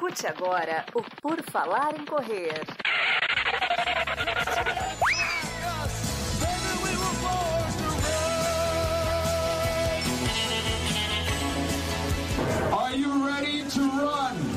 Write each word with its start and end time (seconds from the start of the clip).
Escute 0.00 0.26
agora 0.26 0.86
o 0.94 1.02
Por 1.20 1.42
Falar 1.50 1.94
em 1.94 2.06
Correr. 2.06 2.54
Are 12.72 12.96
you 12.98 13.26
ready 13.26 13.62
to 13.64 13.80
run? 13.80 14.50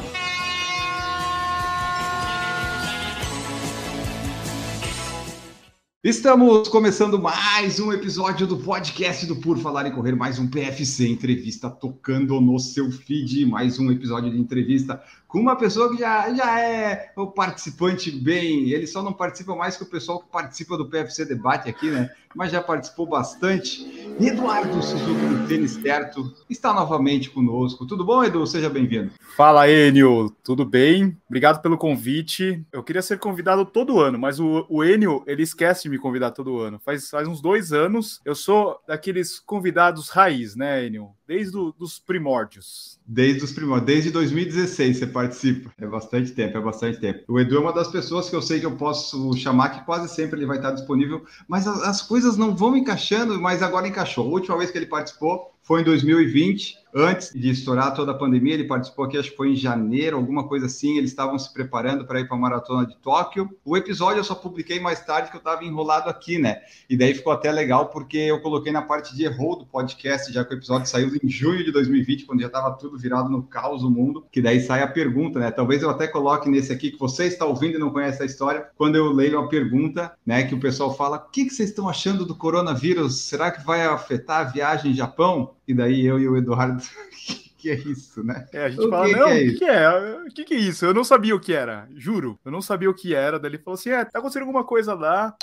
Estamos 6.05 6.67
começando 6.67 7.17
mais 7.17 7.79
um 7.79 7.89
episódio 7.93 8.45
do 8.45 8.57
podcast 8.57 9.25
do 9.25 9.37
Por 9.37 9.57
Falar 9.57 9.87
em 9.87 9.91
Correr, 9.93 10.13
mais 10.13 10.37
um 10.37 10.49
PFC 10.49 11.07
entrevista 11.07 11.69
tocando 11.69 12.41
no 12.41 12.59
seu 12.59 12.91
feed, 12.91 13.45
mais 13.45 13.79
um 13.79 13.89
episódio 13.89 14.29
de 14.29 14.37
entrevista 14.37 15.01
com 15.33 15.39
uma 15.39 15.55
pessoa 15.55 15.89
que 15.89 15.97
já, 15.97 16.31
já 16.31 16.59
é 16.59 17.11
o 17.15 17.25
participante 17.25 18.11
bem, 18.11 18.69
ele 18.69 18.85
só 18.85 19.01
não 19.01 19.11
participa 19.11 19.55
mais 19.55 19.75
que 19.75 19.81
o 19.81 19.89
pessoal 19.89 20.19
que 20.19 20.31
participa 20.31 20.77
do 20.77 20.87
PFC 20.87 21.25
Debate 21.25 21.67
aqui, 21.67 21.89
né? 21.89 22.11
Mas 22.35 22.51
já 22.51 22.61
participou 22.61 23.07
bastante. 23.07 23.83
Eduardo 24.19 24.81
Suzuki 24.81 25.25
do 25.25 25.47
Tênis 25.47 25.73
Certo 25.73 26.31
está 26.47 26.71
novamente 26.71 27.31
conosco. 27.31 27.85
Tudo 27.85 28.05
bom, 28.05 28.23
Edu? 28.23 28.45
Seja 28.45 28.69
bem-vindo. 28.69 29.11
Fala, 29.35 29.67
Enio. 29.67 30.31
Tudo 30.43 30.65
bem? 30.65 31.17
Obrigado 31.27 31.61
pelo 31.61 31.77
convite. 31.77 32.63
Eu 32.71 32.83
queria 32.83 33.01
ser 33.01 33.17
convidado 33.17 33.65
todo 33.65 33.99
ano, 33.99 34.19
mas 34.19 34.39
o, 34.39 34.65
o 34.69 34.83
Enio, 34.83 35.23
ele 35.25 35.41
esquece 35.41 35.83
de 35.83 35.89
me 35.89 35.97
convidar 35.97 36.29
todo 36.31 36.59
ano. 36.59 36.79
Faz, 36.79 37.09
faz 37.09 37.27
uns 37.27 37.41
dois 37.41 37.73
anos. 37.73 38.21
Eu 38.23 38.35
sou 38.35 38.79
daqueles 38.87 39.39
convidados 39.39 40.09
raiz, 40.09 40.55
né, 40.55 40.85
Enio? 40.85 41.09
Desde 41.27 41.57
os 41.57 41.97
primórdios. 41.97 42.99
Desde 43.05 43.43
os 43.43 43.51
primórdios, 43.51 43.87
desde 43.87 44.11
2016 44.11 44.97
você 44.97 45.07
participa. 45.23 45.71
É 45.77 45.87
bastante 45.87 46.31
tempo, 46.31 46.57
é 46.57 46.61
bastante 46.61 46.99
tempo. 46.99 47.23
O 47.27 47.39
Edu 47.39 47.57
é 47.57 47.59
uma 47.59 47.73
das 47.73 47.87
pessoas 47.87 48.29
que 48.29 48.35
eu 48.35 48.41
sei 48.41 48.59
que 48.59 48.65
eu 48.65 48.75
posso 48.75 49.33
chamar, 49.35 49.69
que 49.69 49.85
quase 49.85 50.13
sempre 50.13 50.39
ele 50.39 50.45
vai 50.45 50.57
estar 50.57 50.71
disponível, 50.71 51.23
mas 51.47 51.67
as, 51.67 51.81
as 51.83 52.01
coisas 52.01 52.37
não 52.37 52.55
vão 52.55 52.75
encaixando, 52.75 53.39
mas 53.39 53.63
agora 53.63 53.87
encaixou. 53.87 54.25
A 54.27 54.31
última 54.31 54.57
vez 54.57 54.71
que 54.71 54.77
ele 54.77 54.85
participou 54.85 55.52
foi 55.63 55.81
em 55.81 55.83
2020 55.83 56.83
antes 56.93 57.31
de 57.33 57.49
estourar 57.49 57.93
toda 57.95 58.11
a 58.11 58.15
pandemia, 58.15 58.53
ele 58.53 58.65
participou 58.65 59.05
aqui, 59.05 59.17
acho 59.17 59.31
que 59.31 59.37
foi 59.37 59.51
em 59.51 59.55
janeiro, 59.55 60.15
alguma 60.15 60.47
coisa 60.47 60.67
assim. 60.67 60.97
Eles 60.97 61.09
estavam 61.09 61.37
se 61.39 61.51
preparando 61.51 62.05
para 62.05 62.19
ir 62.19 62.27
para 62.27 62.37
a 62.37 62.39
maratona 62.39 62.85
de 62.85 62.95
Tóquio. 62.97 63.49
O 63.65 63.75
episódio 63.75 64.19
eu 64.19 64.23
só 64.23 64.35
publiquei 64.35 64.79
mais 64.79 65.03
tarde 65.03 65.31
que 65.31 65.35
eu 65.35 65.39
estava 65.39 65.63
enrolado 65.63 66.09
aqui, 66.09 66.37
né? 66.37 66.61
E 66.89 66.95
daí 66.95 67.13
ficou 67.13 67.33
até 67.33 67.51
legal 67.51 67.87
porque 67.87 68.17
eu 68.17 68.39
coloquei 68.41 68.71
na 68.71 68.81
parte 68.81 69.15
de 69.15 69.25
erro 69.25 69.55
do 69.55 69.65
podcast, 69.65 70.31
já 70.31 70.45
que 70.45 70.53
o 70.53 70.57
episódio 70.57 70.87
saiu 70.87 71.11
em 71.21 71.29
junho 71.29 71.63
de 71.63 71.71
2020, 71.71 72.25
quando 72.25 72.41
já 72.41 72.47
estava 72.47 72.71
tudo 72.77 72.97
virado 72.97 73.29
no 73.29 73.43
caos 73.43 73.83
o 73.83 73.89
mundo. 73.89 74.25
Que 74.31 74.41
daí 74.41 74.61
sai 74.61 74.83
a 74.83 74.87
pergunta, 74.87 75.39
né? 75.39 75.49
Talvez 75.49 75.81
eu 75.81 75.89
até 75.89 76.07
coloque 76.07 76.49
nesse 76.49 76.71
aqui 76.71 76.91
que 76.91 76.99
você 76.99 77.25
está 77.25 77.45
ouvindo 77.45 77.75
e 77.75 77.79
não 77.79 77.89
conhece 77.89 78.21
a 78.21 78.25
história. 78.25 78.67
Quando 78.75 78.95
eu 78.95 79.11
leio 79.11 79.39
a 79.39 79.47
pergunta, 79.47 80.13
né? 80.25 80.43
Que 80.43 80.53
o 80.53 80.59
pessoal 80.59 80.95
fala: 80.95 81.17
o 81.17 81.31
que, 81.31 81.45
que 81.45 81.53
vocês 81.53 81.69
estão 81.69 81.89
achando 81.89 82.25
do 82.25 82.35
coronavírus? 82.35 83.21
Será 83.21 83.51
que 83.51 83.65
vai 83.65 83.83
afetar 83.85 84.41
a 84.41 84.49
viagem 84.51 84.91
em 84.91 84.95
Japão? 84.95 85.52
E 85.67 85.73
daí 85.73 86.05
eu 86.05 86.19
e 86.19 86.27
o 86.27 86.37
Eduardo 86.37 86.83
que 87.57 87.69
é 87.69 87.75
isso, 87.75 88.21
né? 88.23 88.45
É, 88.51 88.65
a 88.65 88.69
gente 88.69 88.85
o 88.85 88.89
fala, 88.89 89.07
que 89.07 89.15
não, 89.15 89.29
é 89.29 89.33
o 89.33 89.37
que, 89.37 89.53
que, 89.53 89.65
é? 89.65 89.89
O 89.89 90.33
que, 90.33 90.43
que 90.43 90.53
é 90.53 90.57
isso? 90.57 90.85
Eu 90.85 90.93
não 90.93 91.03
sabia 91.03 91.33
o 91.33 91.39
que 91.39 91.53
era, 91.53 91.87
juro. 91.95 92.37
Eu 92.43 92.51
não 92.51 92.61
sabia 92.61 92.89
o 92.89 92.93
que 92.93 93.15
era. 93.15 93.39
Daí 93.39 93.51
ele 93.51 93.57
falou 93.57 93.75
assim: 93.75 93.89
é, 93.89 94.03
tá 94.03 94.19
acontecendo 94.19 94.41
alguma 94.41 94.65
coisa 94.65 94.93
lá. 94.93 95.33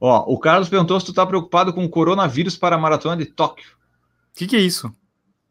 Ó, 0.00 0.32
o 0.32 0.38
Carlos 0.38 0.68
perguntou 0.68 1.00
se 1.00 1.06
tu 1.06 1.12
tá 1.12 1.26
preocupado 1.26 1.72
com 1.72 1.84
o 1.84 1.88
coronavírus 1.88 2.56
para 2.56 2.76
a 2.76 2.78
maratona 2.78 3.16
de 3.16 3.26
Tóquio. 3.26 3.72
O 3.72 4.38
que, 4.38 4.46
que 4.46 4.54
é 4.54 4.60
isso? 4.60 4.94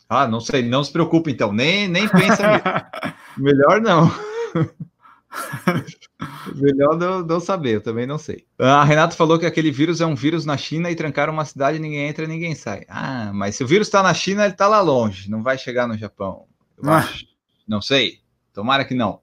Ah, 0.08 0.26
não 0.26 0.40
sei, 0.40 0.64
não 0.64 0.82
se 0.82 0.94
preocupe 0.94 1.30
então, 1.30 1.52
nem, 1.52 1.90
nem 1.90 2.08
pensa 2.08 2.90
Melhor 3.36 3.82
não. 3.82 4.10
Melhor 6.56 6.98
não, 6.98 7.22
não, 7.22 7.40
saber, 7.40 7.76
eu 7.76 7.82
também 7.82 8.08
não 8.08 8.18
sei. 8.18 8.46
A 8.58 8.84
Renato 8.84 9.16
falou 9.16 9.38
que 9.38 9.46
aquele 9.46 9.70
vírus 9.70 10.02
é 10.02 10.06
um 10.06 10.16
vírus 10.16 10.46
na 10.46 10.58
China 10.58 10.90
e 10.90 10.96
trancaram 10.96 11.32
uma 11.32 11.46
cidade, 11.46 11.78
ninguém 11.78 12.08
entra, 12.08 12.26
ninguém 12.26 12.56
sai. 12.56 12.86
Ah, 12.90 13.32
mas 13.34 13.56
se 13.56 13.64
o 13.64 13.68
vírus 13.68 13.88
está 13.88 14.02
na 14.02 14.14
China, 14.14 14.44
ele 14.44 14.54
está 14.54 14.68
lá 14.68 14.82
longe, 14.82 15.30
não 15.30 15.44
vai 15.44 15.58
chegar 15.58 15.88
no 15.88 15.98
Japão. 15.98 16.46
Eu 16.82 16.90
ah. 16.90 16.98
acho. 16.98 17.26
Não 17.68 17.82
sei. 17.82 18.20
Tomara 18.54 18.84
que 18.84 18.96
não. 18.96 19.20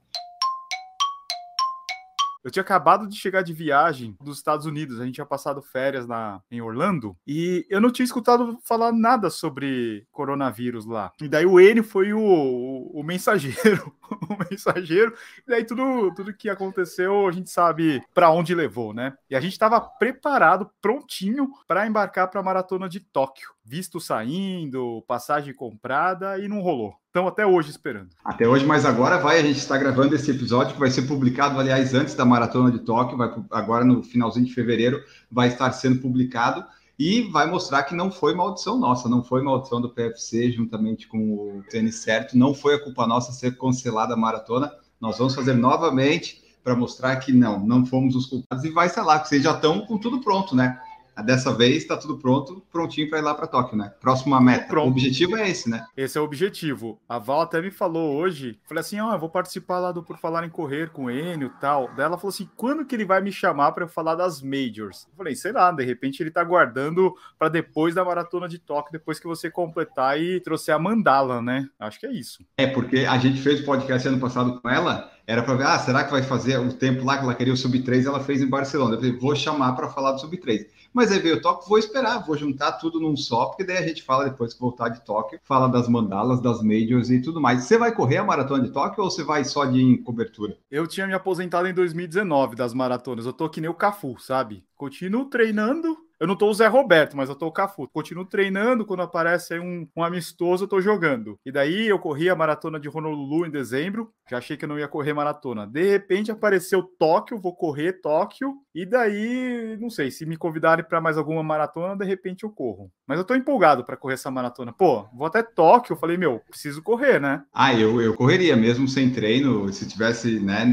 Eu 2.44 2.50
tinha 2.50 2.62
acabado 2.62 3.08
de 3.08 3.16
chegar 3.16 3.40
de 3.40 3.54
viagem 3.54 4.14
dos 4.20 4.36
Estados 4.36 4.66
Unidos, 4.66 5.00
a 5.00 5.04
gente 5.06 5.14
tinha 5.14 5.24
passado 5.24 5.62
férias 5.62 6.06
na, 6.06 6.42
em 6.50 6.60
Orlando, 6.60 7.16
e 7.26 7.66
eu 7.70 7.80
não 7.80 7.90
tinha 7.90 8.04
escutado 8.04 8.58
falar 8.62 8.92
nada 8.92 9.30
sobre 9.30 10.06
coronavírus 10.12 10.84
lá. 10.84 11.10
E 11.22 11.26
daí 11.26 11.46
o 11.46 11.58
N 11.58 11.82
foi 11.82 12.12
o, 12.12 12.20
o, 12.20 13.00
o 13.00 13.02
mensageiro, 13.02 13.90
o 14.28 14.36
mensageiro, 14.50 15.14
e 15.46 15.50
daí 15.50 15.64
tudo, 15.64 16.12
tudo 16.14 16.34
que 16.34 16.50
aconteceu 16.50 17.26
a 17.26 17.32
gente 17.32 17.48
sabe 17.48 18.02
para 18.12 18.30
onde 18.30 18.54
levou, 18.54 18.92
né? 18.92 19.16
E 19.30 19.34
a 19.34 19.40
gente 19.40 19.52
estava 19.52 19.80
preparado, 19.80 20.70
prontinho 20.82 21.48
para 21.66 21.86
embarcar 21.86 22.28
para 22.28 22.40
a 22.40 22.44
maratona 22.44 22.90
de 22.90 23.00
Tóquio. 23.00 23.54
Visto 23.66 23.98
saindo, 23.98 25.02
passagem 25.08 25.54
comprada 25.54 26.38
e 26.38 26.46
não 26.46 26.60
rolou. 26.60 26.94
Estão 27.06 27.26
até 27.26 27.46
hoje 27.46 27.70
esperando. 27.70 28.10
Até 28.22 28.46
hoje, 28.46 28.66
mas 28.66 28.84
agora 28.84 29.18
vai, 29.18 29.38
a 29.38 29.42
gente 29.42 29.56
está 29.56 29.78
gravando 29.78 30.14
esse 30.14 30.30
episódio 30.30 30.74
que 30.74 30.80
vai 30.80 30.90
ser 30.90 31.02
publicado, 31.02 31.58
aliás, 31.58 31.94
antes 31.94 32.14
da 32.14 32.26
Maratona 32.26 32.70
de 32.70 32.80
Tóquio, 32.80 33.16
vai, 33.16 33.32
agora 33.50 33.82
no 33.82 34.02
finalzinho 34.02 34.44
de 34.44 34.52
fevereiro 34.52 35.02
vai 35.30 35.48
estar 35.48 35.72
sendo 35.72 36.00
publicado 36.00 36.62
e 36.98 37.22
vai 37.22 37.46
mostrar 37.46 37.84
que 37.84 37.94
não 37.94 38.10
foi 38.10 38.34
maldição 38.34 38.78
nossa, 38.78 39.08
não 39.08 39.24
foi 39.24 39.42
maldição 39.42 39.80
do 39.80 39.88
PFC 39.88 40.52
juntamente 40.52 41.08
com 41.08 41.18
o 41.18 41.62
tênis 41.70 41.96
certo, 41.96 42.36
não 42.36 42.52
foi 42.52 42.74
a 42.74 42.82
culpa 42.82 43.06
nossa 43.06 43.32
ser 43.32 43.56
cancelada 43.56 44.12
a 44.12 44.16
maratona. 44.16 44.70
Nós 45.00 45.16
vamos 45.16 45.34
fazer 45.34 45.54
novamente 45.54 46.44
para 46.62 46.76
mostrar 46.76 47.16
que 47.16 47.32
não, 47.32 47.64
não 47.64 47.84
fomos 47.84 48.14
os 48.14 48.26
culpados 48.26 48.64
e 48.64 48.70
vai 48.70 48.88
ser 48.88 49.02
lá, 49.02 49.18
que 49.18 49.28
vocês 49.28 49.42
já 49.42 49.52
estão 49.52 49.86
com 49.86 49.98
tudo 49.98 50.20
pronto, 50.20 50.54
né? 50.54 50.80
Dessa 51.22 51.52
vez 51.54 51.76
está 51.76 51.96
tudo 51.96 52.18
pronto, 52.18 52.62
prontinho 52.72 53.08
para 53.08 53.18
ir 53.18 53.22
lá 53.22 53.34
para 53.34 53.46
Tóquio, 53.46 53.76
né? 53.76 53.92
Próxima 54.00 54.40
meta. 54.40 54.66
Pronto. 54.66 54.86
O 54.86 54.90
objetivo 54.90 55.36
é 55.36 55.48
esse, 55.48 55.68
né? 55.70 55.84
Esse 55.96 56.18
é 56.18 56.20
o 56.20 56.24
objetivo. 56.24 56.98
A 57.08 57.18
Val 57.18 57.42
até 57.42 57.60
me 57.60 57.70
falou 57.70 58.16
hoje, 58.16 58.58
falei 58.64 58.80
assim, 58.80 59.00
ó, 59.00 59.10
oh, 59.10 59.14
eu 59.14 59.18
vou 59.18 59.28
participar 59.28 59.78
lá 59.78 59.92
do 59.92 60.02
Por 60.02 60.18
Falar 60.18 60.44
em 60.44 60.50
Correr 60.50 60.90
com 60.90 61.04
o 61.04 61.10
Enio 61.10 61.52
e 61.56 61.60
tal. 61.60 61.88
Daí 61.96 62.06
ela 62.06 62.16
falou 62.16 62.30
assim, 62.30 62.48
quando 62.56 62.84
que 62.84 62.94
ele 62.94 63.04
vai 63.04 63.20
me 63.20 63.30
chamar 63.32 63.72
para 63.72 63.84
eu 63.84 63.88
falar 63.88 64.14
das 64.14 64.42
Majors? 64.42 65.06
Eu 65.10 65.16
falei, 65.16 65.34
sei 65.34 65.52
lá, 65.52 65.70
de 65.70 65.84
repente 65.84 66.22
ele 66.22 66.30
tá 66.30 66.42
guardando 66.42 67.14
para 67.38 67.48
depois 67.48 67.94
da 67.94 68.04
Maratona 68.04 68.48
de 68.48 68.58
Tóquio, 68.58 68.92
depois 68.92 69.20
que 69.20 69.26
você 69.26 69.50
completar 69.50 70.20
e 70.20 70.40
trouxer 70.40 70.74
a 70.74 70.78
mandala, 70.78 71.40
né? 71.40 71.68
Acho 71.78 72.00
que 72.00 72.06
é 72.06 72.12
isso. 72.12 72.44
É, 72.56 72.66
porque 72.66 72.98
a 72.98 73.18
gente 73.18 73.40
fez 73.40 73.60
o 73.60 73.64
podcast 73.64 74.06
ano 74.08 74.18
passado 74.18 74.60
com 74.60 74.68
ela, 74.68 75.10
era 75.26 75.42
para 75.42 75.54
ver, 75.54 75.66
ah, 75.66 75.78
será 75.78 76.04
que 76.04 76.10
vai 76.10 76.22
fazer 76.22 76.58
o 76.58 76.72
tempo 76.72 77.04
lá 77.04 77.16
que 77.16 77.24
ela 77.24 77.34
queria 77.34 77.52
o 77.52 77.56
Sub-3, 77.56 78.06
ela 78.06 78.20
fez 78.20 78.42
em 78.42 78.48
Barcelona. 78.48 78.94
Eu 78.94 78.98
falei, 78.98 79.16
vou 79.16 79.34
chamar 79.34 79.72
para 79.72 79.88
falar 79.88 80.12
do 80.12 80.20
Sub-3. 80.20 80.66
Mas 80.94 81.10
aí 81.10 81.18
veio 81.18 81.36
o 81.36 81.42
Tóquio, 81.42 81.68
vou 81.68 81.76
esperar, 81.76 82.24
vou 82.24 82.36
juntar 82.36 82.72
tudo 82.72 83.00
num 83.00 83.16
só, 83.16 83.46
porque 83.46 83.64
daí 83.64 83.78
a 83.78 83.86
gente 83.86 84.04
fala 84.04 84.26
depois 84.30 84.54
que 84.54 84.60
voltar 84.60 84.90
de 84.90 85.04
Tóquio, 85.04 85.40
fala 85.42 85.68
das 85.68 85.88
mandalas, 85.88 86.40
das 86.40 86.62
majors 86.62 87.10
e 87.10 87.20
tudo 87.20 87.40
mais. 87.40 87.64
Você 87.64 87.76
vai 87.76 87.92
correr 87.92 88.18
a 88.18 88.24
maratona 88.24 88.62
de 88.62 88.70
Tóquio 88.70 89.02
ou 89.02 89.10
você 89.10 89.24
vai 89.24 89.44
só 89.44 89.64
de 89.64 89.98
cobertura? 89.98 90.56
Eu 90.70 90.86
tinha 90.86 91.06
me 91.06 91.12
aposentado 91.12 91.66
em 91.66 91.74
2019 91.74 92.54
das 92.54 92.72
maratonas. 92.72 93.26
Eu 93.26 93.32
tô 93.32 93.48
que 93.48 93.60
nem 93.60 93.68
o 93.68 93.74
Cafu, 93.74 94.16
sabe? 94.20 94.64
Continuo 94.76 95.24
treinando, 95.24 95.98
eu 96.18 96.26
não 96.26 96.36
tô 96.36 96.48
o 96.48 96.54
Zé 96.54 96.66
Roberto, 96.66 97.16
mas 97.16 97.28
eu 97.28 97.34
tô 97.34 97.46
o 97.46 97.52
Cafu. 97.52 97.88
Continuo 97.88 98.24
treinando, 98.24 98.84
quando 98.84 99.02
aparece 99.02 99.58
um, 99.58 99.86
um 99.96 100.02
amistoso, 100.02 100.64
eu 100.64 100.68
tô 100.68 100.80
jogando. 100.80 101.38
E 101.44 101.50
daí 101.50 101.86
eu 101.86 101.98
corri 101.98 102.30
a 102.30 102.36
maratona 102.36 102.78
de 102.78 102.88
Honolulu 102.88 103.46
em 103.46 103.50
dezembro, 103.50 104.12
já 104.30 104.38
achei 104.38 104.56
que 104.56 104.64
eu 104.64 104.68
não 104.68 104.78
ia 104.78 104.88
correr 104.88 105.12
maratona. 105.12 105.66
De 105.66 105.90
repente 105.90 106.30
apareceu 106.30 106.82
Tóquio, 106.82 107.40
vou 107.40 107.54
correr 107.54 108.00
Tóquio, 108.00 108.54
e 108.74 108.86
daí, 108.86 109.76
não 109.80 109.90
sei, 109.90 110.10
se 110.10 110.24
me 110.26 110.36
convidarem 110.36 110.84
para 110.84 111.00
mais 111.00 111.18
alguma 111.18 111.42
maratona, 111.42 111.96
de 111.96 112.04
repente 112.04 112.44
eu 112.44 112.50
corro. 112.50 112.90
Mas 113.06 113.18
eu 113.18 113.24
tô 113.24 113.34
empolgado 113.34 113.84
para 113.84 113.96
correr 113.96 114.14
essa 114.14 114.30
maratona. 114.30 114.72
Pô, 114.72 115.06
vou 115.12 115.26
até 115.26 115.42
Tóquio, 115.42 115.92
eu 115.92 115.98
falei, 115.98 116.16
meu, 116.16 116.40
preciso 116.48 116.82
correr, 116.82 117.20
né? 117.20 117.42
Ah, 117.52 117.74
eu, 117.74 118.00
eu 118.00 118.14
correria 118.14 118.56
mesmo 118.56 118.88
sem 118.88 119.10
treino, 119.10 119.72
se 119.72 119.86
tivesse, 119.86 120.40
né, 120.40 120.64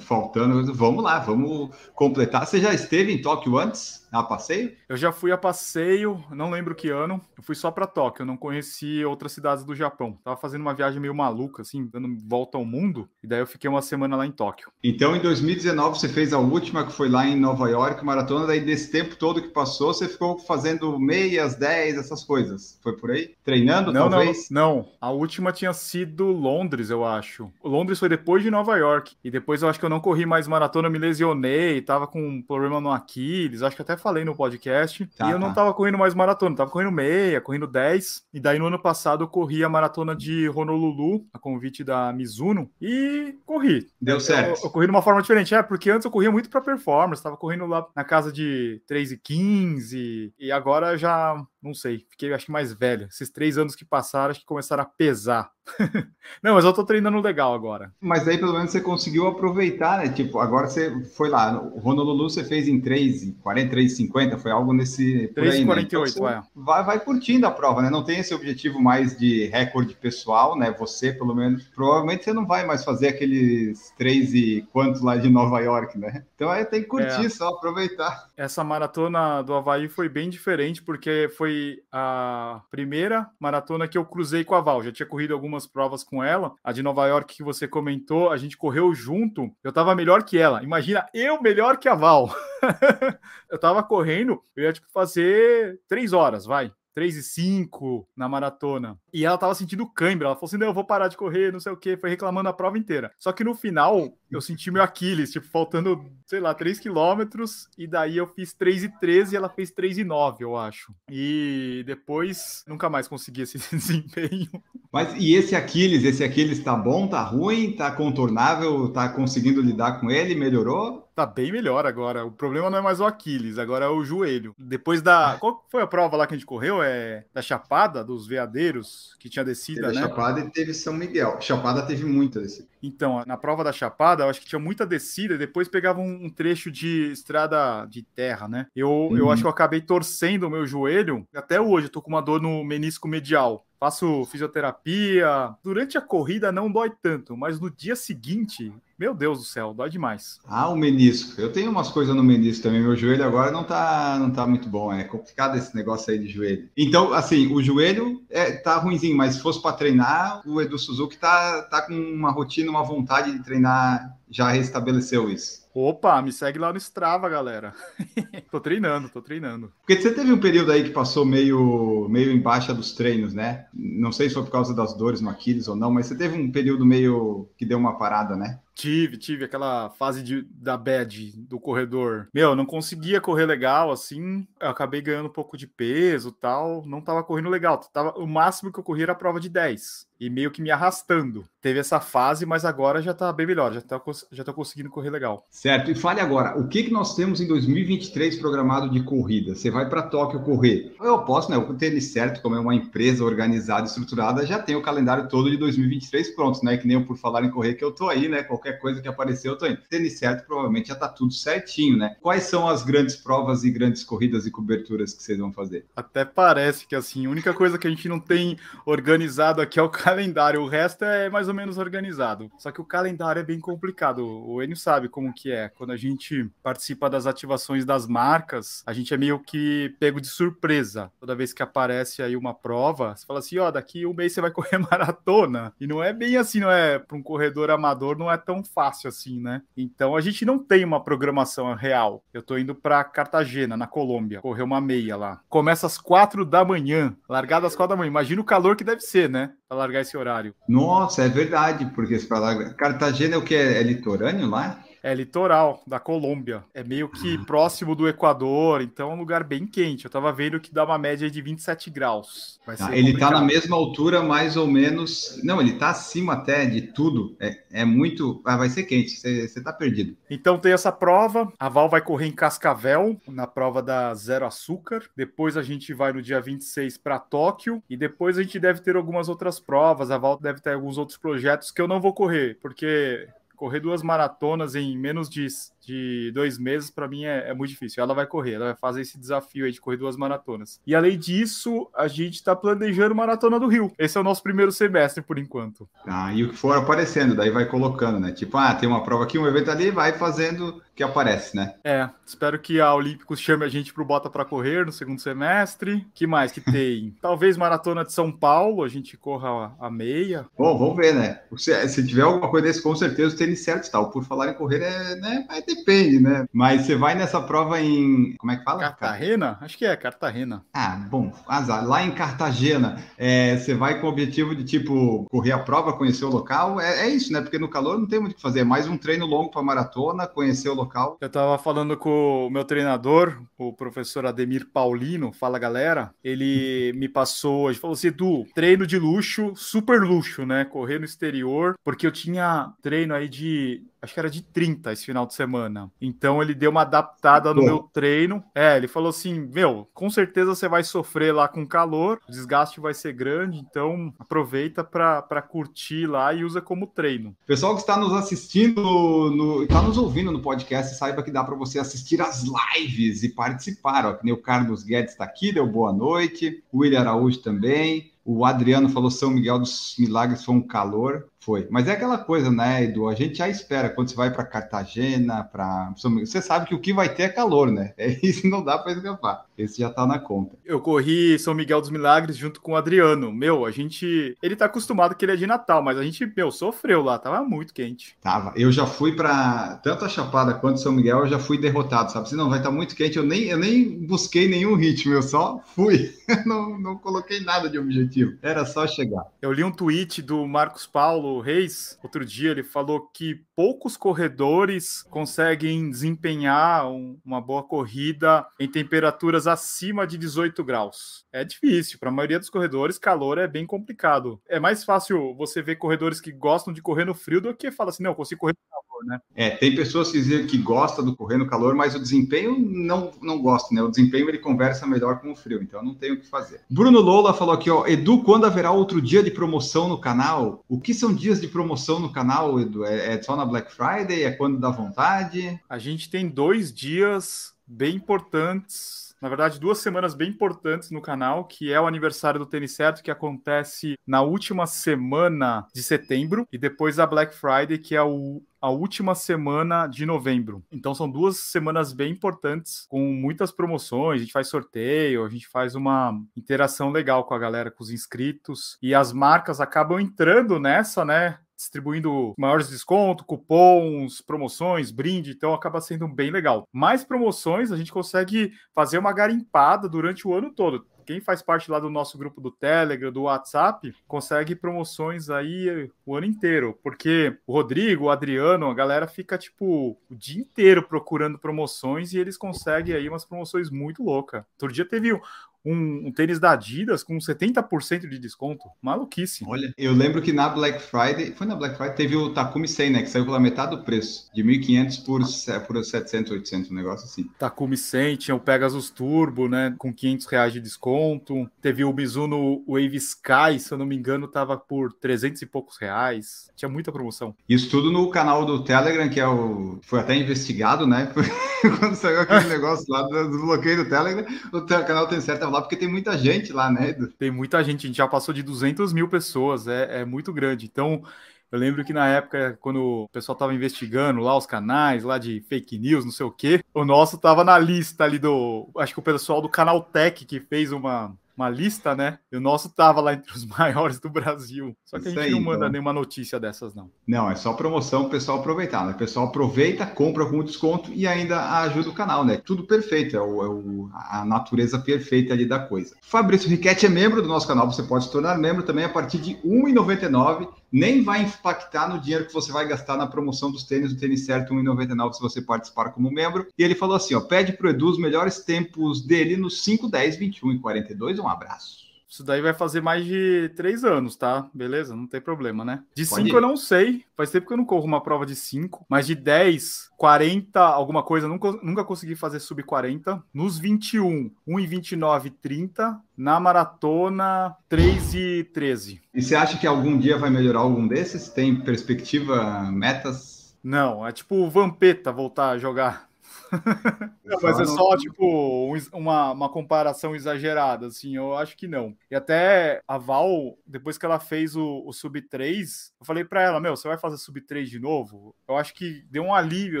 faltando, 0.00 0.72
vamos 0.74 1.02
lá, 1.02 1.18
vamos 1.18 1.74
completar. 1.94 2.46
Você 2.46 2.60
já 2.60 2.74
esteve 2.74 3.12
em 3.12 3.22
Tóquio 3.22 3.58
antes? 3.58 4.06
A 4.12 4.22
passeio? 4.22 4.72
Eu 4.88 4.96
já 4.96 5.12
fui 5.12 5.30
a 5.32 5.38
passeio, 5.38 6.22
não 6.30 6.50
lembro 6.50 6.74
que 6.74 6.88
ano. 6.88 7.20
Eu 7.36 7.42
fui 7.42 7.54
só 7.54 7.70
para 7.70 7.86
Tóquio, 7.86 8.22
eu 8.22 8.26
não 8.26 8.36
conheci 8.36 9.04
outras 9.04 9.32
cidades 9.32 9.64
do 9.64 9.74
Japão. 9.74 10.18
Tava 10.24 10.36
fazendo 10.36 10.62
uma 10.62 10.74
viagem 10.74 11.00
meio 11.00 11.14
maluca, 11.14 11.62
assim, 11.62 11.86
dando 11.86 12.08
volta 12.26 12.58
ao 12.58 12.64
mundo. 12.64 13.08
E 13.22 13.26
daí 13.26 13.40
eu 13.40 13.46
fiquei 13.46 13.70
uma 13.70 13.82
semana 13.82 14.16
lá 14.16 14.26
em 14.26 14.32
Tóquio. 14.32 14.70
Então, 14.82 15.14
em 15.14 15.20
2019, 15.20 15.98
você 15.98 16.08
fez 16.08 16.32
a 16.32 16.38
última, 16.38 16.84
que 16.84 16.92
foi 16.92 17.08
lá 17.08 17.26
em 17.26 17.38
Nova 17.38 17.68
York, 17.68 18.04
maratona. 18.04 18.46
Daí, 18.46 18.60
desse 18.60 18.90
tempo 18.90 19.16
todo 19.16 19.42
que 19.42 19.48
passou, 19.48 19.94
você 19.94 20.08
ficou 20.08 20.38
fazendo 20.38 20.98
meias, 20.98 21.54
dez, 21.54 21.96
essas 21.96 22.24
coisas. 22.24 22.78
Foi 22.82 22.96
por 22.96 23.10
aí? 23.10 23.34
Treinando, 23.44 23.92
não, 23.92 24.10
talvez? 24.10 24.50
Não, 24.50 24.76
não. 24.76 24.88
A 25.00 25.10
última 25.10 25.52
tinha 25.52 25.72
sido 25.72 26.26
Londres, 26.26 26.90
eu 26.90 27.04
acho. 27.04 27.50
Londres 27.62 27.98
foi 27.98 28.08
depois 28.08 28.42
de 28.42 28.50
Nova 28.50 28.76
York. 28.76 29.16
E 29.22 29.30
depois 29.30 29.62
eu 29.62 29.68
acho 29.68 29.78
que 29.78 29.84
eu 29.84 29.90
não 29.90 30.00
corri 30.00 30.26
mais 30.26 30.48
maratona, 30.48 30.88
eu 30.88 30.92
me 30.92 30.98
lesionei, 30.98 31.80
tava 31.80 32.06
com 32.06 32.20
um 32.20 32.42
problema 32.42 32.80
no 32.80 32.90
Aquiles. 32.90 33.62
Acho 33.62 33.76
que 33.76 33.82
até 33.82 33.96
falei 34.00 34.24
no 34.24 34.34
podcast. 34.34 35.06
Tá, 35.16 35.28
e 35.28 35.32
eu 35.32 35.38
não 35.38 35.48
tá. 35.48 35.56
tava 35.56 35.74
correndo 35.74 35.98
mais 35.98 36.14
maratona, 36.14 36.56
tava 36.56 36.70
correndo 36.70 36.90
meia, 36.90 37.40
correndo 37.40 37.66
10. 37.66 38.26
E 38.32 38.40
daí 38.40 38.58
no 38.58 38.66
ano 38.66 38.78
passado 38.78 39.24
eu 39.24 39.28
corri 39.28 39.62
a 39.62 39.68
maratona 39.68 40.14
de 40.16 40.48
Honolulu, 40.48 41.24
a 41.32 41.38
convite 41.38 41.84
da 41.84 42.12
Mizuno, 42.12 42.70
e 42.80 43.36
corri. 43.46 43.88
Deu 44.00 44.16
Eu, 44.16 44.20
certo. 44.20 44.64
eu 44.64 44.70
corri 44.70 44.86
de 44.86 44.90
uma 44.90 45.02
forma 45.02 45.20
diferente, 45.22 45.54
é, 45.54 45.62
porque 45.62 45.90
antes 45.90 46.04
eu 46.04 46.10
corria 46.10 46.30
muito 46.30 46.50
pra 46.50 46.60
performance, 46.60 47.22
tava 47.22 47.36
correndo 47.36 47.66
lá 47.66 47.86
na 47.94 48.04
casa 48.04 48.32
de 48.32 48.82
3 48.86 49.12
e 49.12 49.16
15, 49.18 50.32
e 50.38 50.50
agora 50.52 50.96
já, 50.96 51.36
não 51.62 51.74
sei, 51.74 52.04
fiquei 52.10 52.32
acho 52.32 52.46
que 52.46 52.52
mais 52.52 52.72
velho. 52.72 53.06
Esses 53.10 53.30
três 53.30 53.58
anos 53.58 53.74
que 53.74 53.84
passaram, 53.84 54.30
acho 54.30 54.40
que 54.40 54.46
começaram 54.46 54.82
a 54.82 54.86
pesar. 54.86 55.50
não, 56.42 56.54
mas 56.54 56.64
eu 56.64 56.72
tô 56.72 56.84
treinando 56.84 57.20
legal 57.20 57.54
agora. 57.54 57.92
Mas 58.00 58.26
aí 58.26 58.38
pelo 58.38 58.52
menos 58.54 58.70
você 58.70 58.80
conseguiu 58.80 59.26
aproveitar, 59.28 59.98
né? 59.98 60.08
Tipo, 60.08 60.38
agora 60.40 60.66
você 60.66 61.04
foi 61.16 61.28
lá, 61.28 61.52
no 61.52 61.76
Honolulu 61.86 62.28
você 62.28 62.42
fez 62.42 62.66
em 62.66 62.80
3, 62.80 63.34
43, 63.40 63.96
50, 63.96 64.38
foi 64.38 64.50
algo 64.50 64.72
nesse. 64.72 65.28
por 65.28 65.44
aí, 65.44 65.64
né? 65.64 65.74
3,48, 65.74 66.08
Então 66.10 66.28
é. 66.28 66.42
vai, 66.54 66.84
vai 66.84 67.00
curtindo 67.00 67.46
a 67.46 67.50
prova, 67.50 67.82
né? 67.82 67.90
Não 67.90 68.02
tem 68.04 68.18
esse 68.18 68.34
objetivo 68.34 68.80
mais 68.80 69.16
de 69.16 69.46
recorde 69.46 69.94
pessoal, 69.94 70.58
né? 70.58 70.74
Você, 70.78 71.12
pelo 71.12 71.34
menos, 71.34 71.62
provavelmente 71.64 72.24
você 72.24 72.32
não 72.32 72.46
vai 72.46 72.64
mais 72.66 72.84
fazer 72.84 73.08
aqueles 73.08 73.92
3 73.96 74.34
e 74.34 74.68
quantos 74.72 75.02
lá 75.02 75.16
de 75.16 75.28
Nova 75.28 75.60
York, 75.60 75.98
né? 75.98 76.24
Então 76.34 76.50
aí 76.50 76.64
tem 76.64 76.80
que 76.82 76.88
curtir 76.88 77.26
É. 77.26 77.28
só, 77.28 77.48
aproveitar. 77.50 78.28
Essa 78.36 78.64
maratona 78.64 79.42
do 79.42 79.54
Havaí 79.54 79.88
foi 79.88 80.08
bem 80.08 80.30
diferente, 80.30 80.82
porque 80.82 81.30
foi 81.36 81.49
a 81.92 82.62
primeira 82.70 83.28
maratona 83.38 83.88
que 83.88 83.96
eu 83.96 84.04
cruzei 84.04 84.44
com 84.44 84.54
a 84.54 84.60
Val. 84.60 84.82
Já 84.82 84.92
tinha 84.92 85.06
corrido 85.06 85.34
algumas 85.34 85.66
provas 85.66 86.04
com 86.04 86.22
ela. 86.22 86.54
A 86.62 86.72
de 86.72 86.82
Nova 86.82 87.06
York 87.06 87.34
que 87.36 87.42
você 87.42 87.68
comentou, 87.68 88.30
a 88.30 88.36
gente 88.36 88.56
correu 88.56 88.94
junto. 88.94 89.50
Eu 89.62 89.72
tava 89.72 89.94
melhor 89.94 90.22
que 90.22 90.38
ela. 90.38 90.62
Imagina, 90.62 91.06
eu 91.14 91.40
melhor 91.40 91.76
que 91.78 91.88
a 91.88 91.94
Val. 91.94 92.34
eu 93.50 93.58
tava 93.58 93.82
correndo, 93.82 94.42
eu 94.56 94.64
ia 94.64 94.72
tipo 94.72 94.86
fazer 94.92 95.80
três 95.88 96.12
horas, 96.12 96.44
vai. 96.44 96.72
3 97.00 97.16
e 97.16 97.22
5 97.22 98.06
na 98.14 98.28
maratona. 98.28 98.98
E 99.10 99.24
ela 99.24 99.38
tava 99.38 99.54
sentindo 99.54 99.86
cãibra. 99.86 100.26
Ela 100.26 100.34
falou 100.34 100.48
assim: 100.48 100.58
não, 100.58 100.66
eu 100.66 100.74
vou 100.74 100.84
parar 100.84 101.08
de 101.08 101.16
correr, 101.16 101.50
não 101.50 101.58
sei 101.58 101.72
o 101.72 101.76
que. 101.76 101.96
Foi 101.96 102.10
reclamando 102.10 102.50
a 102.50 102.52
prova 102.52 102.76
inteira. 102.76 103.10
Só 103.18 103.32
que 103.32 103.42
no 103.42 103.54
final, 103.54 104.14
eu 104.30 104.38
senti 104.42 104.70
meu 104.70 104.82
Aquiles, 104.82 105.32
tipo, 105.32 105.46
faltando, 105.46 106.04
sei 106.26 106.40
lá, 106.40 106.52
3 106.52 106.78
quilômetros. 106.78 107.70
E 107.78 107.86
daí 107.86 108.18
eu 108.18 108.26
fiz 108.26 108.52
3 108.52 108.84
e 108.84 109.00
13 109.00 109.32
e 109.32 109.36
ela 109.38 109.48
fez 109.48 109.70
3 109.70 109.96
e 109.96 110.04
9, 110.04 110.44
eu 110.44 110.54
acho. 110.58 110.94
E 111.10 111.82
depois, 111.86 112.62
nunca 112.68 112.90
mais 112.90 113.08
consegui 113.08 113.40
esse 113.40 113.56
desempenho. 113.74 114.50
Mas 114.92 115.14
e 115.16 115.32
esse 115.32 115.56
Aquiles? 115.56 116.04
Esse 116.04 116.22
Aquiles 116.22 116.62
tá 116.62 116.76
bom, 116.76 117.08
tá 117.08 117.22
ruim, 117.22 117.72
tá 117.72 117.90
contornável, 117.92 118.92
tá 118.92 119.08
conseguindo 119.08 119.62
lidar 119.62 120.00
com 120.00 120.10
ele? 120.10 120.34
Melhorou? 120.34 121.09
Tá 121.14 121.26
bem 121.26 121.52
melhor 121.52 121.84
agora. 121.86 122.24
O 122.24 122.30
problema 122.30 122.70
não 122.70 122.78
é 122.78 122.80
mais 122.80 123.00
o 123.00 123.04
Aquiles, 123.04 123.58
agora 123.58 123.84
é 123.84 123.88
o 123.88 124.02
joelho. 124.04 124.54
Depois 124.58 125.02
da. 125.02 125.36
Qual 125.38 125.66
foi 125.68 125.82
a 125.82 125.86
prova 125.86 126.16
lá 126.16 126.26
que 126.26 126.34
a 126.34 126.36
gente 126.36 126.46
correu? 126.46 126.82
É 126.82 127.24
da 127.34 127.42
Chapada, 127.42 128.02
dos 128.04 128.26
veadeiros, 128.26 129.14
que 129.18 129.28
tinha 129.28 129.44
descida, 129.44 129.82
Teve 129.88 129.94
né? 129.94 130.00
Chapada 130.02 130.40
e 130.40 130.50
teve 130.50 130.72
São 130.72 130.94
Miguel. 130.94 131.38
Chapada 131.40 131.82
teve 131.82 132.04
muita 132.04 132.40
desse. 132.40 132.68
Então, 132.82 133.22
na 133.26 133.36
prova 133.36 133.62
da 133.62 133.72
Chapada, 133.72 134.24
eu 134.24 134.30
acho 134.30 134.40
que 134.40 134.46
tinha 134.46 134.58
muita 134.58 134.86
descida 134.86 135.34
e 135.34 135.38
depois 135.38 135.68
pegava 135.68 136.00
um, 136.00 136.30
trecho 136.30 136.70
de 136.70 137.10
estrada 137.12 137.84
de 137.86 138.02
terra, 138.02 138.48
né? 138.48 138.66
Eu, 138.74 139.10
eu 139.12 139.26
Uhum. 139.26 139.30
acho 139.30 139.42
que 139.42 139.46
eu 139.46 139.50
acabei 139.50 139.80
torcendo 139.82 140.44
o 140.44 140.50
meu 140.50 140.66
joelho. 140.66 141.26
Até 141.34 141.60
hoje 141.60 141.86
eu 141.88 141.92
tô 141.92 142.00
com 142.00 142.08
uma 142.08 142.22
dor 142.22 142.40
no 142.40 142.64
menisco 142.64 143.06
medial. 143.06 143.66
Faço 143.78 144.24
fisioterapia. 144.26 145.54
Durante 145.62 145.98
a 145.98 146.00
corrida 146.00 146.52
não 146.52 146.70
dói 146.70 146.90
tanto, 147.02 147.36
mas 147.36 147.58
no 147.60 147.70
dia 147.70 147.96
seguinte, 147.96 148.72
meu 149.00 149.14
Deus 149.14 149.38
do 149.38 149.44
céu, 149.44 149.72
dói 149.72 149.88
demais. 149.88 150.38
Ah, 150.46 150.68
o 150.68 150.76
menisco. 150.76 151.40
Eu 151.40 151.50
tenho 151.50 151.70
umas 151.70 151.88
coisas 151.88 152.14
no 152.14 152.22
menisco 152.22 152.64
também. 152.64 152.82
Meu 152.82 152.94
joelho 152.94 153.24
agora 153.24 153.50
não 153.50 153.64
tá, 153.64 154.18
não 154.20 154.30
tá 154.30 154.46
muito 154.46 154.68
bom. 154.68 154.92
É 154.92 155.04
complicado 155.04 155.56
esse 155.56 155.74
negócio 155.74 156.12
aí 156.12 156.18
de 156.18 156.28
joelho. 156.28 156.68
Então, 156.76 157.14
assim, 157.14 157.50
o 157.50 157.62
joelho 157.62 158.22
é, 158.28 158.52
tá 158.52 158.76
ruimzinho, 158.76 159.16
mas 159.16 159.36
se 159.36 159.40
fosse 159.40 159.62
para 159.62 159.74
treinar, 159.74 160.42
o 160.46 160.60
Edu 160.60 160.78
Suzuki 160.78 161.16
tá, 161.16 161.62
tá 161.62 161.80
com 161.80 161.94
uma 161.94 162.30
rotina, 162.30 162.70
uma 162.70 162.84
vontade 162.84 163.32
de 163.32 163.42
treinar. 163.42 164.18
Já 164.30 164.50
restabeleceu 164.50 165.28
isso. 165.28 165.68
Opa, 165.72 166.20
me 166.20 166.32
segue 166.32 166.58
lá 166.58 166.72
no 166.72 166.78
Strava, 166.78 167.28
galera. 167.28 167.72
tô 168.50 168.60
treinando, 168.60 169.08
tô 169.08 169.22
treinando. 169.22 169.72
Porque 169.80 170.00
você 170.00 170.12
teve 170.12 170.32
um 170.32 170.40
período 170.40 170.72
aí 170.72 170.82
que 170.82 170.90
passou 170.90 171.24
meio, 171.24 172.08
meio 172.08 172.32
em 172.32 172.40
baixa 172.40 172.74
dos 172.74 172.92
treinos, 172.92 173.32
né? 173.32 173.66
Não 173.72 174.10
sei 174.10 174.28
se 174.28 174.34
foi 174.34 174.44
por 174.44 174.50
causa 174.50 174.74
das 174.74 174.94
dores 174.94 175.20
no 175.20 175.30
Aquiles 175.30 175.68
ou 175.68 175.76
não, 175.76 175.90
mas 175.90 176.06
você 176.06 176.16
teve 176.16 176.36
um 176.36 176.50
período 176.50 176.84
meio 176.84 177.48
que 177.56 177.64
deu 177.64 177.78
uma 177.78 177.96
parada, 177.96 178.34
né? 178.34 178.58
Tive, 178.74 179.16
tive 179.16 179.44
aquela 179.44 179.90
fase 179.90 180.22
de, 180.22 180.42
da 180.50 180.76
bad 180.76 181.32
do 181.36 181.60
corredor. 181.60 182.28
Meu, 182.32 182.56
não 182.56 182.64
conseguia 182.64 183.20
correr 183.20 183.46
legal 183.46 183.90
assim. 183.92 184.46
Eu 184.58 184.70
acabei 184.70 185.02
ganhando 185.02 185.26
um 185.26 185.32
pouco 185.32 185.56
de 185.56 185.66
peso 185.66 186.32
tal. 186.32 186.82
Não 186.86 187.00
tava 187.00 187.22
correndo 187.22 187.50
legal. 187.50 187.78
Tava, 187.78 188.18
o 188.18 188.26
máximo 188.26 188.72
que 188.72 188.78
eu 188.78 188.84
corri 188.84 189.02
era 189.02 189.12
a 189.12 189.16
prova 189.16 189.38
de 189.38 189.48
10. 189.48 190.09
E 190.20 190.28
meio 190.28 190.50
que 190.50 190.60
me 190.60 190.70
arrastando. 190.70 191.46
Teve 191.62 191.78
essa 191.78 192.00
fase, 192.00 192.44
mas 192.44 192.64
agora 192.64 193.02
já 193.02 193.14
tá 193.14 193.32
bem 193.32 193.46
melhor. 193.46 193.72
Já, 193.72 193.80
tá, 193.80 194.00
já 194.30 194.44
tô 194.44 194.52
conseguindo 194.52 194.90
correr 194.90 195.10
legal. 195.10 195.46
Certo. 195.50 195.90
E 195.90 195.94
fale 195.94 196.20
agora, 196.20 196.58
o 196.58 196.68
que, 196.68 196.84
que 196.84 196.92
nós 196.92 197.14
temos 197.14 197.40
em 197.40 197.46
2023 197.46 198.38
programado 198.38 198.90
de 198.90 199.02
corrida? 199.02 199.54
Você 199.54 199.70
vai 199.70 199.88
para 199.88 200.02
Tóquio 200.02 200.40
correr? 200.40 200.94
Eu 201.00 201.18
posso, 201.20 201.50
né? 201.50 201.56
O 201.56 201.74
tênis 201.74 202.12
certo, 202.12 202.40
como 202.42 202.54
é 202.54 202.60
uma 202.60 202.74
empresa 202.74 203.24
organizada, 203.24 203.86
estruturada, 203.86 204.44
já 204.46 204.58
tem 204.58 204.76
o 204.76 204.82
calendário 204.82 205.28
todo 205.28 205.50
de 205.50 205.56
2023 205.56 206.34
pronto, 206.34 206.64
né? 206.64 206.76
Que 206.76 206.86
nem 206.86 206.96
eu 206.96 207.04
por 207.04 207.16
falar 207.16 207.44
em 207.44 207.50
correr 207.50 207.74
que 207.74 207.84
eu 207.84 207.92
tô 207.92 208.08
aí, 208.08 208.28
né? 208.28 208.42
Qualquer 208.42 208.78
coisa 208.78 209.00
que 209.00 209.08
aparecer 209.08 209.48
eu 209.48 209.56
tô 209.56 209.66
indo. 209.66 209.80
Tênis 209.88 210.18
certo, 210.18 210.46
provavelmente 210.46 210.88
já 210.88 210.94
tá 210.94 211.08
tudo 211.08 211.32
certinho, 211.32 211.96
né? 211.96 212.16
Quais 212.20 212.44
são 212.44 212.68
as 212.68 212.82
grandes 212.82 213.16
provas 213.16 213.64
e 213.64 213.70
grandes 213.70 214.04
corridas 214.04 214.46
e 214.46 214.50
coberturas 214.50 215.14
que 215.14 215.22
vocês 215.22 215.38
vão 215.38 215.52
fazer? 215.52 215.86
Até 215.94 216.24
parece 216.24 216.86
que 216.86 216.94
assim, 216.94 217.26
a 217.26 217.30
única 217.30 217.52
coisa 217.52 217.78
que 217.78 217.86
a 217.86 217.90
gente 217.90 218.08
não 218.08 218.18
tem 218.18 218.58
organizado 218.86 219.60
aqui 219.60 219.78
é 219.78 219.82
o 219.82 219.88
calendário. 220.10 220.60
O 220.60 220.66
resto 220.66 221.04
é 221.04 221.30
mais 221.30 221.46
ou 221.46 221.54
menos 221.54 221.78
organizado. 221.78 222.50
Só 222.58 222.72
que 222.72 222.80
o 222.80 222.84
calendário 222.84 223.40
é 223.40 223.44
bem 223.44 223.60
complicado. 223.60 224.26
O 224.26 224.60
Enio 224.60 224.76
sabe 224.76 225.08
como 225.08 225.32
que 225.32 225.52
é. 225.52 225.68
Quando 225.68 225.92
a 225.92 225.96
gente 225.96 226.50
participa 226.62 227.08
das 227.08 227.26
ativações 227.26 227.84
das 227.84 228.08
marcas, 228.08 228.82
a 228.84 228.92
gente 228.92 229.14
é 229.14 229.16
meio 229.16 229.38
que 229.38 229.94
pego 230.00 230.20
de 230.20 230.26
surpresa. 230.26 231.12
Toda 231.20 231.36
vez 231.36 231.52
que 231.52 231.62
aparece 231.62 232.22
aí 232.22 232.36
uma 232.36 232.52
prova, 232.52 233.14
você 233.16 233.24
fala 233.24 233.38
assim, 233.38 233.58
ó, 233.58 233.70
daqui 233.70 234.04
um 234.04 234.12
mês 234.12 234.32
você 234.32 234.40
vai 234.40 234.50
correr 234.50 234.78
maratona. 234.90 235.72
E 235.80 235.86
não 235.86 236.02
é 236.02 236.12
bem 236.12 236.36
assim, 236.36 236.58
não 236.58 236.70
é? 236.70 236.98
Para 236.98 237.16
um 237.16 237.22
corredor 237.22 237.70
amador 237.70 238.18
não 238.18 238.30
é 238.30 238.36
tão 238.36 238.64
fácil 238.64 239.08
assim, 239.08 239.40
né? 239.40 239.62
Então 239.76 240.16
a 240.16 240.20
gente 240.20 240.44
não 240.44 240.58
tem 240.58 240.84
uma 240.84 241.02
programação 241.02 241.72
real. 241.74 242.24
Eu 242.34 242.42
tô 242.42 242.58
indo 242.58 242.74
para 242.74 243.04
Cartagena, 243.04 243.76
na 243.76 243.86
Colômbia, 243.86 244.40
correr 244.40 244.62
uma 244.62 244.80
meia 244.80 245.16
lá. 245.16 245.40
Começa 245.48 245.86
às 245.86 245.98
quatro 245.98 246.44
da 246.44 246.64
manhã, 246.64 247.16
largada 247.28 247.66
às 247.66 247.76
quatro 247.76 247.90
da 247.90 247.96
manhã. 247.96 248.08
Imagina 248.08 248.40
o 248.40 248.44
calor 248.44 248.74
que 248.74 248.82
deve 248.82 249.02
ser, 249.02 249.30
né? 249.30 249.52
Pra 249.70 249.78
largar 249.78 250.00
esse 250.00 250.16
horário. 250.16 250.52
Nossa, 250.68 251.22
é 251.22 251.28
verdade, 251.28 251.86
porque 251.94 252.18
se 252.18 252.26
falar 252.26 252.74
Cartagena 252.74 253.36
é 253.36 253.38
o 253.38 253.44
que 253.44 253.54
é 253.54 253.80
litorâneo 253.84 254.50
lá? 254.50 254.82
É 255.02 255.14
litoral 255.14 255.82
da 255.86 255.98
Colômbia. 255.98 256.64
É 256.74 256.84
meio 256.84 257.08
que 257.08 257.38
próximo 257.46 257.94
do 257.94 258.08
Equador, 258.08 258.82
então 258.82 259.10
é 259.10 259.14
um 259.14 259.18
lugar 259.18 259.44
bem 259.44 259.66
quente. 259.66 260.04
Eu 260.04 260.10
tava 260.10 260.32
vendo 260.32 260.60
que 260.60 260.72
dá 260.72 260.84
uma 260.84 260.98
média 260.98 261.30
de 261.30 261.40
27 261.40 261.90
graus. 261.90 262.60
Tá, 262.64 262.76
ser 262.76 262.94
ele 262.96 263.12
está 263.12 263.30
na 263.30 263.40
mesma 263.40 263.76
altura, 263.76 264.22
mais 264.22 264.56
ou 264.56 264.66
menos. 264.66 265.40
Não, 265.42 265.60
ele 265.60 265.72
está 265.72 265.90
acima 265.90 266.34
até 266.34 266.66
de 266.66 266.82
tudo. 266.82 267.36
É, 267.40 267.62
é 267.70 267.84
muito. 267.84 268.42
Ah, 268.44 268.56
vai 268.56 268.68
ser 268.68 268.84
quente, 268.84 269.16
você 269.16 269.44
está 269.44 269.72
perdido. 269.72 270.16
Então 270.28 270.58
tem 270.58 270.72
essa 270.72 270.92
prova. 270.92 271.52
A 271.58 271.68
Val 271.68 271.88
vai 271.88 272.00
correr 272.00 272.26
em 272.26 272.32
Cascavel, 272.32 273.20
na 273.26 273.46
prova 273.46 273.82
da 273.82 274.14
Zero 274.14 274.46
Açúcar. 274.46 275.04
Depois 275.16 275.56
a 275.56 275.62
gente 275.62 275.92
vai 275.94 276.12
no 276.12 276.22
dia 276.22 276.40
26 276.40 276.98
para 276.98 277.18
Tóquio. 277.18 277.82
E 277.88 277.96
depois 277.96 278.38
a 278.38 278.42
gente 278.42 278.58
deve 278.58 278.80
ter 278.80 278.96
algumas 278.96 279.28
outras 279.28 279.58
provas. 279.58 280.10
A 280.10 280.18
Val 280.18 280.38
deve 280.38 280.60
ter 280.60 280.74
alguns 280.74 280.98
outros 280.98 281.16
projetos 281.16 281.70
que 281.70 281.80
eu 281.80 281.88
não 281.88 282.00
vou 282.00 282.12
correr, 282.12 282.58
porque 282.60 283.28
correr 283.60 283.80
duas 283.80 284.02
maratonas 284.02 284.74
em 284.74 284.96
menos 284.96 285.28
de, 285.28 285.46
de 285.80 286.30
dois 286.32 286.58
meses, 286.58 286.90
para 286.90 287.08
mim, 287.08 287.24
é, 287.24 287.50
é 287.50 287.54
muito 287.54 287.70
difícil. 287.70 288.02
Ela 288.02 288.14
vai 288.14 288.26
correr, 288.26 288.54
ela 288.54 288.66
vai 288.66 288.76
fazer 288.76 289.02
esse 289.02 289.18
desafio 289.18 289.64
aí 289.64 289.72
de 289.72 289.80
correr 289.80 289.96
duas 289.96 290.16
maratonas. 290.16 290.80
E 290.86 290.94
além 290.94 291.18
disso, 291.18 291.88
a 291.94 292.08
gente 292.08 292.34
está 292.34 292.54
planejando 292.54 293.14
Maratona 293.14 293.58
do 293.58 293.66
Rio. 293.66 293.92
Esse 293.98 294.16
é 294.16 294.20
o 294.20 294.24
nosso 294.24 294.42
primeiro 294.42 294.72
semestre, 294.72 295.22
por 295.22 295.38
enquanto. 295.38 295.88
Ah, 296.06 296.32
e 296.32 296.44
o 296.44 296.50
que 296.50 296.56
for 296.56 296.76
aparecendo, 296.76 297.34
daí 297.34 297.50
vai 297.50 297.66
colocando, 297.66 298.20
né? 298.20 298.32
Tipo, 298.32 298.56
ah, 298.58 298.74
tem 298.74 298.88
uma 298.88 299.02
prova 299.02 299.24
aqui, 299.24 299.38
um 299.38 299.46
evento 299.46 299.70
ali, 299.70 299.90
vai 299.90 300.12
fazendo 300.12 300.68
o 300.68 300.82
que 300.94 301.02
aparece, 301.02 301.56
né? 301.56 301.74
É, 301.82 302.08
espero 302.26 302.58
que 302.58 302.80
a 302.80 302.94
Olímpicos 302.94 303.40
chame 303.40 303.64
a 303.64 303.68
gente 303.68 303.92
pro 303.92 304.04
Bota 304.04 304.28
para 304.28 304.44
Correr 304.44 304.84
no 304.84 304.92
segundo 304.92 305.20
semestre. 305.20 306.06
Que 306.14 306.26
mais 306.26 306.52
que 306.52 306.60
tem? 306.60 307.14
Talvez 307.22 307.56
Maratona 307.56 308.04
de 308.04 308.12
São 308.12 308.30
Paulo, 308.30 308.82
a 308.82 308.88
gente 308.88 309.16
corra 309.16 309.74
a 309.80 309.90
meia. 309.90 310.46
Bom, 310.56 310.78
vamos 310.78 310.96
ver, 310.96 311.14
né? 311.14 311.40
Se, 311.56 311.88
se 311.88 312.06
tiver 312.06 312.22
alguma 312.22 312.48
coisa 312.50 312.66
desse, 312.66 312.82
com 312.82 312.94
certeza 312.94 313.34
o 313.34 313.38
tênis 313.38 313.64
certo 313.64 313.84
está. 313.84 314.00
O 314.00 314.10
Por 314.10 314.24
falar 314.24 314.50
em 314.50 314.54
correr, 314.54 314.82
é, 314.82 315.16
né? 315.16 315.44
vai 315.48 315.62
ter 315.62 315.79
depende, 315.80 316.20
né? 316.20 316.46
Mas 316.52 316.82
você 316.82 316.94
vai 316.94 317.14
nessa 317.14 317.40
prova 317.40 317.80
em. 317.80 318.36
Como 318.36 318.52
é 318.52 318.56
que 318.56 318.64
fala? 318.64 318.80
Cartagena? 318.80 319.58
Acho 319.60 319.76
que 319.76 319.84
é, 319.84 319.96
Cartagena. 319.96 320.64
Ah, 320.72 320.96
bom, 321.10 321.32
azar. 321.46 321.86
Lá 321.86 322.02
em 322.02 322.12
Cartagena, 322.12 323.02
é, 323.18 323.56
você 323.56 323.74
vai 323.74 324.00
com 324.00 324.06
o 324.06 324.10
objetivo 324.10 324.54
de, 324.54 324.64
tipo, 324.64 325.26
correr 325.30 325.52
a 325.52 325.58
prova, 325.58 325.92
conhecer 325.92 326.24
o 326.24 326.30
local. 326.30 326.80
É, 326.80 327.06
é 327.06 327.08
isso, 327.08 327.32
né? 327.32 327.40
Porque 327.40 327.58
no 327.58 327.68
calor 327.68 327.98
não 327.98 328.06
tem 328.06 328.20
muito 328.20 328.32
o 328.32 328.36
que 328.36 328.42
fazer. 328.42 328.60
É 328.60 328.64
mais 328.64 328.86
um 328.86 328.96
treino 328.96 329.26
longo 329.26 329.50
para 329.50 329.62
maratona, 329.62 330.26
conhecer 330.26 330.68
o 330.68 330.74
local. 330.74 331.18
Eu 331.20 331.28
tava 331.28 331.58
falando 331.58 331.96
com 331.96 332.46
o 332.46 332.50
meu 332.50 332.64
treinador, 332.64 333.40
o 333.58 333.72
professor 333.72 334.26
Ademir 334.26 334.68
Paulino. 334.72 335.32
Fala, 335.32 335.58
galera. 335.58 336.12
Ele 336.22 336.92
me 336.96 337.08
passou, 337.08 337.70
ele 337.70 337.78
falou 337.78 337.94
assim: 337.94 338.08
Edu, 338.08 338.46
treino 338.54 338.86
de 338.86 338.98
luxo, 338.98 339.52
super 339.54 340.00
luxo, 340.00 340.44
né? 340.44 340.64
Correr 340.64 340.98
no 340.98 341.04
exterior, 341.04 341.74
porque 341.84 342.06
eu 342.06 342.12
tinha 342.12 342.72
treino 342.82 343.14
aí 343.14 343.28
de 343.28 343.82
acho 344.02 344.14
que 344.14 344.20
era 344.20 344.30
de 344.30 344.42
30 344.42 344.92
esse 344.92 345.04
final 345.04 345.26
de 345.26 345.34
semana. 345.34 345.90
Então 346.00 346.42
ele 346.42 346.54
deu 346.54 346.70
uma 346.70 346.82
adaptada 346.82 347.52
no 347.52 347.62
meu 347.62 347.78
treino. 347.92 348.42
É, 348.54 348.76
ele 348.76 348.88
falou 348.88 349.10
assim: 349.10 349.48
Meu, 349.52 349.88
com 349.92 350.10
certeza 350.10 350.54
você 350.54 350.68
vai 350.68 350.82
sofrer 350.82 351.32
lá 351.34 351.48
com 351.48 351.66
calor, 351.66 352.20
o 352.28 352.32
desgaste 352.32 352.80
vai 352.80 352.94
ser 352.94 353.12
grande, 353.12 353.58
então 353.58 354.12
aproveita 354.18 354.82
para 354.82 355.42
curtir 355.42 356.06
lá 356.06 356.32
e 356.32 356.44
usa 356.44 356.60
como 356.60 356.86
treino. 356.86 357.36
Pessoal 357.46 357.74
que 357.74 357.80
está 357.80 357.96
nos 357.96 358.12
assistindo, 358.12 358.80
no, 358.82 359.62
está 359.62 359.82
nos 359.82 359.98
ouvindo 359.98 360.32
no 360.32 360.40
podcast, 360.40 360.96
saiba 360.96 361.22
que 361.22 361.30
dá 361.30 361.44
para 361.44 361.54
você 361.54 361.78
assistir 361.78 362.20
as 362.20 362.44
lives 362.44 363.22
e 363.22 363.28
participar. 363.28 364.06
Ó, 364.06 364.14
que 364.14 364.24
nem 364.24 364.34
o 364.34 364.40
Carlos 364.40 364.82
Guedes 364.82 365.12
está 365.12 365.24
aqui, 365.24 365.52
deu 365.52 365.66
boa 365.66 365.92
noite, 365.92 366.62
o 366.72 366.78
William 366.78 367.00
Araújo 367.00 367.38
também. 367.38 368.10
O 368.24 368.44
Adriano 368.44 368.88
falou 368.88 369.10
São 369.10 369.30
Miguel 369.30 369.58
dos 369.58 369.96
Milagres 369.98 370.44
foi 370.44 370.54
um 370.54 370.60
calor. 370.60 371.26
Foi. 371.40 371.66
Mas 371.70 371.88
é 371.88 371.92
aquela 371.92 372.18
coisa, 372.18 372.50
né, 372.50 372.84
Edu? 372.84 373.08
A 373.08 373.14
gente 373.14 373.38
já 373.38 373.48
espera 373.48 373.88
quando 373.88 374.10
você 374.10 374.14
vai 374.14 374.30
para 374.30 374.44
Cartagena, 374.44 375.42
para. 375.42 375.92
Você 375.96 376.42
sabe 376.42 376.66
que 376.66 376.74
o 376.74 376.78
que 376.78 376.92
vai 376.92 377.08
ter 377.08 377.24
é 377.24 377.28
calor, 377.28 377.70
né? 377.70 377.94
É 378.00 378.18
isso, 378.22 378.48
não 378.48 378.64
dá 378.64 378.78
para 378.78 378.92
escapar. 378.92 379.44
Esse 379.56 379.80
já 379.80 379.90
tá 379.90 380.06
na 380.06 380.18
conta. 380.18 380.56
Eu 380.64 380.80
corri 380.80 381.38
São 381.38 381.52
Miguel 381.52 381.80
dos 381.80 381.90
Milagres 381.90 382.36
junto 382.36 382.60
com 382.60 382.72
o 382.72 382.76
Adriano. 382.76 383.30
Meu, 383.30 383.66
a 383.66 383.70
gente. 383.70 384.36
Ele 384.42 384.56
tá 384.56 384.64
acostumado 384.64 385.14
que 385.14 385.24
ele 385.24 385.32
é 385.32 385.36
de 385.36 385.46
Natal, 385.46 385.82
mas 385.82 385.98
a 385.98 386.02
gente, 386.02 386.30
meu, 386.34 386.50
sofreu 386.50 387.02
lá. 387.02 387.18
Tava 387.18 387.42
muito 387.44 387.74
quente. 387.74 388.16
Tava. 388.22 388.52
Eu 388.56 388.72
já 388.72 388.86
fui 388.86 389.14
para 389.14 389.76
tanto 389.82 390.04
a 390.04 390.08
Chapada 390.08 390.54
quanto 390.54 390.80
São 390.80 390.92
Miguel, 390.92 391.20
eu 391.20 391.26
já 391.26 391.38
fui 391.38 391.58
derrotado, 391.58 392.10
sabe? 392.10 392.28
Se 392.28 392.36
não 392.36 392.48
vai 392.48 392.58
estar 392.58 392.70
tá 392.70 392.74
muito 392.74 392.96
quente, 392.96 393.18
eu 393.18 393.24
nem, 393.24 393.44
eu 393.44 393.58
nem 393.58 394.06
busquei 394.06 394.48
nenhum 394.48 394.74
ritmo, 394.74 395.12
eu 395.12 395.22
só 395.22 395.60
fui. 395.74 396.14
não, 396.46 396.78
não 396.78 396.96
coloquei 396.96 397.40
nada 397.40 397.68
de 397.68 397.78
objetivo. 397.78 398.32
Era 398.42 398.64
só 398.64 398.86
chegar. 398.86 399.26
Eu 399.42 399.52
li 399.52 399.62
um 399.62 399.72
tweet 399.72 400.22
do 400.22 400.46
Marcos 400.46 400.86
Paulo 400.86 401.39
Reis, 401.40 401.98
outro 402.02 402.24
dia, 402.24 402.50
ele 402.50 402.62
falou 402.62 403.08
que 403.08 403.44
poucos 403.54 403.96
corredores 403.96 405.02
conseguem 405.04 405.90
desempenhar 405.90 406.90
um, 406.90 407.18
uma 407.24 407.40
boa 407.40 407.62
corrida 407.62 408.46
em 408.58 408.70
temperaturas 408.70 409.46
acima 409.46 410.06
de 410.06 410.16
18 410.16 410.62
graus. 410.64 411.24
É 411.32 411.44
difícil, 411.44 411.98
para 411.98 412.08
a 412.08 412.12
maioria 412.12 412.38
dos 412.38 412.50
corredores, 412.50 412.98
calor 412.98 413.38
é 413.38 413.46
bem 413.46 413.66
complicado. 413.66 414.40
É 414.48 414.60
mais 414.60 414.84
fácil 414.84 415.34
você 415.34 415.62
ver 415.62 415.76
corredores 415.76 416.20
que 416.20 416.32
gostam 416.32 416.72
de 416.72 416.82
correr 416.82 417.04
no 417.04 417.14
frio 417.14 417.40
do 417.40 417.54
que 417.54 417.70
fala 417.70 417.90
assim, 417.90 418.02
não, 418.02 418.12
eu 418.12 418.16
consigo 418.16 418.40
correr 418.40 418.52
no 418.52 418.89
né? 419.04 419.20
É, 419.34 419.50
tem 419.50 419.74
pessoas 419.74 420.10
que 420.10 420.18
dizem 420.18 420.46
que 420.46 420.58
gostam 420.58 421.04
do 421.04 421.14
correr 421.14 421.36
no 421.36 421.46
calor, 421.46 421.74
mas 421.74 421.94
o 421.94 422.00
desempenho 422.00 422.58
não, 422.58 423.10
não 423.22 423.40
gosta, 423.40 423.74
né? 423.74 423.82
O 423.82 423.90
desempenho 423.90 424.28
ele 424.28 424.38
conversa 424.38 424.86
melhor 424.86 425.20
com 425.20 425.32
o 425.32 425.36
frio, 425.36 425.62
então 425.62 425.82
não 425.82 425.94
tem 425.94 426.12
o 426.12 426.20
que 426.20 426.26
fazer. 426.26 426.60
Bruno 426.68 427.00
Lola 427.00 427.34
falou 427.34 427.54
aqui, 427.54 427.70
ó, 427.70 427.86
Edu, 427.86 428.22
quando 428.22 428.46
haverá 428.46 428.70
outro 428.70 429.00
dia 429.00 429.22
de 429.22 429.30
promoção 429.30 429.88
no 429.88 430.00
canal? 430.00 430.64
O 430.68 430.80
que 430.80 430.94
são 430.94 431.14
dias 431.14 431.40
de 431.40 431.48
promoção 431.48 432.00
no 432.00 432.12
canal, 432.12 432.60
Edu? 432.60 432.84
É, 432.84 433.14
é 433.14 433.22
só 433.22 433.36
na 433.36 433.44
Black 433.44 433.72
Friday? 433.72 434.24
É 434.24 434.30
quando 434.32 434.58
dá 434.58 434.70
vontade? 434.70 435.60
A 435.68 435.78
gente 435.78 436.10
tem 436.10 436.28
dois 436.28 436.72
dias 436.72 437.52
bem 437.66 437.96
importantes 437.96 439.09
na 439.20 439.28
verdade, 439.28 439.60
duas 439.60 439.78
semanas 439.78 440.14
bem 440.14 440.30
importantes 440.30 440.90
no 440.90 441.02
canal, 441.02 441.44
que 441.44 441.72
é 441.72 441.80
o 441.80 441.86
aniversário 441.86 442.40
do 442.40 442.46
Tênis 442.46 442.72
Certo, 442.72 443.02
que 443.02 443.10
acontece 443.10 443.98
na 444.06 444.22
última 444.22 444.66
semana 444.66 445.66
de 445.74 445.82
setembro, 445.82 446.48
e 446.50 446.56
depois 446.56 446.98
a 446.98 447.06
Black 447.06 447.34
Friday, 447.34 447.78
que 447.78 447.94
é 447.94 448.02
o, 448.02 448.42
a 448.60 448.70
última 448.70 449.14
semana 449.14 449.86
de 449.86 450.06
novembro. 450.06 450.64
Então 450.72 450.94
são 450.94 451.10
duas 451.10 451.36
semanas 451.38 451.92
bem 451.92 452.12
importantes, 452.12 452.86
com 452.88 453.12
muitas 453.12 453.52
promoções, 453.52 454.20
a 454.20 454.24
gente 454.24 454.32
faz 454.32 454.48
sorteio, 454.48 455.24
a 455.24 455.28
gente 455.28 455.46
faz 455.48 455.74
uma 455.74 456.18
interação 456.36 456.90
legal 456.90 457.24
com 457.24 457.34
a 457.34 457.38
galera, 457.38 457.70
com 457.70 457.82
os 457.82 457.90
inscritos, 457.90 458.78
e 458.80 458.94
as 458.94 459.12
marcas 459.12 459.60
acabam 459.60 460.00
entrando 460.00 460.58
nessa, 460.58 461.04
né? 461.04 461.38
Distribuindo 461.60 462.34
maiores 462.38 462.70
descontos, 462.70 463.26
cupons, 463.26 464.22
promoções, 464.22 464.90
brinde, 464.90 465.32
então 465.32 465.52
acaba 465.52 465.80
sendo 465.80 466.08
bem 466.08 466.30
legal. 466.30 466.66
Mais 466.72 467.04
promoções, 467.04 467.70
a 467.70 467.76
gente 467.76 467.92
consegue 467.92 468.52
fazer 468.74 468.96
uma 468.96 469.12
garimpada 469.12 469.88
durante 469.88 470.26
o 470.26 470.32
ano 470.32 470.50
todo 470.50 470.86
quem 471.10 471.20
faz 471.20 471.42
parte 471.42 471.68
lá 471.68 471.80
do 471.80 471.90
nosso 471.90 472.16
grupo 472.16 472.40
do 472.40 472.52
Telegram, 472.52 473.10
do 473.10 473.22
WhatsApp, 473.22 473.92
consegue 474.06 474.54
promoções 474.54 475.28
aí 475.28 475.90
o 476.06 476.14
ano 476.14 476.24
inteiro. 476.24 476.78
Porque 476.84 477.36
o 477.48 477.52
Rodrigo, 477.52 478.04
o 478.04 478.10
Adriano, 478.10 478.70
a 478.70 478.74
galera 478.74 479.08
fica, 479.08 479.36
tipo, 479.36 479.98
o 480.08 480.14
dia 480.14 480.40
inteiro 480.40 480.86
procurando 480.86 481.36
promoções 481.36 482.12
e 482.12 482.18
eles 482.18 482.36
conseguem 482.36 482.94
aí 482.94 483.08
umas 483.08 483.24
promoções 483.24 483.70
muito 483.70 484.04
loucas. 484.04 484.44
Outro 484.52 484.72
dia 484.72 484.84
teve 484.84 485.20
um, 485.64 486.08
um, 486.08 486.12
tênis 486.12 486.38
da 486.38 486.52
Adidas 486.52 487.02
com 487.02 487.16
70% 487.18 488.08
de 488.08 488.18
desconto. 488.18 488.64
Maluquice. 488.80 489.44
Olha, 489.46 489.72
eu 489.76 489.92
lembro 489.92 490.22
que 490.22 490.32
na 490.32 490.48
Black 490.48 490.82
Friday, 490.82 491.32
foi 491.32 491.46
na 491.46 491.54
Black 491.54 491.76
Friday, 491.76 491.94
teve 491.94 492.16
o 492.16 492.30
Takumi 492.30 492.68
100, 492.68 492.90
né? 492.90 493.02
Que 493.02 493.10
saiu 493.10 493.24
pela 493.24 493.40
metade 493.40 493.76
do 493.76 493.82
preço, 493.82 494.30
de 494.34 494.42
1.500 494.42 495.04
por, 495.04 495.66
por 495.66 495.84
700, 495.84 496.32
800, 496.32 496.70
um 496.70 496.74
negócio 496.74 497.06
assim. 497.06 497.28
Takumi 497.38 497.76
100, 497.76 498.16
tinha 498.16 498.34
o 498.34 498.40
Pegasus 498.40 498.90
Turbo, 498.90 499.48
né? 499.48 499.74
Com 499.78 499.92
500 499.92 500.26
reais 500.26 500.52
de 500.52 500.60
desconto. 500.60 501.50
Teve 501.60 501.84
o 501.84 501.92
Mizuno 501.92 502.64
Wave 502.66 502.96
Sky, 502.96 503.58
se 503.58 503.72
eu 503.72 503.78
não 503.78 503.86
me 503.86 503.96
engano, 503.96 504.28
tava 504.28 504.56
por 504.56 504.92
300 504.94 505.42
e 505.42 505.46
poucos 505.46 505.76
reais. 505.78 506.50
Tinha 506.56 506.68
muita 506.68 506.92
promoção. 506.92 507.34
Isso 507.48 507.70
tudo 507.70 507.90
no 507.90 508.10
canal 508.10 508.44
do 508.44 508.64
Telegram, 508.64 509.08
que 509.08 509.20
é 509.20 509.26
o. 509.26 509.78
Foi 509.82 510.00
até 510.00 510.14
investigado, 510.14 510.86
né? 510.86 511.12
Quando 511.78 511.94
saiu 511.94 512.20
aquele 512.20 512.48
negócio 512.48 512.86
lá 512.88 513.02
do 513.02 513.30
bloqueio 513.30 513.84
do 513.84 513.90
Telegram, 513.90 514.24
o 514.52 514.62
canal 514.62 515.06
tem 515.06 515.20
certa 515.20 515.49
lá, 515.50 515.60
porque 515.60 515.76
tem 515.76 515.88
muita 515.88 516.16
gente 516.16 516.52
lá, 516.52 516.70
né? 516.70 516.94
Tem 517.18 517.30
muita 517.30 517.62
gente, 517.62 517.86
a 517.86 517.88
gente 517.88 517.96
já 517.96 518.08
passou 518.08 518.32
de 518.32 518.42
200 518.42 518.92
mil 518.92 519.08
pessoas, 519.08 519.66
é, 519.66 520.00
é 520.00 520.04
muito 520.04 520.32
grande. 520.32 520.66
Então, 520.66 521.02
eu 521.50 521.58
lembro 521.58 521.84
que 521.84 521.92
na 521.92 522.06
época, 522.06 522.56
quando 522.60 522.80
o 522.80 523.08
pessoal 523.08 523.36
tava 523.36 523.52
investigando 523.52 524.20
lá 524.20 524.36
os 524.36 524.46
canais, 524.46 525.02
lá 525.02 525.18
de 525.18 525.40
fake 525.48 525.78
news, 525.78 526.04
não 526.04 526.12
sei 526.12 526.24
o 526.24 526.30
quê, 526.30 526.62
o 526.72 526.84
nosso 526.84 527.18
tava 527.18 527.42
na 527.42 527.58
lista 527.58 528.04
ali 528.04 528.18
do. 528.18 528.68
Acho 528.76 528.94
que 528.94 529.00
o 529.00 529.02
pessoal 529.02 529.42
do 529.42 529.48
Canal 529.48 529.82
Tech 529.82 530.24
que 530.24 530.38
fez 530.38 530.70
uma, 530.70 531.12
uma 531.40 531.48
lista, 531.48 531.94
né? 531.94 532.18
E 532.30 532.36
o 532.36 532.40
nosso 532.40 532.68
tava 532.68 533.00
lá 533.00 533.14
entre 533.14 533.32
os 533.34 533.44
maiores 533.46 533.98
do 533.98 534.10
Brasil. 534.10 534.76
Só 534.84 534.98
que 534.98 535.08
Isso 535.08 535.18
a 535.18 535.22
gente 535.22 535.32
aí, 535.34 535.38
não 535.38 535.40
manda 535.40 535.58
então. 535.58 535.70
nenhuma 535.70 535.92
notícia 535.92 536.38
dessas, 536.38 536.74
não. 536.74 536.90
Não, 537.06 537.30
é 537.30 537.34
só 537.34 537.52
promoção 537.52 538.06
o 538.06 538.10
pessoal 538.10 538.38
aproveitar, 538.38 538.84
né? 538.86 538.92
O 538.92 538.98
pessoal 538.98 539.26
aproveita, 539.26 539.86
compra 539.86 540.26
com 540.26 540.42
desconto 540.42 540.92
e 540.92 541.06
ainda 541.06 541.60
ajuda 541.62 541.88
o 541.88 541.94
canal, 541.94 542.24
né? 542.24 542.36
Tudo 542.36 542.64
perfeito, 542.64 543.16
é, 543.16 543.20
o, 543.20 543.44
é 543.44 543.48
o, 543.48 543.90
a 543.92 544.24
natureza 544.24 544.78
perfeita 544.78 545.32
ali 545.32 545.46
da 545.46 545.58
coisa. 545.58 545.94
Fabrício 546.02 546.48
Riquetti 546.48 546.86
é 546.86 546.88
membro 546.88 547.22
do 547.22 547.28
nosso 547.28 547.46
canal, 547.46 547.70
você 547.70 547.82
pode 547.82 548.04
se 548.04 548.12
tornar 548.12 548.38
membro 548.38 548.62
também 548.62 548.84
a 548.84 548.88
partir 548.88 549.18
de 549.18 549.32
R$ 549.32 549.40
1,99 549.44 550.48
nem 550.72 551.02
vai 551.02 551.22
impactar 551.22 551.88
no 551.88 552.00
dinheiro 552.00 552.26
que 552.26 552.32
você 552.32 552.52
vai 552.52 552.66
gastar 552.66 552.96
na 552.96 553.06
promoção 553.06 553.50
dos 553.50 553.64
tênis 553.64 553.92
do 553.92 553.98
Tênis 553.98 554.24
Certo 554.24 554.54
1,99 554.54 555.14
se 555.14 555.20
você 555.20 555.42
participar 555.42 555.90
como 555.90 556.10
membro. 556.10 556.46
E 556.56 556.62
ele 556.62 556.74
falou 556.74 556.96
assim, 556.96 557.14
ó, 557.14 557.20
pede 557.20 557.52
pro 557.52 557.70
Edu 557.70 557.88
os 557.90 557.98
melhores 557.98 558.40
tempos 558.40 559.00
dele 559.00 559.36
nos 559.36 559.62
5, 559.62 559.88
10, 559.88 560.16
21 560.16 560.52
e 560.52 560.58
42. 560.58 561.18
Um 561.18 561.28
abraço. 561.28 561.79
Isso 562.10 562.24
daí 562.24 562.42
vai 562.42 562.52
fazer 562.52 562.80
mais 562.80 563.04
de 563.04 563.52
três 563.54 563.84
anos, 563.84 564.16
tá? 564.16 564.50
Beleza? 564.52 564.96
Não 564.96 565.06
tem 565.06 565.20
problema, 565.20 565.64
né? 565.64 565.84
De 565.94 566.04
cinco 566.04 566.36
eu 566.36 566.40
não 566.40 566.56
sei. 566.56 567.04
Faz 567.16 567.30
tempo 567.30 567.46
que 567.46 567.52
eu 567.52 567.56
não 567.56 567.64
corro 567.64 567.86
uma 567.86 568.02
prova 568.02 568.26
de 568.26 568.34
cinco. 568.34 568.84
Mas 568.88 569.06
de 569.06 569.14
10, 569.14 569.90
40, 569.96 570.60
alguma 570.60 571.04
coisa, 571.04 571.28
nunca, 571.28 571.52
nunca 571.62 571.84
consegui 571.84 572.16
fazer 572.16 572.40
sub 572.40 572.64
40. 572.64 573.22
Nos 573.32 573.58
21, 573.58 574.28
1 574.44 574.60
e 574.60 574.66
29, 574.66 575.30
30. 575.30 576.00
Na 576.16 576.40
maratona, 576.40 577.54
3 577.68 578.14
e 578.14 578.44
13. 578.52 579.00
E 579.14 579.22
você 579.22 579.36
acha 579.36 579.56
que 579.56 579.66
algum 579.66 579.96
dia 579.96 580.18
vai 580.18 580.30
melhorar 580.30 580.60
algum 580.60 580.88
desses? 580.88 581.28
Tem 581.28 581.60
perspectiva, 581.60 582.68
metas? 582.72 583.56
Não, 583.62 584.04
é 584.04 584.10
tipo 584.10 584.34
o 584.34 584.50
Vampeta 584.50 585.12
voltar 585.12 585.50
a 585.50 585.58
jogar 585.58 586.09
não, 587.24 587.38
mas 587.42 587.60
é 587.60 587.64
só, 587.64 587.96
tipo, 587.96 588.74
uma, 588.92 589.32
uma 589.32 589.48
comparação 589.48 590.14
exagerada, 590.14 590.86
assim, 590.86 591.16
eu 591.16 591.34
acho 591.34 591.56
que 591.56 591.68
não. 591.68 591.96
E 592.10 592.14
até 592.14 592.82
a 592.86 592.98
Val, 592.98 593.58
depois 593.66 593.96
que 593.96 594.06
ela 594.06 594.18
fez 594.18 594.56
o, 594.56 594.82
o 594.86 594.92
Sub 594.92 595.20
3, 595.22 595.92
eu 596.00 596.06
falei 596.06 596.24
para 596.24 596.42
ela, 596.42 596.60
meu, 596.60 596.76
você 596.76 596.88
vai 596.88 596.98
fazer 596.98 597.16
Sub 597.18 597.40
3 597.40 597.68
de 597.68 597.78
novo? 597.78 598.34
Eu 598.48 598.56
acho 598.56 598.74
que 598.74 599.04
deu 599.10 599.24
um 599.24 599.34
alívio, 599.34 599.80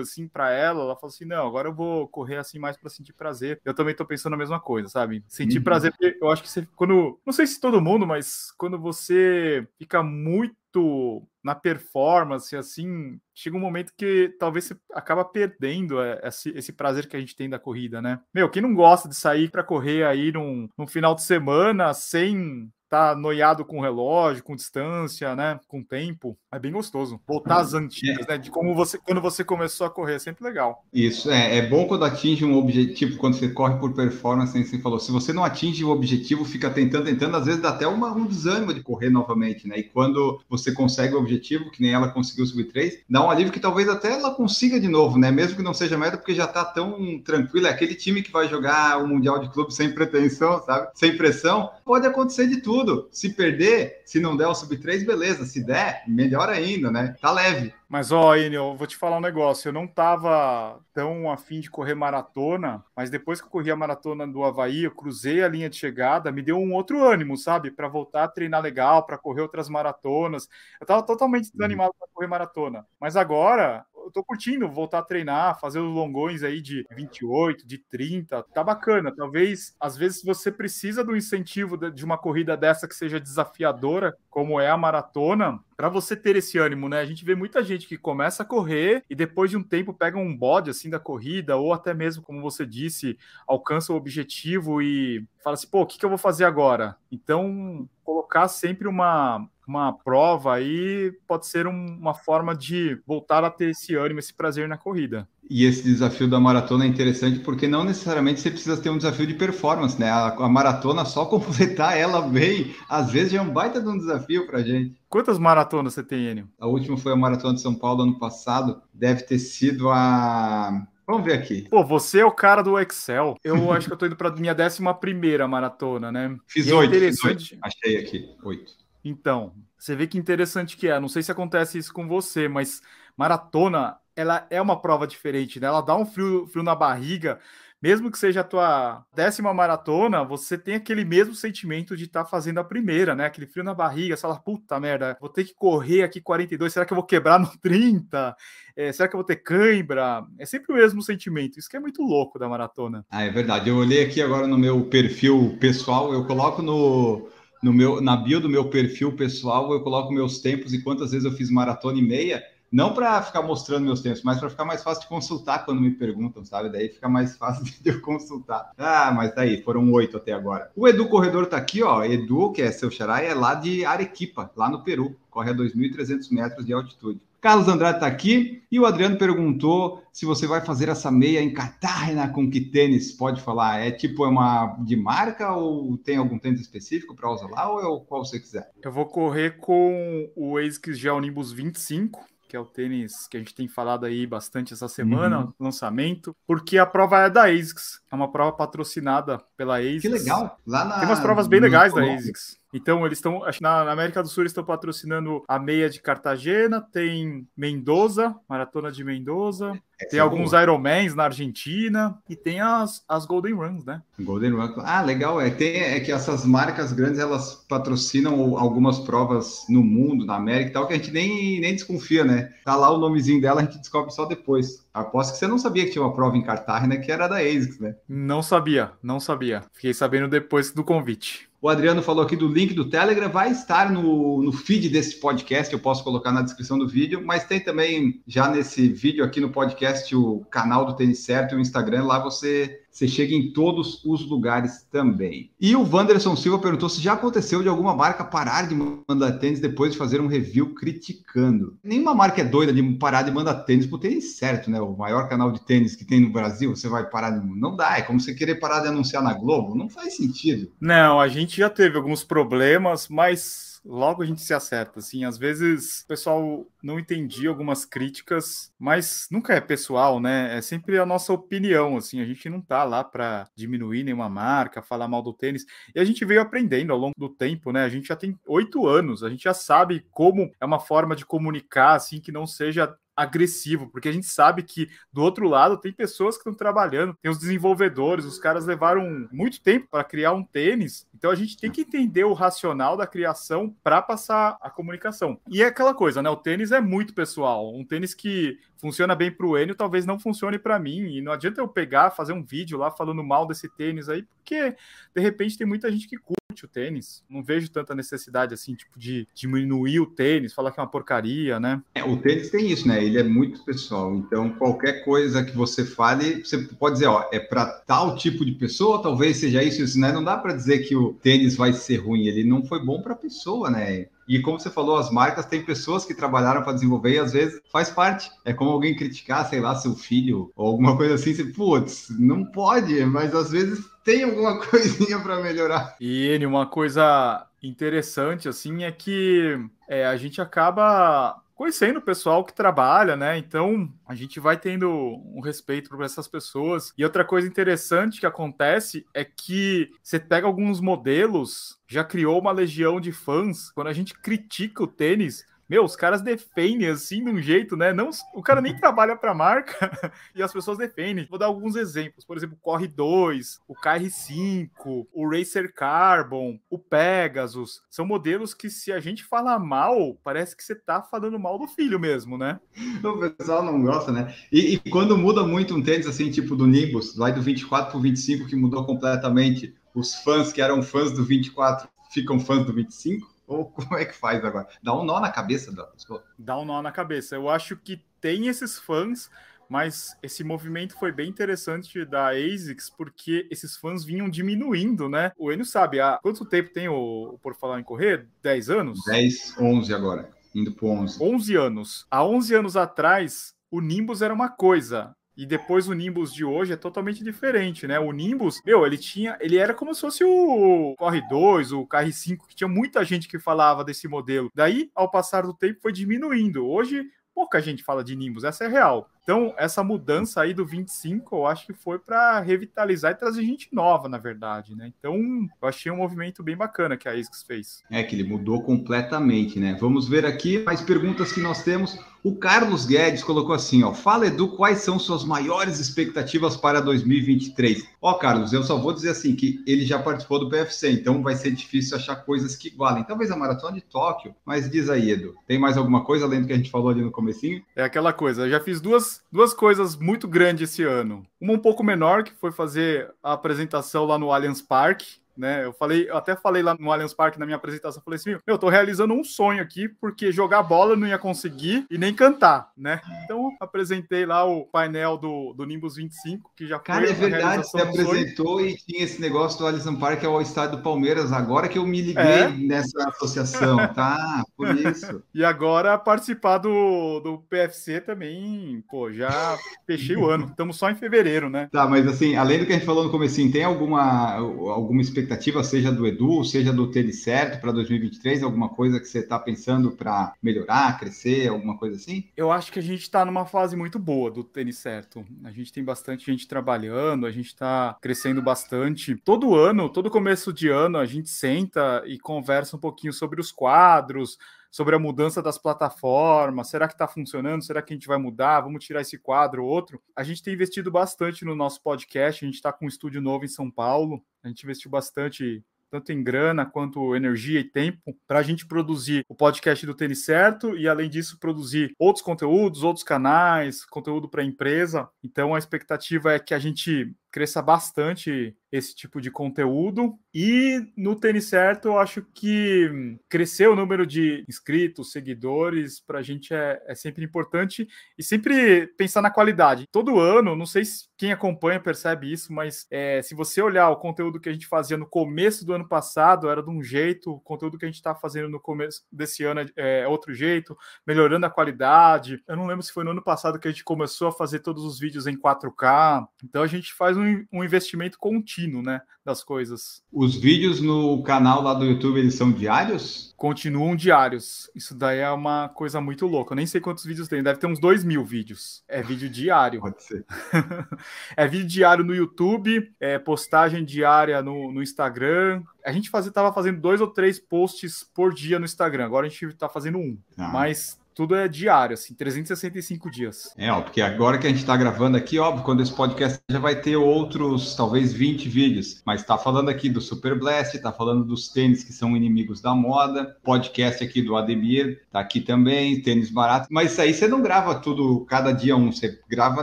assim, 0.00 0.28
para 0.28 0.50
ela. 0.50 0.82
Ela 0.82 0.96
falou 0.96 1.12
assim, 1.12 1.24
não, 1.24 1.46
agora 1.46 1.68
eu 1.68 1.74
vou 1.74 2.08
correr, 2.08 2.36
assim, 2.36 2.58
mais 2.58 2.76
para 2.76 2.90
sentir 2.90 3.12
prazer. 3.12 3.60
Eu 3.64 3.74
também 3.74 3.94
tô 3.94 4.04
pensando 4.04 4.34
a 4.34 4.38
mesma 4.38 4.60
coisa, 4.60 4.88
sabe? 4.88 5.24
Sentir 5.28 5.58
uhum. 5.58 5.64
prazer, 5.64 5.92
eu 6.20 6.30
acho 6.30 6.42
que 6.42 6.48
você, 6.48 6.66
quando, 6.76 7.18
não 7.24 7.32
sei 7.32 7.46
se 7.46 7.60
todo 7.60 7.80
mundo, 7.80 8.06
mas 8.06 8.52
quando 8.56 8.78
você 8.78 9.66
fica 9.78 10.02
muito 10.02 10.54
muito 10.74 11.26
na 11.42 11.54
performance, 11.54 12.54
assim, 12.54 13.18
chega 13.34 13.56
um 13.56 13.60
momento 13.60 13.92
que 13.96 14.34
talvez 14.38 14.66
você 14.66 14.76
acaba 14.92 15.24
perdendo 15.24 16.00
é, 16.00 16.20
esse, 16.22 16.50
esse, 16.50 16.72
prazer 16.72 17.08
que 17.08 17.16
a 17.16 17.20
gente 17.20 17.34
tem 17.34 17.48
da 17.48 17.58
corrida, 17.58 18.02
né? 18.02 18.20
Meu, 18.32 18.50
quem 18.50 18.60
não 18.62 18.74
gosta 18.74 19.08
de 19.08 19.14
sair 19.14 19.50
para 19.50 19.64
correr 19.64 20.04
aí 20.04 20.30
num, 20.32 20.68
num 20.76 20.86
final 20.86 21.14
de 21.14 21.22
semana 21.22 21.94
sem 21.94 22.70
tá 22.90 23.14
noiado 23.14 23.64
com 23.64 23.80
relógio, 23.80 24.42
com 24.42 24.56
distância, 24.56 25.36
né? 25.36 25.60
Com 25.68 25.82
tempo. 25.82 26.36
É 26.50 26.58
bem 26.58 26.72
gostoso. 26.72 27.20
Voltar 27.26 27.60
às 27.60 27.72
antigas, 27.72 28.26
né? 28.26 28.36
De 28.36 28.50
como 28.50 28.74
você, 28.74 28.98
quando 28.98 29.20
você 29.20 29.44
começou 29.44 29.86
a 29.86 29.90
correr, 29.90 30.16
é 30.16 30.18
sempre 30.18 30.44
legal. 30.44 30.84
Isso, 30.92 31.30
é, 31.30 31.58
é 31.58 31.62
bom 31.68 31.86
quando 31.86 32.04
atinge 32.04 32.44
um 32.44 32.58
objetivo, 32.58 33.16
quando 33.16 33.34
você 33.34 33.48
corre 33.48 33.78
por 33.78 33.94
performance, 33.94 34.50
assim, 34.58 34.68
você 34.68 34.78
falou. 34.80 34.98
Se 34.98 35.12
você 35.12 35.32
não 35.32 35.44
atinge 35.44 35.84
o 35.84 35.90
objetivo, 35.90 36.44
fica 36.44 36.68
tentando, 36.68 37.04
tentando, 37.04 37.36
às 37.36 37.46
vezes 37.46 37.62
dá 37.62 37.68
até 37.68 37.86
uma, 37.86 38.12
um 38.12 38.26
desânimo 38.26 38.74
de 38.74 38.82
correr 38.82 39.08
novamente, 39.08 39.68
né? 39.68 39.78
E 39.78 39.84
quando 39.84 40.42
você 40.48 40.72
consegue 40.72 41.14
o 41.14 41.18
objetivo, 41.18 41.70
que 41.70 41.80
nem 41.80 41.92
ela 41.92 42.08
conseguiu 42.08 42.44
subir 42.44 42.64
três, 42.64 42.98
dá 43.08 43.24
um 43.24 43.30
alívio 43.30 43.52
que 43.52 43.60
talvez 43.60 43.88
até 43.88 44.14
ela 44.14 44.34
consiga 44.34 44.80
de 44.80 44.88
novo, 44.88 45.16
né? 45.16 45.30
Mesmo 45.30 45.56
que 45.56 45.62
não 45.62 45.72
seja 45.72 45.96
meta, 45.96 46.18
porque 46.18 46.34
já 46.34 46.48
tá 46.48 46.64
tão 46.64 47.20
tranquilo. 47.20 47.68
É 47.68 47.70
aquele 47.70 47.94
time 47.94 48.20
que 48.20 48.32
vai 48.32 48.48
jogar 48.48 49.00
o 49.00 49.06
Mundial 49.06 49.38
de 49.38 49.48
Clube 49.48 49.72
sem 49.72 49.94
pretensão, 49.94 50.60
sabe? 50.64 50.88
Sem 50.94 51.16
pressão. 51.16 51.70
Pode 51.84 52.04
acontecer 52.04 52.48
de 52.48 52.60
tudo 52.60 52.79
tudo. 52.80 53.08
Se 53.10 53.30
perder, 53.30 54.02
se 54.04 54.20
não 54.20 54.36
der 54.36 54.46
o 54.46 54.54
sub 54.54 54.76
3, 54.76 55.04
beleza. 55.04 55.44
Se 55.44 55.64
der, 55.64 56.02
melhor 56.06 56.48
ainda, 56.48 56.90
né? 56.90 57.14
Tá 57.20 57.30
leve. 57.30 57.74
Mas, 57.88 58.12
ó, 58.12 58.36
Enio, 58.36 58.70
eu 58.70 58.76
vou 58.76 58.86
te 58.86 58.96
falar 58.96 59.18
um 59.18 59.20
negócio. 59.20 59.68
Eu 59.68 59.72
não 59.72 59.86
tava 59.86 60.78
tão 60.94 61.30
afim 61.30 61.60
de 61.60 61.68
correr 61.68 61.94
maratona, 61.94 62.84
mas 62.94 63.10
depois 63.10 63.40
que 63.40 63.46
eu 63.46 63.50
corri 63.50 63.70
a 63.70 63.76
maratona 63.76 64.26
do 64.26 64.44
Havaí, 64.44 64.84
eu 64.84 64.92
cruzei 64.92 65.42
a 65.42 65.48
linha 65.48 65.68
de 65.68 65.76
chegada, 65.76 66.30
me 66.30 66.40
deu 66.40 66.56
um 66.56 66.72
outro 66.72 67.04
ânimo, 67.04 67.36
sabe? 67.36 67.70
Para 67.70 67.88
voltar 67.88 68.24
a 68.24 68.28
treinar 68.28 68.62
legal, 68.62 69.04
para 69.04 69.18
correr 69.18 69.42
outras 69.42 69.68
maratonas. 69.68 70.48
Eu 70.80 70.86
tava 70.86 71.02
totalmente 71.02 71.46
uhum. 71.46 71.50
desanimado 71.54 71.94
para 71.98 72.08
correr 72.14 72.28
maratona. 72.28 72.86
Mas 73.00 73.16
agora, 73.16 73.84
eu 74.04 74.10
tô 74.10 74.24
curtindo 74.24 74.68
voltar 74.68 74.98
a 74.98 75.02
treinar, 75.02 75.58
fazer 75.60 75.78
os 75.78 75.92
longões 75.92 76.42
aí 76.42 76.60
de 76.60 76.86
28, 76.94 77.66
de 77.66 77.78
30, 77.78 78.42
tá 78.54 78.64
bacana. 78.64 79.14
Talvez, 79.14 79.74
às 79.80 79.96
vezes, 79.96 80.22
você 80.22 80.50
precisa 80.50 81.04
do 81.04 81.16
incentivo 81.16 81.76
de 81.90 82.04
uma 82.04 82.18
corrida 82.18 82.56
dessa 82.56 82.88
que 82.88 82.94
seja 82.94 83.20
desafiadora, 83.20 84.16
como 84.28 84.60
é 84.60 84.68
a 84.70 84.76
maratona, 84.76 85.60
para 85.76 85.88
você 85.88 86.14
ter 86.14 86.36
esse 86.36 86.58
ânimo, 86.58 86.88
né? 86.88 87.00
A 87.00 87.06
gente 87.06 87.24
vê 87.24 87.34
muita 87.34 87.64
gente 87.64 87.86
que 87.86 87.96
começa 87.96 88.42
a 88.42 88.46
correr 88.46 89.02
e 89.08 89.14
depois 89.14 89.50
de 89.50 89.56
um 89.56 89.62
tempo 89.62 89.94
pega 89.94 90.18
um 90.18 90.36
bode 90.36 90.70
assim 90.70 90.90
da 90.90 90.98
corrida, 90.98 91.56
ou 91.56 91.72
até 91.72 91.94
mesmo, 91.94 92.22
como 92.22 92.42
você 92.42 92.66
disse, 92.66 93.16
alcança 93.46 93.92
o 93.92 93.96
objetivo 93.96 94.82
e 94.82 95.24
fala 95.42 95.54
assim, 95.54 95.68
pô, 95.68 95.82
o 95.82 95.86
que, 95.86 95.98
que 95.98 96.04
eu 96.04 96.08
vou 96.08 96.18
fazer 96.18 96.44
agora? 96.44 96.96
Então, 97.10 97.88
colocar 98.04 98.48
sempre 98.48 98.86
uma, 98.88 99.46
uma 99.66 99.92
prova 99.92 100.54
aí 100.54 101.12
pode 101.26 101.46
ser 101.46 101.66
um, 101.66 101.86
uma 101.98 102.14
forma 102.14 102.54
de 102.54 103.00
voltar 103.06 103.44
a 103.44 103.50
ter 103.50 103.70
esse 103.70 103.94
ânimo, 103.94 104.18
esse 104.18 104.34
prazer 104.34 104.68
na 104.68 104.76
corrida. 104.76 105.28
E 105.48 105.64
esse 105.64 105.82
desafio 105.82 106.28
da 106.28 106.38
maratona 106.38 106.84
é 106.84 106.88
interessante 106.88 107.40
porque 107.40 107.66
não 107.66 107.82
necessariamente 107.82 108.40
você 108.40 108.52
precisa 108.52 108.80
ter 108.80 108.88
um 108.88 108.96
desafio 108.96 109.26
de 109.26 109.34
performance, 109.34 109.98
né? 109.98 110.08
A, 110.08 110.28
a 110.28 110.48
maratona, 110.48 111.04
só 111.04 111.24
completar 111.26 111.96
ela 111.96 112.20
bem, 112.22 112.74
às 112.88 113.10
vezes 113.10 113.32
já 113.32 113.38
é 113.38 113.42
um 113.42 113.52
baita 113.52 113.80
de 113.80 113.88
um 113.88 113.98
desafio 113.98 114.46
pra 114.46 114.62
gente. 114.62 114.96
Quantas 115.08 115.38
maratonas 115.38 115.94
você 115.94 116.04
tem, 116.04 116.28
Enio? 116.28 116.48
A 116.60 116.68
última 116.68 116.96
foi 116.96 117.12
a 117.12 117.16
maratona 117.16 117.54
de 117.54 117.62
São 117.62 117.74
Paulo 117.74 118.02
ano 118.02 118.18
passado, 118.18 118.80
deve 118.94 119.22
ter 119.22 119.40
sido 119.40 119.90
a 119.90 120.86
Vamos 121.10 121.24
ver 121.24 121.40
aqui. 121.40 121.68
Pô, 121.68 121.84
você 121.84 122.20
é 122.20 122.24
o 122.24 122.30
cara 122.30 122.62
do 122.62 122.78
Excel. 122.78 123.34
Eu 123.42 123.54
acho 123.72 123.88
que 123.88 123.92
eu 123.92 123.96
tô 123.96 124.06
indo 124.06 124.16
para 124.16 124.30
minha 124.30 124.54
décima 124.54 124.94
primeira 124.94 125.48
maratona, 125.48 126.12
né? 126.12 126.36
Fiz 126.46 126.68
é 126.68 126.74
oito. 126.74 126.94
interessante... 126.94 127.58
Achei 127.60 127.96
aqui, 127.96 128.32
oito. 128.44 128.72
Então, 129.04 129.54
você 129.76 129.96
vê 129.96 130.06
que 130.06 130.18
interessante 130.18 130.76
que 130.76 130.86
é. 130.86 131.00
Não 131.00 131.08
sei 131.08 131.22
se 131.22 131.32
acontece 131.32 131.78
isso 131.78 131.92
com 131.92 132.06
você, 132.06 132.48
mas 132.48 132.80
maratona, 133.16 133.96
ela 134.14 134.46
é 134.50 134.60
uma 134.60 134.80
prova 134.80 135.06
diferente, 135.06 135.58
né? 135.58 135.66
Ela 135.66 135.80
dá 135.80 135.96
um 135.96 136.06
frio, 136.06 136.46
frio 136.46 136.62
na 136.62 136.74
barriga. 136.74 137.40
Mesmo 137.82 138.10
que 138.10 138.18
seja 138.18 138.40
a 138.40 138.44
tua 138.44 139.04
décima 139.14 139.54
maratona, 139.54 140.22
você 140.22 140.58
tem 140.58 140.74
aquele 140.74 141.04
mesmo 141.04 141.34
sentimento 141.34 141.96
de 141.96 142.04
estar 142.04 142.24
tá 142.24 142.30
fazendo 142.30 142.58
a 142.58 142.64
primeira, 142.64 143.14
né? 143.14 143.24
Aquele 143.26 143.46
frio 143.46 143.64
na 143.64 143.74
barriga, 143.74 144.16
você 144.16 144.22
fala, 144.22 144.38
puta 144.38 144.78
merda, 144.78 145.16
vou 145.20 145.30
ter 145.30 145.44
que 145.44 145.54
correr 145.54 146.02
aqui 146.02 146.20
42, 146.20 146.72
será 146.72 146.84
que 146.84 146.92
eu 146.92 146.96
vou 146.96 147.04
quebrar 147.04 147.38
no 147.38 147.50
30? 147.58 148.36
É, 148.76 148.92
será 148.92 149.08
que 149.08 149.14
eu 149.14 149.18
vou 149.18 149.26
ter 149.26 149.36
cãibra? 149.36 150.24
É 150.38 150.44
sempre 150.44 150.72
o 150.72 150.76
mesmo 150.76 151.02
sentimento. 151.02 151.58
Isso 151.58 151.68
que 151.68 151.76
é 151.76 151.80
muito 151.80 152.02
louco 152.02 152.38
da 152.38 152.48
maratona. 152.48 153.04
Ah, 153.10 153.22
é 153.22 153.30
verdade. 153.30 153.70
Eu 153.70 153.76
olhei 153.76 154.04
aqui 154.04 154.20
agora 154.20 154.46
no 154.46 154.58
meu 154.58 154.84
perfil 154.84 155.56
pessoal, 155.58 156.12
eu 156.12 156.26
coloco 156.26 156.62
no 156.62 157.28
no 157.62 157.72
meu, 157.72 158.00
na 158.00 158.16
bio 158.16 158.40
do 158.40 158.48
meu 158.48 158.70
perfil 158.70 159.12
pessoal, 159.12 159.72
eu 159.72 159.82
coloco 159.82 160.12
meus 160.12 160.40
tempos 160.40 160.72
e 160.72 160.82
quantas 160.82 161.10
vezes 161.10 161.26
eu 161.26 161.32
fiz 161.32 161.50
maratona 161.50 161.98
e 161.98 162.02
meia, 162.02 162.42
não 162.70 162.94
para 162.94 163.20
ficar 163.22 163.42
mostrando 163.42 163.84
meus 163.84 164.00
tempos, 164.00 164.22
mas 164.22 164.38
para 164.38 164.50
ficar 164.50 164.64
mais 164.64 164.82
fácil 164.82 165.02
de 165.02 165.08
consultar 165.08 165.64
quando 165.64 165.80
me 165.80 165.90
perguntam, 165.90 166.44
sabe? 166.44 166.70
Daí 166.70 166.88
fica 166.88 167.08
mais 167.08 167.36
fácil 167.36 167.64
de 167.82 167.90
eu 167.90 168.00
consultar. 168.00 168.70
Ah, 168.78 169.12
mas 169.14 169.34
tá 169.34 169.42
aí, 169.42 169.62
foram 169.62 169.90
oito 169.92 170.16
até 170.16 170.32
agora. 170.32 170.70
O 170.76 170.86
Edu 170.86 171.08
Corredor 171.08 171.46
tá 171.46 171.56
aqui, 171.56 171.82
ó. 171.82 172.04
Edu, 172.04 172.52
que 172.52 172.62
é 172.62 172.70
seu 172.70 172.90
xará, 172.90 173.20
é 173.20 173.34
lá 173.34 173.54
de 173.54 173.84
Arequipa, 173.84 174.50
lá 174.56 174.68
no 174.68 174.84
Peru. 174.84 175.16
Corre 175.28 175.50
a 175.50 175.54
2.300 175.54 176.30
metros 176.30 176.66
de 176.66 176.72
altitude. 176.72 177.20
Carlos 177.40 177.68
Andrade 177.68 177.96
está 177.96 178.06
aqui 178.06 178.62
e 178.70 178.78
o 178.78 178.84
Adriano 178.84 179.16
perguntou 179.16 180.02
se 180.12 180.26
você 180.26 180.46
vai 180.46 180.60
fazer 180.60 180.90
essa 180.90 181.10
meia 181.10 181.40
em 181.40 181.54
Catarina 181.54 182.28
com 182.28 182.50
que 182.50 182.60
tênis? 182.60 183.12
Pode 183.12 183.40
falar, 183.40 183.78
é 183.78 183.90
tipo 183.90 184.26
é 184.26 184.28
uma 184.28 184.76
de 184.80 184.94
marca 184.94 185.54
ou 185.54 185.96
tem 185.96 186.18
algum 186.18 186.38
tênis 186.38 186.60
específico 186.60 187.16
para 187.16 187.32
usar 187.32 187.48
lá 187.48 187.72
ou 187.72 187.80
é 187.80 187.86
o 187.86 188.00
qual 188.00 188.22
você 188.22 188.38
quiser? 188.38 188.70
Eu 188.82 188.92
vou 188.92 189.06
correr 189.06 189.56
com 189.56 190.30
o 190.36 190.58
ASICS 190.58 190.98
Gel 190.98 191.18
Nimbus 191.18 191.50
25, 191.50 192.20
que 192.50 192.56
é 192.56 192.60
o 192.60 192.64
tênis 192.64 193.28
que 193.28 193.36
a 193.36 193.40
gente 193.40 193.54
tem 193.54 193.68
falado 193.68 194.04
aí 194.04 194.26
bastante 194.26 194.74
essa 194.74 194.88
semana, 194.88 195.38
uhum. 195.38 195.52
lançamento, 195.60 196.34
porque 196.44 196.78
a 196.78 196.84
prova 196.84 197.20
é 197.20 197.30
da 197.30 197.44
ASICS, 197.44 198.00
é 198.10 198.14
uma 198.16 198.30
prova 198.32 198.50
patrocinada 198.50 199.40
pela 199.56 199.78
ASICS. 199.78 200.02
Que 200.02 200.08
legal! 200.08 200.58
Lá 200.66 200.84
na... 200.84 200.98
Tem 200.98 201.08
umas 201.08 201.20
provas 201.20 201.46
bem 201.46 201.60
legais 201.60 201.94
da 201.94 202.02
ASICS. 202.02 202.58
Então, 202.72 203.04
eles 203.04 203.18
estão, 203.18 203.42
na, 203.60 203.84
na, 203.84 203.92
América 203.92 204.22
do 204.22 204.28
Sul, 204.28 204.44
eles 204.44 204.52
estão 204.52 204.64
patrocinando 204.64 205.42
a 205.48 205.58
meia 205.58 205.90
de 205.90 206.00
Cartagena, 206.00 206.80
tem 206.80 207.46
Mendoza, 207.56 208.34
Maratona 208.48 208.92
de 208.92 209.02
Mendoza, 209.02 209.72
Essa 210.00 210.10
tem 210.10 210.20
é 210.20 210.22
alguns 210.22 210.52
boa. 210.52 210.62
Ironmans 210.62 211.14
na 211.14 211.24
Argentina 211.24 212.16
e 212.28 212.36
tem 212.36 212.60
as, 212.60 213.04
as 213.08 213.26
Golden 213.26 213.54
Runs, 213.54 213.84
né? 213.84 214.02
Golden 214.20 214.52
Run. 214.52 214.74
Ah, 214.78 215.02
legal. 215.02 215.40
É, 215.40 215.50
tem, 215.50 215.82
é 215.82 215.98
que 215.98 216.12
essas 216.12 216.44
marcas 216.44 216.92
grandes, 216.92 217.18
elas 217.18 217.54
patrocinam 217.68 218.56
algumas 218.56 219.00
provas 219.00 219.64
no 219.68 219.82
mundo, 219.82 220.24
na 220.24 220.36
América 220.36 220.70
e 220.70 220.72
tal, 220.72 220.86
que 220.86 220.94
a 220.94 220.96
gente 220.96 221.10
nem, 221.10 221.60
nem 221.60 221.74
desconfia, 221.74 222.24
né? 222.24 222.52
Tá 222.64 222.76
lá 222.76 222.90
o 222.90 222.98
nomezinho 222.98 223.40
dela, 223.40 223.62
a 223.62 223.64
gente 223.64 223.78
descobre 223.78 224.12
só 224.12 224.26
depois. 224.26 224.86
Aposto 224.94 225.32
que 225.32 225.38
você 225.38 225.46
não 225.48 225.58
sabia 225.58 225.84
que 225.84 225.92
tinha 225.92 226.02
uma 226.02 226.14
prova 226.14 226.36
em 226.36 226.42
Cartagena 226.42 226.96
que 226.98 227.10
era 227.10 227.26
da 227.26 227.38
ASICS, 227.38 227.80
né? 227.80 227.96
Não 228.08 228.42
sabia, 228.42 228.92
não 229.02 229.18
sabia. 229.18 229.64
Fiquei 229.72 229.92
sabendo 229.92 230.28
depois 230.28 230.72
do 230.72 230.84
convite. 230.84 231.49
O 231.62 231.68
Adriano 231.68 232.02
falou 232.02 232.24
aqui 232.24 232.36
do 232.36 232.48
link 232.48 232.72
do 232.72 232.88
Telegram, 232.88 233.28
vai 233.28 233.50
estar 233.50 233.92
no, 233.92 234.42
no 234.42 234.50
feed 234.50 234.88
desse 234.88 235.20
podcast, 235.20 235.70
eu 235.70 235.78
posso 235.78 236.02
colocar 236.02 236.32
na 236.32 236.40
descrição 236.40 236.78
do 236.78 236.88
vídeo, 236.88 237.22
mas 237.22 237.44
tem 237.44 237.60
também 237.60 238.22
já 238.26 238.48
nesse 238.48 238.88
vídeo 238.88 239.22
aqui 239.22 239.40
no 239.40 239.50
podcast 239.50 240.16
o 240.16 240.40
canal 240.50 240.86
do 240.86 240.96
Tênis 240.96 241.18
Certo 241.18 241.54
e 241.54 241.58
o 241.58 241.60
Instagram, 241.60 242.04
lá 242.04 242.18
você 242.18 242.79
você 242.90 243.06
chega 243.06 243.34
em 243.34 243.52
todos 243.52 244.04
os 244.04 244.28
lugares 244.28 244.86
também. 244.90 245.50
E 245.60 245.76
o 245.76 245.88
Wanderson 245.88 246.34
Silva 246.34 246.58
perguntou 246.58 246.88
se 246.88 247.00
já 247.00 247.12
aconteceu 247.12 247.62
de 247.62 247.68
alguma 247.68 247.94
marca 247.94 248.24
parar 248.24 248.68
de 248.68 248.74
mandar 248.74 249.32
tênis 249.38 249.60
depois 249.60 249.92
de 249.92 249.98
fazer 249.98 250.20
um 250.20 250.26
review 250.26 250.74
criticando. 250.74 251.76
Nenhuma 251.82 252.14
marca 252.14 252.40
é 252.40 252.44
doida 252.44 252.72
de 252.72 252.82
parar 252.94 253.22
de 253.22 253.30
mandar 253.30 253.54
tênis 253.62 253.86
pro 253.86 253.98
tênis 253.98 254.36
certo, 254.36 254.70
né? 254.70 254.80
O 254.80 254.96
maior 254.96 255.28
canal 255.28 255.52
de 255.52 255.64
tênis 255.64 255.94
que 255.94 256.04
tem 256.04 256.20
no 256.20 256.30
Brasil, 256.32 256.74
você 256.74 256.88
vai 256.88 257.08
parar 257.08 257.30
de... 257.30 257.46
Não 257.58 257.76
dá, 257.76 257.98
é 257.98 258.02
como 258.02 258.20
você 258.20 258.34
querer 258.34 258.56
parar 258.56 258.80
de 258.80 258.88
anunciar 258.88 259.22
na 259.22 259.34
Globo, 259.34 259.76
não 259.76 259.88
faz 259.88 260.16
sentido. 260.16 260.70
Não, 260.80 261.20
a 261.20 261.28
gente 261.28 261.56
já 261.56 261.70
teve 261.70 261.96
alguns 261.96 262.24
problemas, 262.24 263.08
mas 263.08 263.69
logo 263.84 264.22
a 264.22 264.26
gente 264.26 264.42
se 264.42 264.52
acerta, 264.52 264.98
assim, 264.98 265.24
às 265.24 265.38
vezes 265.38 266.02
o 266.02 266.06
pessoal 266.06 266.66
não 266.82 266.98
entendia 266.98 267.48
algumas 267.48 267.84
críticas, 267.84 268.72
mas 268.78 269.26
nunca 269.30 269.54
é 269.54 269.60
pessoal, 269.60 270.20
né? 270.20 270.56
É 270.56 270.60
sempre 270.60 270.98
a 270.98 271.06
nossa 271.06 271.32
opinião, 271.32 271.96
assim, 271.96 272.20
a 272.20 272.24
gente 272.24 272.48
não 272.48 272.60
tá 272.60 272.84
lá 272.84 273.02
para 273.02 273.48
diminuir 273.56 274.04
nenhuma 274.04 274.28
marca, 274.28 274.82
falar 274.82 275.08
mal 275.08 275.22
do 275.22 275.32
tênis, 275.32 275.64
e 275.94 276.00
a 276.00 276.04
gente 276.04 276.24
veio 276.24 276.40
aprendendo 276.40 276.92
ao 276.92 276.98
longo 276.98 277.14
do 277.16 277.28
tempo, 277.28 277.72
né? 277.72 277.84
A 277.84 277.88
gente 277.88 278.08
já 278.08 278.16
tem 278.16 278.38
oito 278.46 278.86
anos, 278.86 279.22
a 279.22 279.30
gente 279.30 279.44
já 279.44 279.54
sabe 279.54 280.06
como 280.10 280.50
é 280.60 280.64
uma 280.64 280.78
forma 280.80 281.16
de 281.16 281.24
comunicar, 281.26 281.94
assim, 281.94 282.20
que 282.20 282.32
não 282.32 282.46
seja 282.46 282.94
agressivo, 283.20 283.86
porque 283.88 284.08
a 284.08 284.12
gente 284.12 284.26
sabe 284.26 284.62
que 284.62 284.88
do 285.12 285.20
outro 285.22 285.46
lado 285.46 285.76
tem 285.76 285.92
pessoas 285.92 286.36
que 286.36 286.40
estão 286.40 286.54
trabalhando, 286.54 287.14
tem 287.20 287.30
os 287.30 287.38
desenvolvedores, 287.38 288.24
os 288.24 288.38
caras 288.38 288.64
levaram 288.64 289.28
muito 289.30 289.60
tempo 289.60 289.88
para 289.90 290.02
criar 290.02 290.32
um 290.32 290.42
tênis, 290.42 291.06
então 291.14 291.30
a 291.30 291.34
gente 291.34 291.58
tem 291.58 291.70
que 291.70 291.82
entender 291.82 292.24
o 292.24 292.32
racional 292.32 292.96
da 292.96 293.06
criação 293.06 293.76
para 293.82 294.00
passar 294.00 294.56
a 294.60 294.70
comunicação. 294.70 295.38
E 295.48 295.62
é 295.62 295.66
aquela 295.66 295.92
coisa, 295.92 296.22
né? 296.22 296.30
O 296.30 296.36
tênis 296.36 296.72
é 296.72 296.80
muito 296.80 297.12
pessoal, 297.12 297.74
um 297.74 297.84
tênis 297.84 298.14
que 298.14 298.58
funciona 298.78 299.14
bem 299.14 299.30
para 299.30 299.46
o 299.46 299.58
Enio, 299.58 299.74
talvez 299.74 300.06
não 300.06 300.18
funcione 300.18 300.58
para 300.58 300.78
mim, 300.78 301.00
e 301.14 301.20
não 301.20 301.32
adianta 301.32 301.60
eu 301.60 301.68
pegar, 301.68 302.10
fazer 302.10 302.32
um 302.32 302.42
vídeo 302.42 302.78
lá 302.78 302.90
falando 302.90 303.22
mal 303.22 303.46
desse 303.46 303.68
tênis 303.68 304.08
aí, 304.08 304.22
porque 304.22 304.74
de 305.14 305.20
repente 305.20 305.58
tem 305.58 305.66
muita 305.66 305.92
gente 305.92 306.08
que 306.08 306.16
curte 306.16 306.64
o 306.64 306.68
tênis. 306.68 307.22
Não 307.28 307.42
vejo 307.42 307.70
tanta 307.70 307.94
necessidade 307.94 308.54
assim, 308.54 308.74
tipo, 308.74 308.98
de 308.98 309.28
diminuir 309.34 310.00
o 310.00 310.06
tênis, 310.06 310.54
falar 310.54 310.72
que 310.72 310.80
é 310.80 310.82
uma 310.82 310.90
porcaria, 310.90 311.60
né? 311.60 311.82
É, 311.94 312.02
o 312.02 312.16
tênis 312.16 312.50
tem 312.50 312.70
isso, 312.70 312.88
né? 312.88 313.04
Ele 313.10 313.20
é 313.20 313.24
muito 313.24 313.64
pessoal. 313.64 314.14
Então, 314.14 314.50
qualquer 314.50 315.04
coisa 315.04 315.44
que 315.44 315.56
você 315.56 315.84
fale, 315.84 316.44
você 316.44 316.58
pode 316.58 316.94
dizer, 316.94 317.06
ó, 317.06 317.28
é 317.32 317.40
para 317.40 317.66
tal 317.66 318.16
tipo 318.16 318.44
de 318.44 318.52
pessoa, 318.52 319.02
talvez 319.02 319.38
seja 319.38 319.62
isso, 319.62 319.82
isso, 319.82 319.98
né? 319.98 320.12
Não 320.12 320.22
dá 320.22 320.36
para 320.36 320.54
dizer 320.54 320.78
que 320.80 320.94
o 320.94 321.12
tênis 321.14 321.56
vai 321.56 321.72
ser 321.72 321.96
ruim, 321.96 322.26
ele 322.26 322.44
não 322.44 322.64
foi 322.64 322.84
bom 322.84 323.02
para 323.02 323.14
a 323.14 323.16
pessoa, 323.16 323.68
né? 323.68 324.06
E 324.28 324.40
como 324.40 324.60
você 324.60 324.70
falou, 324.70 324.96
as 324.96 325.10
marcas 325.10 325.46
têm 325.46 325.64
pessoas 325.64 326.04
que 326.04 326.14
trabalharam 326.14 326.62
para 326.62 326.72
desenvolver 326.72 327.14
e 327.14 327.18
às 327.18 327.32
vezes 327.32 327.60
faz 327.72 327.90
parte. 327.90 328.30
É 328.44 328.52
como 328.52 328.70
alguém 328.70 328.94
criticar, 328.94 329.48
sei 329.48 329.58
lá, 329.58 329.74
seu 329.74 329.96
filho 329.96 330.52
ou 330.54 330.68
alguma 330.68 330.96
coisa 330.96 331.14
assim, 331.14 331.34
você, 331.34 331.44
putz, 331.46 332.06
não 332.16 332.44
pode, 332.44 333.04
mas 333.06 333.34
às 333.34 333.50
vezes 333.50 333.84
tem 334.04 334.22
alguma 334.22 334.60
coisinha 334.64 335.18
para 335.18 335.42
melhorar. 335.42 335.96
E 336.00 336.38
uma 336.46 336.64
coisa 336.64 337.44
interessante 337.60 338.48
assim 338.48 338.84
é 338.84 338.92
que 338.92 339.58
é, 339.88 340.06
a 340.06 340.16
gente 340.16 340.40
acaba 340.40 341.42
conhecendo 341.60 341.98
o 341.98 342.02
pessoal 342.02 342.42
que 342.42 342.54
trabalha, 342.54 343.14
né? 343.16 343.36
Então 343.36 343.92
a 344.08 344.14
gente 344.14 344.40
vai 344.40 344.58
tendo 344.58 344.88
um 344.90 345.42
respeito 345.42 345.90
por 345.90 346.02
essas 346.02 346.26
pessoas. 346.26 346.90
E 346.96 347.04
outra 347.04 347.22
coisa 347.22 347.46
interessante 347.46 348.18
que 348.18 348.24
acontece 348.24 349.04
é 349.12 349.26
que 349.26 349.90
você 350.02 350.18
pega 350.18 350.46
alguns 350.46 350.80
modelos, 350.80 351.78
já 351.86 352.02
criou 352.02 352.40
uma 352.40 352.50
legião 352.50 352.98
de 352.98 353.12
fãs. 353.12 353.70
Quando 353.72 353.88
a 353.88 353.92
gente 353.92 354.14
critica 354.14 354.82
o 354.82 354.86
tênis, 354.86 355.44
meu, 355.70 355.84
os 355.84 355.94
caras 355.94 356.20
defendem 356.20 356.88
assim 356.88 357.22
de 357.22 357.30
um 357.30 357.40
jeito, 357.40 357.76
né? 357.76 357.92
Não, 357.92 358.10
o 358.34 358.42
cara 358.42 358.60
nem 358.60 358.76
trabalha 358.76 359.14
para 359.14 359.30
a 359.30 359.34
marca 359.34 360.12
e 360.34 360.42
as 360.42 360.52
pessoas 360.52 360.76
defendem. 360.76 361.28
Vou 361.30 361.38
dar 361.38 361.46
alguns 361.46 361.76
exemplos. 361.76 362.24
Por 362.24 362.36
exemplo, 362.36 362.56
o 362.56 362.60
Corre 362.60 362.88
2, 362.88 363.60
o 363.68 363.74
KR5, 363.76 365.06
o 365.12 365.30
Racer 365.30 365.72
Carbon, 365.72 366.58
o 366.68 366.76
Pegasus. 366.76 367.82
São 367.88 368.04
modelos 368.04 368.52
que, 368.52 368.68
se 368.68 368.90
a 368.90 368.98
gente 368.98 369.22
falar 369.22 369.60
mal, 369.60 370.18
parece 370.24 370.56
que 370.56 370.64
você 370.64 370.74
tá 370.74 371.02
falando 371.02 371.38
mal 371.38 371.56
do 371.56 371.68
filho 371.68 372.00
mesmo, 372.00 372.36
né? 372.36 372.58
O 373.04 373.30
pessoal 373.30 373.64
não 373.64 373.80
gosta, 373.80 374.10
né? 374.10 374.34
E, 374.50 374.74
e 374.74 374.90
quando 374.90 375.16
muda 375.16 375.44
muito 375.44 375.74
um 375.74 375.82
tênis 375.82 376.06
assim, 376.06 376.30
tipo 376.30 376.56
do 376.56 376.66
Nimbus, 376.66 377.14
vai 377.14 377.32
do 377.32 377.40
24 377.40 377.92
pro 377.92 378.00
25, 378.00 378.46
que 378.46 378.56
mudou 378.56 378.84
completamente. 378.84 379.72
Os 379.94 380.16
fãs 380.16 380.52
que 380.52 380.60
eram 380.60 380.82
fãs 380.82 381.12
do 381.12 381.24
24 381.24 381.88
ficam 382.12 382.40
fãs 382.40 382.66
do 382.66 382.72
25 382.72 383.39
ou 383.50 383.64
como 383.68 383.96
é 383.98 384.04
que 384.04 384.14
faz 384.14 384.42
agora? 384.44 384.68
Dá 384.80 384.96
um 384.96 385.04
nó 385.04 385.20
na 385.20 385.30
cabeça 385.30 385.74
da 385.74 385.84
pessoa. 385.84 386.22
Dá 386.38 386.56
um 386.56 386.64
nó 386.64 386.80
na 386.80 386.92
cabeça. 386.92 387.34
Eu 387.34 387.48
acho 387.48 387.76
que 387.76 388.00
tem 388.20 388.46
esses 388.46 388.78
fãs, 388.78 389.28
mas 389.68 390.16
esse 390.22 390.44
movimento 390.44 390.96
foi 390.96 391.10
bem 391.10 391.28
interessante 391.28 392.04
da 392.04 392.28
ASICS, 392.30 392.90
porque 392.90 393.48
esses 393.50 393.76
fãs 393.76 394.04
vinham 394.04 394.30
diminuindo, 394.30 395.08
né? 395.08 395.32
O 395.36 395.50
Enio 395.50 395.64
sabe, 395.64 396.00
há 396.00 396.18
quanto 396.22 396.44
tempo 396.44 396.72
tem 396.72 396.88
o, 396.88 397.38
Por 397.42 397.56
Falar 397.56 397.80
em 397.80 397.84
Correr? 397.84 398.28
10 398.40 398.70
anos? 398.70 399.00
10, 399.04 399.58
11 399.58 399.94
agora, 399.94 400.30
indo 400.54 400.72
pro 400.72 400.86
11. 400.86 401.20
11 401.20 401.56
anos. 401.56 402.06
Há 402.08 402.24
11 402.24 402.54
anos 402.54 402.76
atrás, 402.76 403.52
o 403.68 403.80
Nimbus 403.80 404.22
era 404.22 404.32
uma 404.32 404.48
coisa. 404.48 405.12
E 405.36 405.46
depois 405.46 405.88
o 405.88 405.94
Nimbus 405.94 406.32
de 406.34 406.44
hoje 406.44 406.72
é 406.72 406.76
totalmente 406.76 407.24
diferente, 407.24 407.86
né? 407.86 407.98
O 407.98 408.12
Nimbus, 408.12 408.60
meu, 408.64 408.84
ele 408.84 408.98
tinha, 408.98 409.38
ele 409.40 409.56
era 409.56 409.72
como 409.72 409.94
se 409.94 410.00
fosse 410.00 410.24
o 410.24 410.94
Corre 410.98 411.22
2, 411.28 411.72
o 411.72 411.86
KR5, 411.86 412.46
que 412.48 412.54
tinha 412.54 412.68
muita 412.68 413.04
gente 413.04 413.28
que 413.28 413.38
falava 413.38 413.84
desse 413.84 414.06
modelo. 414.06 414.50
Daí, 414.54 414.90
ao 414.94 415.10
passar 415.10 415.42
do 415.42 415.54
tempo, 415.54 415.80
foi 415.80 415.92
diminuindo. 415.92 416.66
Hoje, 416.66 417.06
pouca 417.34 417.60
gente 417.60 417.82
fala 417.82 418.04
de 418.04 418.14
Nimbus, 418.14 418.44
essa 418.44 418.64
é 418.64 418.68
real. 418.68 419.08
Então, 419.22 419.54
essa 419.56 419.84
mudança 419.84 420.40
aí 420.40 420.54
do 420.54 420.66
25, 420.66 421.36
eu 421.36 421.46
acho 421.46 421.66
que 421.66 421.72
foi 421.72 421.98
para 421.98 422.40
revitalizar 422.40 423.12
e 423.12 423.14
trazer 423.14 423.42
gente 423.42 423.68
nova, 423.72 424.08
na 424.08 424.18
verdade, 424.18 424.74
né? 424.74 424.92
Então, 424.98 425.14
eu 425.60 425.68
achei 425.68 425.90
um 425.92 425.96
movimento 425.96 426.42
bem 426.42 426.56
bacana 426.56 426.96
que 426.96 427.08
a 427.08 427.12
ASICS 427.12 427.42
fez. 427.42 427.82
É, 427.90 428.02
que 428.02 428.16
ele 428.16 428.28
mudou 428.28 428.62
completamente, 428.62 429.60
né? 429.60 429.76
Vamos 429.80 430.08
ver 430.08 430.26
aqui 430.26 430.58
mais 430.64 430.80
perguntas 430.80 431.32
que 431.32 431.40
nós 431.40 431.62
temos. 431.62 431.98
O 432.22 432.36
Carlos 432.36 432.84
Guedes 432.84 433.24
colocou 433.24 433.54
assim, 433.54 433.82
ó, 433.82 433.94
fala 433.94 434.26
Edu, 434.26 434.48
quais 434.48 434.78
são 434.78 434.98
suas 434.98 435.24
maiores 435.24 435.80
expectativas 435.80 436.54
para 436.54 436.82
2023? 436.82 437.82
Ó, 438.02 438.12
Carlos, 438.14 438.52
eu 438.52 438.62
só 438.62 438.76
vou 438.76 438.92
dizer 438.92 439.08
assim 439.08 439.34
que 439.34 439.64
ele 439.66 439.86
já 439.86 439.98
participou 439.98 440.38
do 440.38 440.50
PFC, 440.50 440.92
então 440.92 441.22
vai 441.22 441.34
ser 441.34 441.50
difícil 441.50 441.96
achar 441.96 442.16
coisas 442.16 442.56
que 442.56 442.68
igualem. 442.68 443.04
Talvez 443.04 443.30
a 443.30 443.36
maratona 443.36 443.76
de 443.76 443.80
Tóquio, 443.80 444.34
mas 444.44 444.70
diz 444.70 444.90
aí, 444.90 445.10
Edu, 445.10 445.34
tem 445.46 445.58
mais 445.58 445.78
alguma 445.78 446.04
coisa 446.04 446.26
além 446.26 446.42
do 446.42 446.46
que 446.46 446.52
a 446.52 446.56
gente 446.56 446.70
falou 446.70 446.90
ali 446.90 447.00
no 447.00 447.10
comecinho? 447.10 447.62
É 447.74 447.82
aquela 447.82 448.12
coisa, 448.12 448.42
eu 448.42 448.50
já 448.50 448.60
fiz 448.60 448.82
duas, 448.82 449.09
duas 449.30 449.54
coisas 449.54 449.96
muito 449.96 450.28
grandes 450.28 450.70
esse 450.70 450.82
ano. 450.82 451.26
Uma 451.40 451.54
um 451.54 451.58
pouco 451.58 451.82
menor, 451.82 452.22
que 452.22 452.34
foi 452.34 452.52
fazer 452.52 453.12
a 453.22 453.32
apresentação 453.32 454.04
lá 454.04 454.18
no 454.18 454.32
Allianz 454.32 454.60
Parque, 454.62 455.20
né? 455.40 455.64
Eu 455.64 455.72
falei, 455.72 456.08
eu 456.08 456.16
até 456.16 456.36
falei 456.36 456.62
lá 456.62 456.76
no 456.78 456.92
Allianz 456.92 457.14
Parque 457.14 457.38
na 457.38 457.46
minha 457.46 457.56
apresentação, 457.56 458.02
falei 458.04 458.16
assim, 458.18 458.30
meu, 458.30 458.40
eu 458.46 458.58
tô 458.58 458.68
realizando 458.68 459.14
um 459.14 459.24
sonho 459.24 459.62
aqui, 459.62 459.88
porque 459.88 460.30
jogar 460.30 460.62
bola 460.62 460.94
não 460.94 461.06
ia 461.06 461.18
conseguir 461.18 461.86
e 461.90 461.96
nem 461.96 462.14
cantar, 462.14 462.70
né? 462.76 463.00
Então 463.24 463.50
apresentei 463.58 464.26
lá 464.26 464.44
o 464.44 464.66
painel 464.66 465.16
do, 465.16 465.54
do 465.54 465.64
Nimbus 465.64 465.96
25, 465.96 466.52
que 466.54 466.66
já 466.66 466.76
foi 466.76 466.84
Cara, 466.84 467.10
é 467.10 467.12
verdade, 467.14 467.66
você 467.66 467.80
apresentou 467.80 468.60
e 468.60 468.76
tinha 468.76 469.02
esse 469.02 469.20
negócio 469.20 469.58
do 469.58 469.66
Allianz 469.66 469.80
Parque 469.98 470.26
ao 470.26 470.42
estádio 470.42 470.76
do 470.76 470.82
Palmeiras, 470.82 471.32
agora 471.32 471.68
que 471.68 471.78
eu 471.78 471.86
me 471.86 472.02
liguei 472.02 472.22
é? 472.22 472.48
nessa 472.50 473.08
associação, 473.08 473.78
tá? 473.94 474.44
Por 474.54 474.76
isso. 474.76 475.22
e 475.34 475.42
agora 475.42 475.96
participar 475.96 476.58
do, 476.58 477.20
do 477.20 477.38
PFC 477.48 478.02
também, 478.02 478.84
pô, 478.90 479.10
já 479.10 479.56
fechei 479.86 480.16
o 480.16 480.28
ano. 480.28 480.48
Estamos 480.50 480.76
só 480.76 480.90
em 480.90 480.94
fevereiro, 480.94 481.48
né? 481.48 481.68
Tá, 481.72 481.86
mas 481.86 482.06
assim, 482.06 482.36
além 482.36 482.58
do 482.58 482.66
que 482.66 482.72
a 482.72 482.76
gente 482.76 482.86
falou 482.86 483.04
no 483.04 483.10
começo, 483.10 483.30
tem 483.50 483.64
alguma, 483.64 484.34
alguma 484.34 485.00
expectativa 485.00 485.29
expectativa, 485.30 485.62
seja 485.62 485.92
do 485.92 486.06
Edu, 486.06 486.44
seja 486.44 486.72
do 486.72 486.90
tênis 486.90 487.22
certo 487.22 487.60
para 487.60 487.70
2023? 487.70 488.42
Alguma 488.42 488.68
coisa 488.68 488.98
que 488.98 489.06
você 489.06 489.20
está 489.20 489.38
pensando 489.38 489.92
para 489.92 490.34
melhorar, 490.42 490.98
crescer, 490.98 491.48
alguma 491.48 491.78
coisa 491.78 491.96
assim? 491.96 492.24
Eu 492.36 492.50
acho 492.50 492.72
que 492.72 492.80
a 492.80 492.82
gente 492.82 493.02
está 493.02 493.24
numa 493.24 493.46
fase 493.46 493.76
muito 493.76 493.98
boa 493.98 494.30
do 494.30 494.42
tênis 494.42 494.78
certo. 494.78 495.24
A 495.44 495.52
gente 495.52 495.72
tem 495.72 495.84
bastante 495.84 496.26
gente 496.26 496.48
trabalhando, 496.48 497.26
a 497.26 497.30
gente 497.30 497.46
está 497.46 497.96
crescendo 498.00 498.42
bastante. 498.42 499.14
Todo 499.24 499.54
ano, 499.54 499.88
todo 499.88 500.10
começo 500.10 500.52
de 500.52 500.68
ano, 500.68 500.98
a 500.98 501.06
gente 501.06 501.28
senta 501.28 502.02
e 502.06 502.18
conversa 502.18 502.76
um 502.76 502.80
pouquinho 502.80 503.12
sobre 503.12 503.40
os 503.40 503.52
quadros, 503.52 504.36
sobre 504.70 504.94
a 504.94 504.98
mudança 504.98 505.42
das 505.42 505.58
plataformas. 505.58 506.68
Será 506.68 506.86
que 506.86 506.94
está 506.94 507.08
funcionando? 507.08 507.64
Será 507.64 507.82
que 507.82 507.92
a 507.92 507.96
gente 507.96 508.06
vai 508.06 508.18
mudar? 508.18 508.60
Vamos 508.60 508.84
tirar 508.84 509.00
esse 509.00 509.18
quadro 509.18 509.64
ou 509.64 509.68
outro? 509.68 510.00
A 510.14 510.22
gente 510.22 510.42
tem 510.42 510.54
investido 510.54 510.90
bastante 510.90 511.44
no 511.44 511.56
nosso 511.56 511.82
podcast. 511.82 512.44
A 512.44 512.46
gente 512.46 512.56
está 512.56 512.72
com 512.72 512.84
um 512.84 512.88
estúdio 512.88 513.20
novo 513.20 513.44
em 513.44 513.48
São 513.48 513.70
Paulo. 513.70 514.22
A 514.42 514.48
gente 514.48 514.62
investiu 514.62 514.90
bastante 514.90 515.64
tanto 515.90 516.12
em 516.12 516.22
grana 516.22 516.64
quanto 516.64 517.16
energia 517.16 517.58
e 517.58 517.64
tempo, 517.64 518.16
para 518.26 518.38
a 518.38 518.42
gente 518.42 518.64
produzir 518.64 519.24
o 519.28 519.34
podcast 519.34 519.84
do 519.84 519.94
Tênis 519.94 520.24
Certo 520.24 520.76
e, 520.76 520.88
além 520.88 521.10
disso, 521.10 521.38
produzir 521.38 521.92
outros 521.98 522.22
conteúdos, 522.22 522.84
outros 522.84 523.02
canais, 523.02 523.84
conteúdo 523.84 524.28
para 524.28 524.42
a 524.42 524.44
empresa. 524.44 525.08
Então, 525.22 525.54
a 525.54 525.58
expectativa 525.58 526.32
é 526.32 526.38
que 526.38 526.54
a 526.54 526.58
gente 526.58 527.12
cresça 527.30 527.62
bastante 527.62 528.56
esse 528.70 528.94
tipo 528.94 529.20
de 529.20 529.30
conteúdo. 529.30 530.18
E 530.32 530.80
no 530.96 531.16
Tênis 531.16 531.48
Certo, 531.48 531.88
eu 531.88 531.98
acho 531.98 532.22
que 532.32 533.18
crescer 533.28 533.68
o 533.68 533.74
número 533.74 534.06
de 534.06 534.44
inscritos, 534.48 535.10
seguidores, 535.10 536.00
para 536.00 536.20
a 536.20 536.22
gente 536.22 536.54
é, 536.54 536.80
é, 536.86 536.94
sempre 536.94 537.24
importante 537.24 537.88
e 538.16 538.22
sempre 538.22 538.86
pensar 538.96 539.22
na 539.22 539.30
qualidade. 539.30 539.88
Todo 539.90 540.20
ano, 540.20 540.54
não 540.54 540.66
sei 540.66 540.84
se 540.84 541.08
quem 541.16 541.32
acompanha 541.32 541.80
percebe 541.80 542.32
isso, 542.32 542.52
mas 542.52 542.86
é, 542.90 543.20
se 543.22 543.34
você 543.34 543.60
olhar 543.60 543.90
o 543.90 543.96
conteúdo 543.96 544.40
que 544.40 544.48
a 544.48 544.52
gente 544.52 544.66
fazia 544.66 544.96
no 544.96 545.06
começo 545.06 545.66
do 545.66 545.72
ano 545.72 545.88
passado, 545.88 546.48
era 546.48 546.62
de 546.62 546.70
um 546.70 546.82
jeito, 546.82 547.32
o 547.32 547.40
conteúdo 547.40 547.76
que 547.76 547.84
a 547.84 547.88
gente 547.88 547.96
está 547.96 548.14
fazendo 548.14 548.48
no 548.48 548.60
começo 548.60 549.02
desse 549.10 549.44
ano 549.44 549.60
é, 549.60 550.00
é 550.02 550.08
outro 550.08 550.32
jeito, 550.32 550.76
melhorando 551.06 551.44
a 551.44 551.50
qualidade. 551.50 552.42
Eu 552.46 552.56
não 552.56 552.66
lembro 552.66 552.82
se 552.84 552.92
foi 552.92 553.02
no 553.02 553.10
ano 553.10 553.22
passado 553.22 553.58
que 553.58 553.66
a 553.66 553.70
gente 553.70 553.84
começou 553.84 554.28
a 554.28 554.32
fazer 554.32 554.60
todos 554.60 554.84
os 554.84 554.98
vídeos 554.98 555.26
em 555.26 555.36
4K. 555.36 556.26
Então 556.44 556.62
a 556.62 556.66
gente 556.66 556.94
faz 556.94 557.16
um, 557.20 557.46
um 557.52 557.64
investimento 557.64 558.18
contínuo, 558.18 558.82
né, 558.82 559.00
das 559.24 559.44
coisas. 559.44 560.02
Os 560.12 560.36
vídeos 560.36 560.80
no 560.80 561.22
canal 561.22 561.62
lá 561.62 561.74
do 561.74 561.84
YouTube, 561.84 562.18
eles 562.18 562.34
são 562.34 562.50
diários? 562.50 563.34
Continuam 563.36 563.94
diários. 563.94 564.70
Isso 564.74 564.94
daí 564.94 565.18
é 565.18 565.30
uma 565.30 565.68
coisa 565.68 566.00
muito 566.00 566.26
louca. 566.26 566.52
Eu 566.52 566.56
nem 566.56 566.66
sei 566.66 566.80
quantos 566.80 567.04
vídeos 567.04 567.28
tem, 567.28 567.42
deve 567.42 567.58
ter 567.58 567.66
uns 567.66 567.78
dois 567.78 568.02
mil 568.04 568.24
vídeos. 568.24 568.82
É 568.88 569.02
vídeo 569.02 569.28
diário. 569.28 569.80
Pode 569.80 570.02
ser. 570.02 570.24
é 571.36 571.46
vídeo 571.46 571.66
diário 571.66 572.04
no 572.04 572.14
YouTube, 572.14 572.90
é 572.98 573.18
postagem 573.18 573.84
diária 573.84 574.42
no, 574.42 574.72
no 574.72 574.82
Instagram. 574.82 575.62
A 575.84 575.92
gente 575.92 576.10
fazia, 576.10 576.32
tava 576.32 576.52
fazendo 576.52 576.80
dois 576.80 577.00
ou 577.00 577.08
três 577.08 577.38
posts 577.38 578.02
por 578.14 578.34
dia 578.34 578.58
no 578.58 578.64
Instagram. 578.64 579.04
Agora 579.04 579.26
a 579.26 579.30
gente 579.30 579.46
está 579.46 579.68
fazendo 579.68 579.98
um. 579.98 580.18
Ah. 580.36 580.48
Mas 580.48 580.98
tudo 581.20 581.34
é 581.34 581.46
diário, 581.46 581.92
assim, 581.92 582.14
365 582.14 583.10
dias. 583.10 583.52
É, 583.54 583.70
ó, 583.70 583.82
porque 583.82 584.00
agora 584.00 584.38
que 584.38 584.46
a 584.46 584.50
gente 584.50 584.64
tá 584.64 584.74
gravando 584.74 585.18
aqui, 585.18 585.38
óbvio, 585.38 585.62
quando 585.62 585.82
esse 585.82 585.92
podcast 585.92 586.40
já 586.48 586.58
vai 586.58 586.80
ter 586.80 586.96
outros, 586.96 587.74
talvez 587.74 588.10
20 588.10 588.48
vídeos, 588.48 589.02
mas 589.04 589.22
tá 589.22 589.36
falando 589.36 589.68
aqui 589.68 589.90
do 589.90 590.00
Super 590.00 590.38
Blast, 590.38 590.78
tá 590.78 590.90
falando 590.90 591.22
dos 591.22 591.50
tênis 591.50 591.84
que 591.84 591.92
são 591.92 592.16
inimigos 592.16 592.62
da 592.62 592.74
moda, 592.74 593.36
podcast 593.44 594.02
aqui 594.02 594.22
do 594.22 594.34
Ademir, 594.34 595.02
tá 595.12 595.20
aqui 595.20 595.42
também, 595.42 596.00
tênis 596.00 596.30
barato, 596.30 596.68
mas 596.70 596.92
isso 596.92 597.02
aí 597.02 597.12
você 597.12 597.28
não 597.28 597.42
grava 597.42 597.74
tudo 597.74 598.24
cada 598.24 598.50
dia 598.52 598.74
um, 598.74 598.90
você 598.90 599.20
grava 599.28 599.62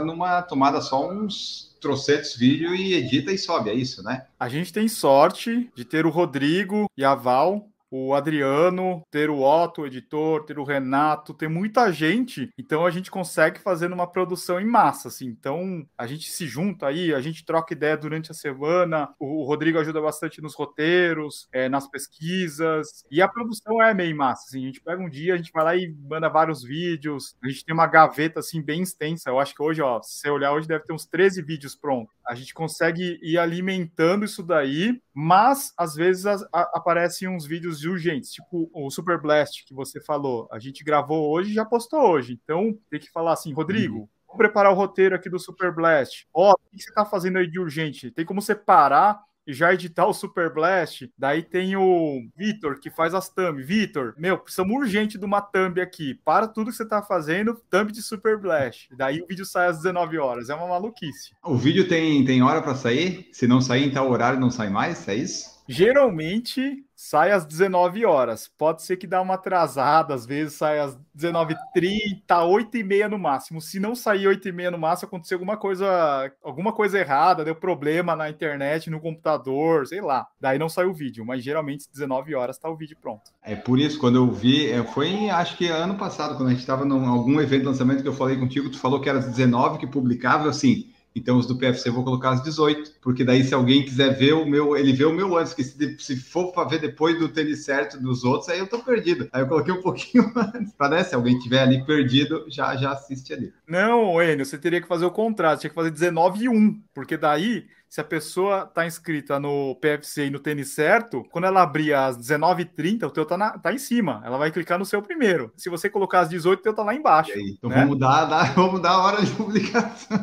numa 0.00 0.40
tomada 0.42 0.80
só 0.80 1.10
uns 1.10 1.76
trocentos 1.80 2.36
vídeos 2.36 2.78
e 2.78 2.94
edita 2.94 3.32
e 3.32 3.38
sobe, 3.38 3.70
é 3.70 3.74
isso, 3.74 4.00
né? 4.04 4.26
A 4.38 4.48
gente 4.48 4.72
tem 4.72 4.86
sorte 4.86 5.68
de 5.74 5.84
ter 5.84 6.06
o 6.06 6.10
Rodrigo 6.10 6.88
e 6.96 7.04
a 7.04 7.16
Val 7.16 7.68
o 7.90 8.14
Adriano, 8.14 9.02
ter 9.10 9.30
o 9.30 9.40
Otto, 9.40 9.82
o 9.82 9.86
editor, 9.86 10.44
ter 10.44 10.58
o 10.58 10.64
Renato, 10.64 11.34
ter 11.34 11.48
muita 11.48 11.90
gente, 11.92 12.50
então 12.58 12.84
a 12.84 12.90
gente 12.90 13.10
consegue 13.10 13.60
fazer 13.60 13.92
uma 13.92 14.06
produção 14.06 14.60
em 14.60 14.66
massa, 14.66 15.08
assim. 15.08 15.26
Então 15.26 15.86
a 15.96 16.06
gente 16.06 16.30
se 16.30 16.46
junta 16.46 16.86
aí, 16.86 17.14
a 17.14 17.20
gente 17.20 17.44
troca 17.44 17.72
ideia 17.72 17.96
durante 17.96 18.30
a 18.30 18.34
semana, 18.34 19.08
o 19.18 19.44
Rodrigo 19.44 19.78
ajuda 19.78 20.00
bastante 20.00 20.40
nos 20.40 20.54
roteiros, 20.54 21.48
é, 21.52 21.68
nas 21.68 21.88
pesquisas, 21.88 23.04
e 23.10 23.22
a 23.22 23.28
produção 23.28 23.82
é 23.82 23.94
meio 23.94 24.16
massa, 24.16 24.44
assim. 24.48 24.64
A 24.64 24.66
gente 24.66 24.80
pega 24.80 25.02
um 25.02 25.08
dia, 25.08 25.34
a 25.34 25.36
gente 25.36 25.52
vai 25.52 25.64
lá 25.64 25.76
e 25.76 25.94
manda 26.08 26.28
vários 26.28 26.62
vídeos, 26.62 27.36
a 27.42 27.48
gente 27.48 27.64
tem 27.64 27.74
uma 27.74 27.86
gaveta, 27.86 28.40
assim, 28.40 28.62
bem 28.62 28.82
extensa. 28.82 29.30
Eu 29.30 29.38
acho 29.38 29.54
que 29.54 29.62
hoje, 29.62 29.80
ó, 29.82 30.00
se 30.02 30.20
você 30.20 30.30
olhar 30.30 30.52
hoje, 30.52 30.68
deve 30.68 30.84
ter 30.84 30.92
uns 30.92 31.06
13 31.06 31.42
vídeos 31.42 31.74
prontos. 31.74 32.14
A 32.28 32.34
gente 32.34 32.52
consegue 32.52 33.18
ir 33.22 33.38
alimentando 33.38 34.24
isso 34.24 34.42
daí, 34.42 35.00
mas 35.14 35.72
às 35.78 35.94
vezes 35.94 36.26
a, 36.26 36.34
a, 36.52 36.60
aparecem 36.74 37.26
uns 37.26 37.46
vídeos 37.46 37.82
urgentes, 37.84 38.32
tipo 38.32 38.70
o 38.74 38.90
Super 38.90 39.18
Blast 39.20 39.64
que 39.64 39.72
você 39.72 40.00
falou. 40.00 40.46
A 40.52 40.58
gente 40.58 40.84
gravou 40.84 41.30
hoje 41.30 41.50
e 41.50 41.54
já 41.54 41.64
postou 41.64 42.00
hoje. 42.00 42.38
Então 42.44 42.78
tem 42.90 43.00
que 43.00 43.10
falar 43.10 43.32
assim, 43.32 43.52
Rodrigo, 43.54 44.00
uhum. 44.00 44.08
vamos 44.26 44.38
preparar 44.38 44.72
o 44.72 44.76
roteiro 44.76 45.14
aqui 45.14 45.30
do 45.30 45.38
Super 45.38 45.74
Blast. 45.74 46.26
Ó, 46.34 46.50
oh, 46.50 46.52
o 46.52 46.76
que 46.76 46.82
você 46.82 46.90
está 46.90 47.04
fazendo 47.04 47.38
aí 47.38 47.50
de 47.50 47.58
urgente? 47.58 48.10
Tem 48.10 48.26
como 48.26 48.42
separar 48.42 49.22
já 49.52 49.72
editar 49.72 50.06
o 50.06 50.12
Super 50.12 50.52
Blast. 50.52 51.10
Daí 51.16 51.42
tem 51.42 51.76
o 51.76 52.22
Vitor, 52.36 52.78
que 52.80 52.90
faz 52.90 53.14
as 53.14 53.28
thumb. 53.28 53.62
Vitor, 53.62 54.14
meu, 54.16 54.38
precisamos 54.38 54.76
urgente 54.76 55.18
de 55.18 55.24
uma 55.24 55.40
thumb 55.40 55.80
aqui. 55.80 56.14
Para 56.24 56.46
tudo 56.46 56.70
que 56.70 56.76
você 56.76 56.86
tá 56.86 57.02
fazendo, 57.02 57.60
thumb 57.70 57.90
de 57.92 58.02
Super 58.02 58.38
Blast. 58.38 58.88
Daí 58.96 59.20
o 59.20 59.26
vídeo 59.26 59.44
sai 59.44 59.68
às 59.68 59.78
19 59.78 60.18
horas. 60.18 60.50
É 60.50 60.54
uma 60.54 60.68
maluquice. 60.68 61.32
O 61.42 61.56
vídeo 61.56 61.88
tem, 61.88 62.24
tem 62.24 62.42
hora 62.42 62.62
para 62.62 62.74
sair? 62.74 63.28
Se 63.32 63.46
não 63.46 63.60
sair 63.60 63.84
em 63.84 63.90
tal 63.90 64.10
horário, 64.10 64.40
não 64.40 64.50
sai 64.50 64.68
mais? 64.70 65.06
É 65.08 65.14
isso? 65.14 65.57
Geralmente 65.70 66.82
sai 66.96 67.30
às 67.30 67.44
19 67.44 68.06
horas. 68.06 68.50
Pode 68.56 68.82
ser 68.82 68.96
que 68.96 69.06
dá 69.06 69.20
uma 69.20 69.34
atrasada, 69.34 70.14
às 70.14 70.24
vezes 70.24 70.54
sai 70.54 70.78
às 70.78 70.98
19h30, 71.14 72.22
8h30 72.26 73.08
no 73.08 73.18
máximo. 73.18 73.60
Se 73.60 73.78
não 73.78 73.94
sair 73.94 74.24
8h30 74.26 74.70
no 74.70 74.78
máximo, 74.78 75.08
aconteceu 75.08 75.36
alguma 75.36 75.58
coisa, 75.58 76.32
alguma 76.42 76.72
coisa 76.72 76.98
errada, 76.98 77.44
deu 77.44 77.54
problema 77.54 78.16
na 78.16 78.30
internet, 78.30 78.88
no 78.88 78.98
computador, 78.98 79.86
sei 79.86 80.00
lá. 80.00 80.26
Daí 80.40 80.58
não 80.58 80.70
sai 80.70 80.86
o 80.86 80.94
vídeo, 80.94 81.22
mas 81.22 81.44
geralmente 81.44 81.82
às 81.82 81.86
19 81.88 82.34
horas 82.34 82.56
está 82.56 82.70
o 82.70 82.76
vídeo 82.76 82.96
pronto. 82.98 83.30
É 83.42 83.54
por 83.54 83.78
isso, 83.78 84.00
quando 84.00 84.16
eu 84.16 84.30
vi, 84.30 84.70
é, 84.70 84.82
foi 84.82 85.28
acho 85.28 85.54
que 85.58 85.68
ano 85.68 85.96
passado, 85.96 86.34
quando 86.34 86.48
a 86.48 86.52
gente 86.52 86.60
estava 86.60 86.86
em 86.86 87.06
algum 87.06 87.38
evento 87.42 87.60
de 87.60 87.66
lançamento 87.66 88.02
que 88.02 88.08
eu 88.08 88.14
falei 88.14 88.38
contigo, 88.38 88.70
tu 88.70 88.78
falou 88.78 89.02
que 89.02 89.08
era 89.08 89.18
às 89.18 89.28
19 89.28 89.78
que 89.78 89.86
publicava, 89.86 90.48
assim 90.48 90.90
então, 91.18 91.36
os 91.36 91.46
do 91.46 91.56
PFC 91.56 91.88
eu 91.88 91.92
vou 91.92 92.04
colocar 92.04 92.30
às 92.30 92.42
18, 92.42 92.92
porque 93.02 93.24
daí 93.24 93.42
se 93.42 93.52
alguém 93.52 93.84
quiser 93.84 94.16
ver 94.16 94.34
o 94.34 94.46
meu, 94.46 94.76
ele 94.76 94.92
vê 94.92 95.04
o 95.04 95.12
meu 95.12 95.36
antes, 95.36 95.52
que 95.52 95.64
se, 95.64 95.98
se 95.98 96.16
for 96.16 96.52
para 96.52 96.68
ver 96.68 96.80
depois 96.80 97.18
do 97.18 97.28
tênis 97.28 97.64
certo 97.64 98.00
dos 98.00 98.24
outros, 98.24 98.48
aí 98.48 98.58
eu 98.58 98.68
tô 98.68 98.78
perdido. 98.78 99.28
Aí 99.32 99.42
eu 99.42 99.48
coloquei 99.48 99.74
um 99.74 99.82
pouquinho 99.82 100.32
antes, 100.36 100.72
para 100.74 100.96
né, 100.96 101.04
se 101.04 101.14
alguém 101.14 101.38
tiver 101.38 101.60
ali 101.60 101.84
perdido, 101.84 102.44
já 102.48 102.76
já 102.76 102.92
assiste 102.92 103.32
ali. 103.32 103.52
Não, 103.66 104.22
Enio, 104.22 104.46
você 104.46 104.56
teria 104.56 104.80
que 104.80 104.88
fazer 104.88 105.04
o 105.04 105.10
contrário, 105.10 105.58
tinha 105.58 105.70
que 105.70 105.74
fazer 105.74 105.90
19 105.90 106.44
e 106.44 106.48
1, 106.48 106.82
porque 106.94 107.16
daí 107.16 107.66
se 107.88 108.00
a 108.02 108.04
pessoa 108.04 108.66
tá 108.66 108.86
inscrita 108.86 109.40
no 109.40 109.74
PFC 109.76 110.26
e 110.26 110.30
no 110.30 110.38
tênis 110.38 110.74
certo, 110.74 111.24
quando 111.30 111.46
ela 111.46 111.62
abrir 111.62 111.94
às 111.94 112.18
19h30, 112.18 113.04
o 113.04 113.10
teu 113.10 113.24
tá, 113.24 113.36
na, 113.38 113.58
tá 113.58 113.72
em 113.72 113.78
cima. 113.78 114.20
Ela 114.24 114.36
vai 114.36 114.50
clicar 114.50 114.78
no 114.78 114.84
seu 114.84 115.00
primeiro. 115.00 115.50
Se 115.56 115.70
você 115.70 115.88
colocar 115.88 116.20
às 116.20 116.28
18, 116.28 116.60
o 116.60 116.62
teu 116.62 116.74
tá 116.74 116.82
lá 116.82 116.94
embaixo. 116.94 117.32
Então 117.38 117.70
né? 117.70 117.76
vamos, 117.76 117.98
dar, 117.98 118.26
vamos 118.54 118.82
dar 118.82 118.90
a 118.90 119.02
hora 119.02 119.24
de 119.24 119.30
publicação. 119.32 120.18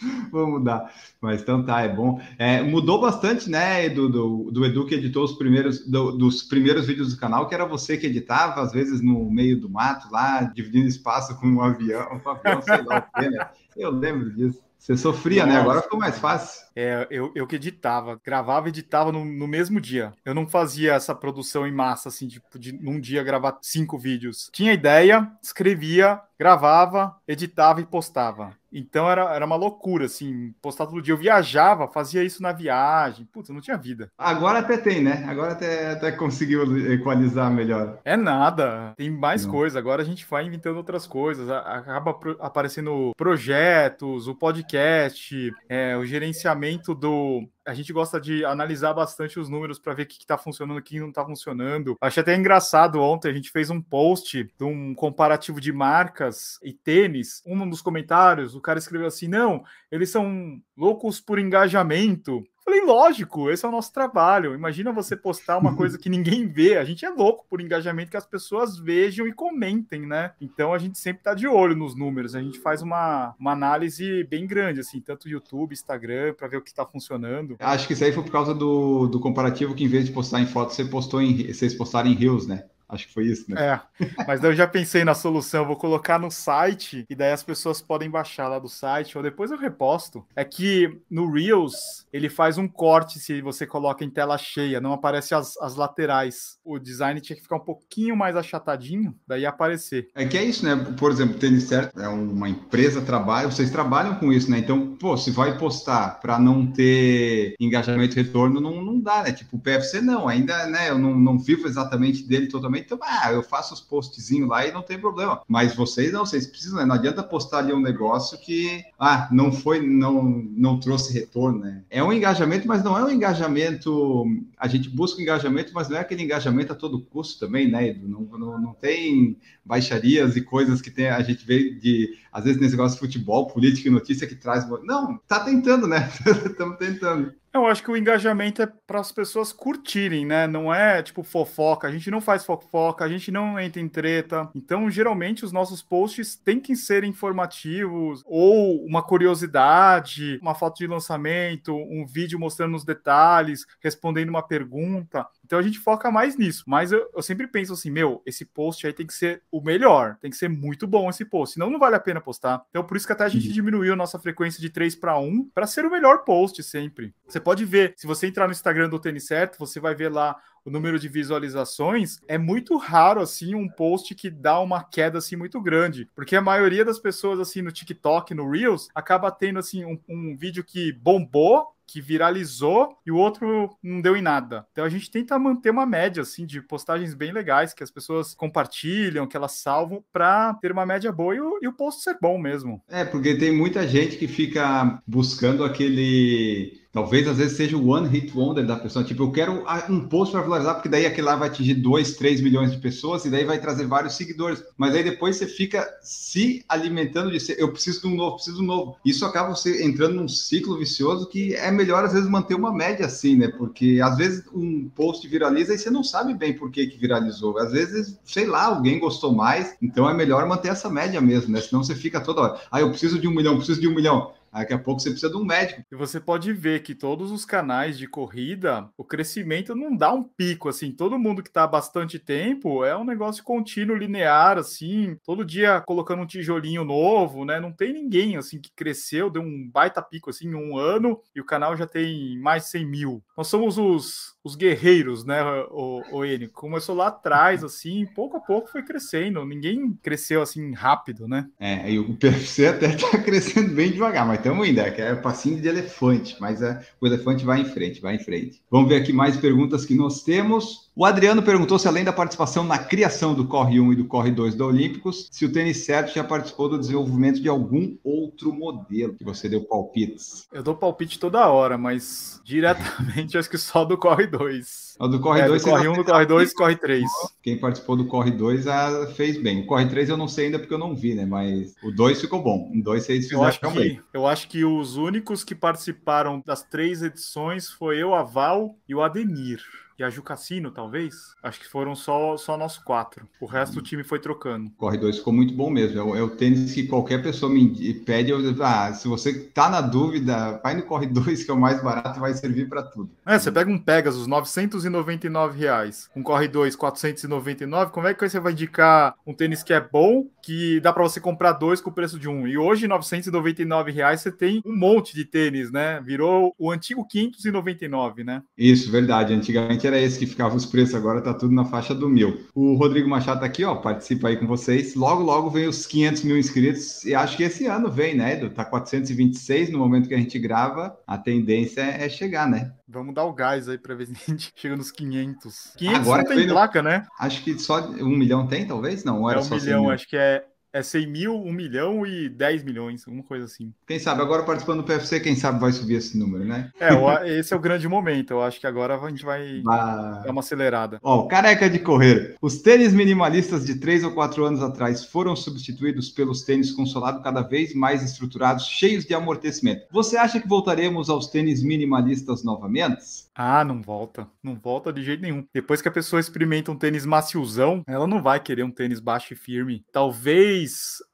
Vou 0.30 0.46
mudar. 0.46 0.92
Mas 1.20 1.42
então 1.42 1.64
tá, 1.64 1.80
é 1.82 1.88
bom. 1.88 2.20
É, 2.38 2.62
mudou 2.62 3.00
bastante, 3.00 3.50
né, 3.50 3.88
do, 3.88 4.08
do, 4.08 4.50
do, 4.50 4.64
Edu 4.64 4.86
que 4.86 4.94
editou 4.94 5.24
os 5.24 5.32
primeiros 5.32 5.86
do, 5.86 6.12
dos 6.12 6.42
primeiros 6.42 6.86
vídeos 6.86 7.14
do 7.14 7.20
canal, 7.20 7.48
que 7.48 7.54
era 7.54 7.66
você 7.66 7.96
que 7.96 8.06
editava, 8.06 8.60
às 8.60 8.72
vezes 8.72 9.00
no 9.00 9.30
meio 9.30 9.60
do 9.60 9.68
mato, 9.68 10.10
lá, 10.10 10.42
dividindo 10.42 10.86
espaço 10.86 11.38
com 11.38 11.46
um 11.46 11.62
avião, 11.62 12.20
um 12.24 12.28
avião, 12.28 12.62
sei 12.62 12.82
lá 12.82 12.98
o 12.98 13.20
quê, 13.20 13.30
né? 13.30 13.48
Eu 13.76 13.90
lembro 13.90 14.34
disso. 14.34 14.68
Você 14.78 14.96
sofria, 14.96 15.44
Nossa. 15.44 15.56
né? 15.56 15.60
Agora 15.60 15.82
ficou 15.82 15.98
mais 15.98 16.18
fácil. 16.18 16.66
É, 16.74 17.06
eu, 17.10 17.32
eu 17.34 17.46
que 17.46 17.56
editava, 17.56 18.18
gravava 18.24 18.68
e 18.68 18.70
editava 18.70 19.10
no, 19.10 19.24
no, 19.24 19.48
mesmo 19.48 19.80
dia. 19.80 20.14
Eu 20.24 20.34
não 20.34 20.46
fazia 20.46 20.94
essa 20.94 21.14
produção 21.14 21.66
em 21.66 21.72
massa, 21.72 22.08
assim, 22.08 22.28
tipo, 22.28 22.58
de 22.58 22.72
num 22.72 23.00
dia 23.00 23.24
gravar 23.24 23.58
cinco 23.60 23.98
vídeos. 23.98 24.48
Tinha 24.52 24.72
ideia, 24.72 25.30
escrevia, 25.42 26.20
gravava, 26.38 27.16
editava 27.26 27.80
e 27.80 27.86
postava. 27.86 28.56
Então 28.72 29.10
era, 29.10 29.34
era 29.34 29.46
uma 29.46 29.56
loucura, 29.56 30.06
assim, 30.06 30.54
postar 30.60 30.86
todo 30.86 31.02
dia. 31.02 31.14
Eu 31.14 31.18
viajava, 31.18 31.88
fazia 31.88 32.22
isso 32.22 32.42
na 32.42 32.52
viagem. 32.52 33.26
Putz, 33.32 33.50
não 33.50 33.60
tinha 33.60 33.76
vida. 33.76 34.10
Agora 34.16 34.58
até 34.58 34.76
tem, 34.76 35.02
né? 35.02 35.24
Agora 35.28 35.52
até, 35.52 35.92
até 35.92 36.12
conseguiu 36.12 36.92
equalizar 36.92 37.50
melhor. 37.50 37.98
É 38.04 38.16
nada. 38.16 38.94
Tem 38.96 39.10
mais 39.10 39.44
não. 39.44 39.52
coisa. 39.52 39.78
Agora 39.78 40.02
a 40.02 40.04
gente 40.04 40.26
vai 40.28 40.44
inventando 40.44 40.76
outras 40.76 41.06
coisas. 41.06 41.48
Acaba 41.50 42.18
aparecendo 42.40 43.12
projetos, 43.16 44.28
o 44.28 44.34
podcast, 44.34 45.52
é, 45.68 45.96
o 45.96 46.04
gerenciamento 46.04 46.94
do 46.94 47.48
a 47.68 47.74
gente 47.74 47.92
gosta 47.92 48.18
de 48.18 48.46
analisar 48.46 48.94
bastante 48.94 49.38
os 49.38 49.50
números 49.50 49.78
para 49.78 49.92
ver 49.92 50.04
o 50.04 50.06
que 50.06 50.14
está 50.14 50.38
funcionando, 50.38 50.78
o 50.78 50.82
que 50.82 50.98
não 50.98 51.10
está 51.10 51.22
funcionando. 51.22 51.96
Achei 52.00 52.22
até 52.22 52.34
engraçado 52.34 52.98
ontem, 52.98 53.28
a 53.28 53.34
gente 53.34 53.50
fez 53.50 53.68
um 53.68 53.80
post 53.80 54.42
de 54.42 54.64
um 54.64 54.94
comparativo 54.94 55.60
de 55.60 55.70
marcas 55.70 56.58
e 56.62 56.72
tênis. 56.72 57.42
Um 57.44 57.68
dos 57.68 57.82
comentários, 57.82 58.54
o 58.54 58.60
cara 58.60 58.78
escreveu 58.78 59.06
assim: 59.06 59.28
não, 59.28 59.62
eles 59.90 60.08
são 60.08 60.58
loucos 60.74 61.20
por 61.20 61.38
engajamento. 61.38 62.42
Falei, 62.68 62.82
lógico, 62.82 63.50
esse 63.50 63.64
é 63.64 63.68
o 63.68 63.72
nosso 63.72 63.90
trabalho. 63.90 64.54
Imagina 64.54 64.92
você 64.92 65.16
postar 65.16 65.56
uma 65.56 65.74
coisa 65.74 65.96
que 65.96 66.10
ninguém 66.10 66.46
vê. 66.46 66.76
A 66.76 66.84
gente 66.84 67.02
é 67.02 67.08
louco 67.08 67.46
por 67.48 67.62
engajamento 67.62 68.10
que 68.10 68.16
as 68.18 68.26
pessoas 68.26 68.78
vejam 68.78 69.26
e 69.26 69.32
comentem, 69.32 70.02
né? 70.06 70.32
Então 70.38 70.74
a 70.74 70.78
gente 70.78 70.98
sempre 70.98 71.22
tá 71.22 71.32
de 71.32 71.48
olho 71.48 71.74
nos 71.74 71.96
números. 71.96 72.34
A 72.34 72.42
gente 72.42 72.58
faz 72.58 72.82
uma, 72.82 73.34
uma 73.40 73.52
análise 73.52 74.22
bem 74.24 74.46
grande, 74.46 74.80
assim, 74.80 75.00
tanto 75.00 75.30
YouTube, 75.30 75.72
Instagram, 75.72 76.34
para 76.34 76.46
ver 76.46 76.58
o 76.58 76.62
que 76.62 76.68
está 76.68 76.84
funcionando. 76.84 77.56
Acho 77.58 77.86
que 77.86 77.94
isso 77.94 78.04
aí 78.04 78.12
foi 78.12 78.22
por 78.22 78.32
causa 78.32 78.54
do, 78.54 79.06
do 79.06 79.18
comparativo 79.18 79.74
que, 79.74 79.84
em 79.84 79.88
vez 79.88 80.04
de 80.04 80.12
postar 80.12 80.42
em 80.42 80.46
foto, 80.46 80.74
você 80.74 80.84
postou 80.84 81.22
em 81.22 81.50
vocês 81.50 81.72
postaram 81.72 82.10
em 82.10 82.14
Reels, 82.14 82.46
né? 82.46 82.64
Acho 82.88 83.06
que 83.06 83.12
foi 83.12 83.26
isso, 83.26 83.50
né? 83.50 83.80
É, 84.00 84.24
mas 84.26 84.42
eu 84.42 84.54
já 84.54 84.66
pensei 84.66 85.04
na 85.04 85.14
solução, 85.14 85.66
vou 85.66 85.76
colocar 85.76 86.18
no 86.18 86.30
site 86.30 87.04
e 87.08 87.14
daí 87.14 87.32
as 87.32 87.42
pessoas 87.42 87.82
podem 87.82 88.08
baixar 88.08 88.48
lá 88.48 88.58
do 88.58 88.68
site 88.68 89.16
ou 89.16 89.22
depois 89.22 89.50
eu 89.50 89.58
reposto. 89.58 90.24
É 90.34 90.44
que 90.44 90.98
no 91.10 91.30
Reels 91.30 92.06
ele 92.12 92.30
faz 92.30 92.56
um 92.56 92.66
corte 92.66 93.18
se 93.18 93.42
você 93.42 93.66
coloca 93.66 94.04
em 94.04 94.10
tela 94.10 94.38
cheia, 94.38 94.80
não 94.80 94.92
aparece 94.92 95.34
as, 95.34 95.56
as 95.58 95.76
laterais. 95.76 96.58
O 96.64 96.78
design 96.78 97.20
tinha 97.20 97.36
que 97.36 97.42
ficar 97.42 97.56
um 97.56 97.64
pouquinho 97.64 98.16
mais 98.16 98.36
achatadinho, 98.36 99.14
daí 99.26 99.44
aparecer. 99.44 100.08
É 100.14 100.24
que 100.24 100.38
é 100.38 100.44
isso, 100.44 100.64
né? 100.64 100.74
Por 100.98 101.10
exemplo, 101.10 101.38
Tênis 101.38 101.64
Certo 101.64 102.00
é 102.00 102.08
uma 102.08 102.48
empresa, 102.48 103.02
trabalha, 103.02 103.50
vocês 103.50 103.70
trabalham 103.70 104.14
com 104.14 104.32
isso, 104.32 104.50
né? 104.50 104.58
Então, 104.58 104.96
pô, 104.96 105.16
se 105.16 105.30
vai 105.30 105.58
postar 105.58 106.20
para 106.20 106.38
não 106.38 106.66
ter 106.66 107.54
engajamento 107.60 108.18
e 108.18 108.22
retorno, 108.22 108.60
não, 108.60 108.82
não 108.82 108.98
dá, 108.98 109.24
né? 109.24 109.32
Tipo, 109.32 109.56
o 109.56 109.60
PFC 109.60 110.00
não, 110.00 110.26
ainda, 110.26 110.66
né? 110.66 110.88
Eu 110.88 110.98
não, 110.98 111.18
não 111.18 111.38
vivo 111.38 111.66
exatamente 111.66 112.26
dele 112.26 112.46
totalmente 112.46 112.77
então, 112.78 112.98
ah, 113.02 113.32
eu 113.32 113.42
faço 113.42 113.74
os 113.74 113.80
postzinhos 113.80 114.48
lá 114.48 114.66
e 114.66 114.72
não 114.72 114.82
tem 114.82 114.98
problema. 114.98 115.42
Mas 115.48 115.74
vocês 115.74 116.12
não, 116.12 116.24
vocês 116.24 116.46
precisam, 116.46 116.78
né? 116.78 116.84
Não 116.84 116.94
adianta 116.94 117.22
postar 117.22 117.58
ali 117.58 117.72
um 117.72 117.80
negócio 117.80 118.38
que, 118.38 118.84
ah, 118.98 119.28
não 119.30 119.52
foi, 119.52 119.86
não, 119.86 120.22
não 120.22 120.78
trouxe 120.78 121.12
retorno, 121.12 121.60
né? 121.60 121.82
É 121.90 122.02
um 122.02 122.12
engajamento, 122.12 122.66
mas 122.66 122.82
não 122.82 122.96
é 122.96 123.04
um 123.04 123.10
engajamento. 123.10 124.24
A 124.56 124.68
gente 124.68 124.88
busca 124.88 125.20
engajamento, 125.20 125.72
mas 125.74 125.88
não 125.88 125.96
é 125.96 126.00
aquele 126.00 126.22
engajamento 126.22 126.72
a 126.72 126.76
todo 126.76 127.00
custo 127.00 127.44
também, 127.44 127.70
né? 127.70 127.94
Não, 128.02 128.20
não, 128.20 128.60
não 128.60 128.72
tem 128.74 129.36
baixarias 129.64 130.34
e 130.36 130.40
coisas 130.40 130.80
que 130.80 130.90
tem, 130.90 131.08
a 131.08 131.22
gente 131.22 131.44
vê 131.44 131.74
de, 131.74 132.16
às 132.38 132.44
vezes, 132.44 132.60
nesse 132.60 132.76
negócio 132.76 132.94
de 132.94 133.00
futebol, 133.00 133.48
política 133.48 133.88
e 133.88 133.90
notícia 133.90 134.26
que 134.26 134.36
traz. 134.36 134.64
Não, 134.84 135.18
tá 135.26 135.40
tentando, 135.40 135.88
né? 135.88 136.08
Estamos 136.46 136.78
tentando. 136.78 137.34
Eu 137.52 137.66
acho 137.66 137.82
que 137.82 137.90
o 137.90 137.96
engajamento 137.96 138.62
é 138.62 138.66
para 138.86 139.00
as 139.00 139.10
pessoas 139.10 139.52
curtirem, 139.52 140.24
né? 140.24 140.46
Não 140.46 140.72
é 140.72 141.02
tipo 141.02 141.24
fofoca. 141.24 141.88
A 141.88 141.90
gente 141.90 142.12
não 142.12 142.20
faz 142.20 142.44
fofoca, 142.44 143.04
a 143.04 143.08
gente 143.08 143.32
não 143.32 143.58
entra 143.58 143.82
em 143.82 143.88
treta. 143.88 144.48
Então, 144.54 144.88
geralmente, 144.88 145.44
os 145.44 145.50
nossos 145.50 145.82
posts 145.82 146.36
têm 146.36 146.60
que 146.60 146.76
ser 146.76 147.02
informativos 147.02 148.22
ou 148.24 148.84
uma 148.84 149.02
curiosidade, 149.02 150.38
uma 150.40 150.54
foto 150.54 150.78
de 150.78 150.86
lançamento, 150.86 151.74
um 151.74 152.06
vídeo 152.06 152.38
mostrando 152.38 152.76
os 152.76 152.84
detalhes, 152.84 153.66
respondendo 153.80 154.28
uma 154.28 154.46
pergunta. 154.46 155.26
Então 155.48 155.58
a 155.58 155.62
gente 155.62 155.78
foca 155.78 156.10
mais 156.10 156.36
nisso. 156.36 156.62
Mas 156.66 156.92
eu, 156.92 157.08
eu 157.16 157.22
sempre 157.22 157.46
penso 157.46 157.72
assim, 157.72 157.90
meu, 157.90 158.22
esse 158.26 158.44
post 158.44 158.86
aí 158.86 158.92
tem 158.92 159.06
que 159.06 159.14
ser 159.14 159.42
o 159.50 159.62
melhor, 159.62 160.18
tem 160.20 160.30
que 160.30 160.36
ser 160.36 160.48
muito 160.48 160.86
bom 160.86 161.08
esse 161.08 161.24
post, 161.24 161.54
senão 161.54 161.70
não 161.70 161.78
vale 161.78 161.96
a 161.96 162.00
pena 162.00 162.20
postar. 162.20 162.62
Então 162.68 162.84
por 162.84 162.98
isso 162.98 163.06
que 163.06 163.12
até 163.14 163.24
a 163.24 163.28
gente 163.28 163.48
uhum. 163.48 163.54
diminuiu 163.54 163.94
a 163.94 163.96
nossa 163.96 164.18
frequência 164.18 164.60
de 164.60 164.68
3 164.68 164.94
para 164.94 165.18
1 165.18 165.50
para 165.54 165.66
ser 165.66 165.86
o 165.86 165.90
melhor 165.90 166.18
post 166.24 166.62
sempre. 166.62 167.14
Você 167.26 167.40
pode 167.40 167.64
ver, 167.64 167.94
se 167.96 168.06
você 168.06 168.26
entrar 168.26 168.46
no 168.46 168.52
Instagram 168.52 168.90
do 168.90 169.00
Tênis 169.00 169.26
Certo, 169.26 169.58
você 169.58 169.80
vai 169.80 169.94
ver 169.94 170.12
lá 170.12 170.36
o 170.64 170.70
número 170.70 170.98
de 170.98 171.08
visualizações, 171.08 172.20
é 172.28 172.36
muito 172.36 172.76
raro 172.76 173.22
assim 173.22 173.54
um 173.54 173.68
post 173.68 174.14
que 174.14 174.28
dá 174.28 174.60
uma 174.60 174.84
queda 174.84 175.16
assim 175.16 175.34
muito 175.34 175.60
grande, 175.62 176.08
porque 176.14 176.36
a 176.36 176.42
maioria 176.42 176.84
das 176.84 176.98
pessoas 176.98 177.40
assim 177.40 177.62
no 177.62 177.72
TikTok, 177.72 178.34
no 178.34 178.50
Reels, 178.50 178.88
acaba 178.94 179.30
tendo 179.30 179.58
assim 179.58 179.84
um, 179.86 179.98
um 180.06 180.36
vídeo 180.36 180.62
que 180.62 180.92
bombou 180.92 181.66
que 181.88 182.00
viralizou 182.00 182.96
e 183.04 183.10
o 183.10 183.16
outro 183.16 183.70
não 183.82 184.00
deu 184.00 184.14
em 184.14 184.22
nada. 184.22 184.66
Então 184.70 184.84
a 184.84 184.88
gente 184.88 185.10
tenta 185.10 185.38
manter 185.38 185.70
uma 185.70 185.86
média 185.86 186.22
assim 186.22 186.44
de 186.44 186.60
postagens 186.60 187.14
bem 187.14 187.32
legais 187.32 187.72
que 187.72 187.82
as 187.82 187.90
pessoas 187.90 188.34
compartilham, 188.34 189.26
que 189.26 189.36
elas 189.36 189.52
salvam 189.52 190.04
para 190.12 190.54
ter 190.54 190.70
uma 190.70 190.84
média 190.84 191.10
boa 191.10 191.34
e 191.34 191.40
o, 191.40 191.58
e 191.62 191.66
o 191.66 191.72
post 191.72 192.02
ser 192.02 192.18
bom 192.20 192.38
mesmo. 192.38 192.82
É, 192.86 193.04
porque 193.04 193.34
tem 193.34 193.50
muita 193.50 193.88
gente 193.88 194.16
que 194.16 194.28
fica 194.28 195.02
buscando 195.06 195.64
aquele 195.64 196.78
Talvez 196.90 197.28
às 197.28 197.36
vezes 197.36 197.56
seja 197.56 197.76
o 197.76 197.88
one 197.88 198.08
hit 198.08 198.34
wonder 198.34 198.64
da 198.64 198.76
pessoa. 198.76 199.04
Tipo, 199.04 199.24
eu 199.24 199.30
quero 199.30 199.64
um 199.90 200.08
post 200.08 200.32
para 200.32 200.40
valorizar, 200.40 200.74
porque 200.74 200.88
daí 200.88 201.04
aquele 201.04 201.26
lá 201.26 201.36
vai 201.36 201.48
atingir 201.48 201.74
2, 201.74 202.12
3 202.16 202.40
milhões 202.40 202.72
de 202.72 202.78
pessoas 202.78 203.24
e 203.24 203.30
daí 203.30 203.44
vai 203.44 203.60
trazer 203.60 203.86
vários 203.86 204.14
seguidores. 204.16 204.62
Mas 204.76 204.94
aí 204.94 205.04
depois 205.04 205.36
você 205.36 205.46
fica 205.46 205.86
se 206.02 206.64
alimentando 206.68 207.30
de 207.30 207.38
ser, 207.38 207.58
eu 207.58 207.70
preciso 207.70 208.00
de 208.00 208.06
um 208.06 208.16
novo, 208.16 208.36
preciso 208.36 208.56
de 208.56 208.62
um 208.62 208.66
novo. 208.66 208.96
Isso 209.04 209.24
acaba 209.26 209.54
você 209.54 209.84
entrando 209.84 210.14
num 210.14 210.28
ciclo 210.28 210.78
vicioso 210.78 211.28
que 211.28 211.54
é 211.54 211.70
melhor 211.70 212.04
às 212.04 212.14
vezes 212.14 212.28
manter 212.28 212.54
uma 212.54 212.72
média 212.72 213.04
assim, 213.04 213.36
né? 213.36 213.48
Porque 213.48 214.00
às 214.02 214.16
vezes 214.16 214.44
um 214.54 214.88
post 214.88 215.26
viraliza 215.28 215.74
e 215.74 215.78
você 215.78 215.90
não 215.90 216.02
sabe 216.02 216.32
bem 216.32 216.54
por 216.54 216.70
que, 216.70 216.86
que 216.86 216.98
viralizou. 216.98 217.58
Às 217.58 217.72
vezes, 217.72 218.18
sei 218.24 218.46
lá, 218.46 218.64
alguém 218.64 218.98
gostou 218.98 219.34
mais. 219.34 219.76
Então 219.82 220.08
é 220.08 220.14
melhor 220.14 220.46
manter 220.48 220.68
essa 220.68 220.88
média 220.88 221.20
mesmo, 221.20 221.52
né? 221.52 221.60
Senão 221.60 221.84
você 221.84 221.94
fica 221.94 222.18
toda 222.20 222.40
hora. 222.40 222.60
Ah, 222.70 222.80
eu 222.80 222.90
preciso 222.90 223.18
de 223.18 223.28
um 223.28 223.34
milhão, 223.34 223.56
preciso 223.56 223.80
de 223.80 223.88
um 223.88 223.94
milhão. 223.94 224.32
Daqui 224.52 224.72
a 224.72 224.78
pouco 224.78 225.00
você 225.00 225.10
precisa 225.10 225.30
de 225.30 225.36
um 225.36 225.44
médico. 225.44 225.82
E 225.90 225.96
você 225.96 226.20
pode 226.20 226.52
ver 226.52 226.82
que 226.82 226.94
todos 226.94 227.30
os 227.30 227.44
canais 227.44 227.98
de 227.98 228.06
corrida, 228.06 228.88
o 228.96 229.04
crescimento 229.04 229.74
não 229.74 229.96
dá 229.96 230.12
um 230.12 230.22
pico, 230.22 230.68
assim. 230.68 230.92
Todo 230.92 231.18
mundo 231.18 231.42
que 231.42 231.48
está 231.48 231.64
há 231.64 231.66
bastante 231.66 232.18
tempo 232.18 232.84
é 232.84 232.96
um 232.96 233.04
negócio 233.04 233.44
contínuo, 233.44 233.96
linear, 233.96 234.58
assim. 234.58 235.16
Todo 235.24 235.44
dia 235.44 235.80
colocando 235.80 236.22
um 236.22 236.26
tijolinho 236.26 236.84
novo, 236.84 237.44
né? 237.44 237.60
Não 237.60 237.72
tem 237.72 237.92
ninguém, 237.92 238.36
assim, 238.36 238.60
que 238.60 238.70
cresceu, 238.74 239.30
deu 239.30 239.42
um 239.42 239.68
baita 239.70 240.02
pico, 240.02 240.30
assim, 240.30 240.48
em 240.48 240.54
um 240.54 240.76
ano 240.76 241.20
e 241.34 241.40
o 241.40 241.44
canal 241.44 241.76
já 241.76 241.86
tem 241.86 242.38
mais 242.38 242.64
de 242.64 242.70
100 242.70 242.86
mil. 242.86 243.24
Nós 243.36 243.48
somos 243.48 243.78
os, 243.78 244.36
os 244.48 244.56
guerreiros, 244.56 245.24
né, 245.24 245.42
o, 245.70 246.02
o 246.10 246.24
N? 246.24 246.48
Começou 246.48 246.96
lá 246.96 247.08
atrás, 247.08 247.62
assim, 247.62 248.06
pouco 248.14 248.38
a 248.38 248.40
pouco 248.40 248.70
foi 248.70 248.82
crescendo. 248.82 249.44
Ninguém 249.44 249.92
cresceu, 250.02 250.40
assim, 250.40 250.72
rápido, 250.72 251.28
né? 251.28 251.46
É, 251.60 251.90
e 251.92 251.98
o 251.98 252.16
PFC 252.16 252.66
até 252.68 252.96
tá 252.96 253.18
crescendo 253.18 253.74
bem 253.74 253.92
devagar, 253.92 254.26
mas 254.26 254.38
estamos 254.38 254.66
indo, 254.66 254.80
é 254.80 254.90
que 254.90 255.02
é 255.02 255.14
passinho 255.14 255.60
de 255.60 255.68
elefante, 255.68 256.36
mas 256.40 256.62
é, 256.62 256.80
o 257.00 257.06
elefante 257.06 257.44
vai 257.44 257.60
em 257.60 257.66
frente, 257.66 258.00
vai 258.00 258.14
em 258.14 258.18
frente. 258.18 258.62
Vamos 258.70 258.88
ver 258.88 258.96
aqui 258.96 259.12
mais 259.12 259.36
perguntas 259.36 259.84
que 259.84 259.94
nós 259.94 260.22
temos. 260.22 260.87
O 260.98 261.04
Adriano 261.04 261.40
perguntou 261.40 261.78
se, 261.78 261.86
além 261.86 262.02
da 262.02 262.12
participação 262.12 262.64
na 262.64 262.76
criação 262.76 263.32
do 263.32 263.46
Corre 263.46 263.78
1 263.78 263.92
e 263.92 263.96
do 263.96 264.04
Corre 264.04 264.32
2 264.32 264.56
da 264.56 264.66
Olímpicos, 264.66 265.28
se 265.30 265.44
o 265.44 265.52
tênis 265.52 265.84
certo 265.84 266.12
já 266.12 266.24
participou 266.24 266.68
do 266.68 266.76
desenvolvimento 266.76 267.40
de 267.40 267.48
algum 267.48 267.96
outro 268.02 268.52
modelo 268.52 269.14
que 269.14 269.22
você 269.22 269.48
deu 269.48 269.62
palpites. 269.62 270.48
Eu 270.52 270.60
dou 270.60 270.74
palpite 270.74 271.16
toda 271.16 271.46
hora, 271.46 271.78
mas 271.78 272.40
diretamente 272.44 273.38
acho 273.38 273.48
que 273.48 273.56
só 273.56 273.84
do 273.84 273.96
Corre 273.96 274.26
2. 274.26 274.96
O 274.98 275.06
do 275.06 275.20
Corre 275.20 275.46
2, 275.46 275.62
é, 275.62 275.64
do 275.64 275.70
Corre 275.70 275.88
1, 275.88 275.92
do 275.92 276.04
Corre 276.04 276.26
2, 276.26 276.52
Corre 276.52 276.74
3. 276.74 277.04
Quem 277.44 277.60
participou 277.60 277.94
do 277.94 278.06
Corre 278.06 278.32
2 278.32 278.66
ah, 278.66 279.06
fez 279.14 279.40
bem. 279.40 279.60
O 279.60 279.66
Corre 279.66 279.86
3 279.86 280.08
eu 280.08 280.16
não 280.16 280.26
sei 280.26 280.46
ainda 280.46 280.58
porque 280.58 280.74
eu 280.74 280.78
não 280.78 280.96
vi, 280.96 281.14
né? 281.14 281.24
Mas 281.24 281.76
o 281.80 281.92
2 281.92 282.22
ficou 282.22 282.42
bom. 282.42 282.72
O 282.74 282.82
2 282.82 283.04
vocês 283.04 283.28
fizeram 283.28 283.42
eu 283.42 283.48
acho 283.48 283.60
que, 283.60 284.00
Eu 284.12 284.26
acho 284.26 284.48
que 284.48 284.64
os 284.64 284.96
únicos 284.96 285.44
que 285.44 285.54
participaram 285.54 286.42
das 286.44 286.64
três 286.64 287.04
edições 287.04 287.70
foi 287.70 288.02
eu, 288.02 288.16
a 288.16 288.24
Val 288.24 288.74
e 288.88 288.96
o 288.96 289.00
Ademir 289.00 289.62
e 289.98 290.04
a 290.04 290.10
Jucassino, 290.10 290.70
talvez. 290.70 291.34
Acho 291.42 291.58
que 291.58 291.66
foram 291.66 291.94
só, 291.94 292.36
só 292.36 292.56
nós 292.56 292.78
quatro. 292.78 293.28
O 293.40 293.46
resto 293.46 293.74
do 293.74 293.82
time 293.82 294.04
foi 294.04 294.20
trocando. 294.20 294.70
Corre 294.76 294.96
2 294.96 295.18
ficou 295.18 295.32
muito 295.32 295.52
bom 295.54 295.70
mesmo. 295.70 295.98
É 295.98 296.02
o, 296.02 296.16
é 296.16 296.22
o, 296.22 296.30
tênis 296.30 296.72
que 296.72 296.86
qualquer 296.86 297.22
pessoa 297.22 297.52
me 297.52 297.94
pede. 297.94 298.30
Eu, 298.30 298.38
ah, 298.62 298.92
se 298.92 299.08
você 299.08 299.32
tá 299.34 299.68
na 299.68 299.80
dúvida, 299.80 300.60
vai 300.62 300.74
no 300.76 300.82
Corre 300.82 301.06
2, 301.06 301.42
que 301.42 301.50
é 301.50 301.54
o 301.54 301.60
mais 301.60 301.82
barato 301.82 302.18
e 302.18 302.20
vai 302.20 302.32
servir 302.34 302.68
para 302.68 302.82
tudo. 302.82 303.10
É, 303.26 303.38
você 303.38 303.50
pega 303.50 303.70
um 303.70 303.78
Pegasus, 303.78 304.26
999 304.26 305.58
reais. 305.58 306.08
Um 306.14 306.22
Corre 306.22 306.46
2, 306.46 306.76
499. 306.76 307.90
Como 307.90 308.06
é 308.06 308.14
que 308.14 308.28
você 308.28 308.38
vai 308.38 308.52
indicar 308.52 309.14
um 309.26 309.34
tênis 309.34 309.62
que 309.62 309.72
é 309.72 309.80
bom, 309.80 310.26
que 310.42 310.78
dá 310.80 310.92
para 310.92 311.02
você 311.02 311.20
comprar 311.20 311.52
dois 311.52 311.80
com 311.80 311.90
o 311.90 311.92
preço 311.92 312.18
de 312.18 312.28
um? 312.28 312.46
E 312.46 312.56
hoje, 312.56 312.86
999 312.86 313.90
reais, 313.90 314.20
você 314.20 314.30
tem 314.30 314.62
um 314.64 314.76
monte 314.76 315.14
de 315.14 315.24
tênis, 315.24 315.72
né? 315.72 316.00
Virou 316.04 316.54
o 316.56 316.70
antigo 316.70 317.04
599, 317.04 318.22
né? 318.22 318.42
Isso, 318.56 318.90
verdade. 318.92 319.34
Antigamente 319.34 319.87
era 319.88 319.98
esse 319.98 320.18
que 320.18 320.26
ficava 320.26 320.54
os 320.54 320.66
preços, 320.66 320.94
agora 320.94 321.20
tá 321.20 321.34
tudo 321.34 321.54
na 321.54 321.64
faixa 321.64 321.94
do 321.94 322.08
mil. 322.08 322.46
O 322.54 322.74
Rodrigo 322.74 323.08
Machado 323.08 323.40
tá 323.40 323.46
aqui, 323.46 323.64
ó, 323.64 323.76
participa 323.76 324.28
aí 324.28 324.36
com 324.36 324.46
vocês. 324.46 324.94
Logo, 324.94 325.22
logo 325.22 325.50
vem 325.50 325.66
os 325.66 325.86
500 325.86 326.22
mil 326.22 326.38
inscritos 326.38 327.04
e 327.04 327.14
acho 327.14 327.36
que 327.36 327.42
esse 327.42 327.66
ano 327.66 327.90
vem, 327.90 328.14
né, 328.14 328.34
Edu? 328.34 328.50
Tá 328.50 328.64
426 328.64 329.70
no 329.70 329.78
momento 329.78 330.08
que 330.08 330.14
a 330.14 330.18
gente 330.18 330.38
grava. 330.38 330.96
A 331.06 331.18
tendência 331.18 331.80
é 331.80 332.08
chegar, 332.08 332.48
né? 332.48 332.72
Vamos 332.86 333.14
dar 333.14 333.24
o 333.24 333.32
gás 333.32 333.68
aí 333.68 333.78
para 333.78 333.94
ver 333.94 334.06
se 334.06 334.12
a 334.12 334.30
gente 334.30 334.52
chega 334.56 334.76
nos 334.76 334.90
500. 334.90 335.72
500 335.76 336.00
Agora 336.00 336.22
não 336.22 336.36
tem 336.36 336.48
placa, 336.48 336.82
no... 336.82 336.88
né? 336.88 337.06
Acho 337.18 337.42
que 337.42 337.58
só 337.58 337.80
um 337.88 338.16
milhão 338.16 338.46
tem, 338.46 338.66
talvez? 338.66 339.04
Não, 339.04 339.28
era 339.28 339.40
é 339.40 339.42
um 339.42 339.44
só 339.44 339.56
milhão, 339.56 339.90
acho 339.90 340.08
que 340.08 340.16
é 340.16 340.44
é 340.72 340.82
100 340.82 341.06
mil, 341.06 341.34
1 341.34 341.52
milhão 341.52 342.06
e 342.06 342.28
10 342.28 342.64
milhões, 342.64 343.06
alguma 343.06 343.24
coisa 343.24 343.46
assim. 343.46 343.72
Quem 343.86 343.98
sabe, 343.98 344.22
agora 344.22 344.42
participando 344.42 344.82
do 344.82 344.84
PFC, 344.84 345.20
quem 345.20 345.34
sabe 345.34 345.60
vai 345.60 345.72
subir 345.72 345.94
esse 345.94 346.18
número, 346.18 346.44
né? 346.44 346.70
É, 346.78 347.38
esse 347.38 347.52
é 347.52 347.56
o 347.56 347.60
grande 347.60 347.88
momento. 347.88 348.32
Eu 348.32 348.42
acho 348.42 348.60
que 348.60 348.66
agora 348.66 348.96
a 348.96 349.08
gente 349.08 349.24
vai 349.24 349.60
bah... 349.62 350.22
dar 350.24 350.30
uma 350.30 350.40
acelerada. 350.40 350.98
Ó, 351.02 351.26
careca 351.26 351.68
de 351.68 351.78
correr. 351.78 352.36
Os 352.40 352.60
tênis 352.60 352.92
minimalistas 352.92 353.64
de 353.64 353.76
3 353.76 354.04
ou 354.04 354.12
4 354.12 354.44
anos 354.44 354.62
atrás 354.62 355.04
foram 355.04 355.34
substituídos 355.34 356.10
pelos 356.10 356.42
tênis 356.42 356.70
com 356.72 356.86
solado 356.86 357.22
cada 357.22 357.42
vez 357.42 357.74
mais 357.74 358.02
estruturados, 358.02 358.66
cheios 358.66 359.04
de 359.04 359.14
amortecimento. 359.14 359.86
Você 359.90 360.16
acha 360.16 360.40
que 360.40 360.48
voltaremos 360.48 361.08
aos 361.08 361.28
tênis 361.28 361.62
minimalistas 361.62 362.44
novamente? 362.44 363.28
Ah, 363.34 363.64
não 363.64 363.80
volta. 363.80 364.26
Não 364.42 364.56
volta 364.56 364.92
de 364.92 365.02
jeito 365.02 365.22
nenhum. 365.22 365.44
Depois 365.54 365.80
que 365.80 365.88
a 365.88 365.92
pessoa 365.92 366.18
experimenta 366.18 366.72
um 366.72 366.76
tênis 366.76 367.06
maciozão, 367.06 367.82
ela 367.86 368.06
não 368.06 368.20
vai 368.20 368.40
querer 368.40 368.64
um 368.64 368.70
tênis 368.70 368.98
baixo 368.98 369.32
e 369.32 369.36
firme. 369.36 369.84
Talvez 369.92 370.57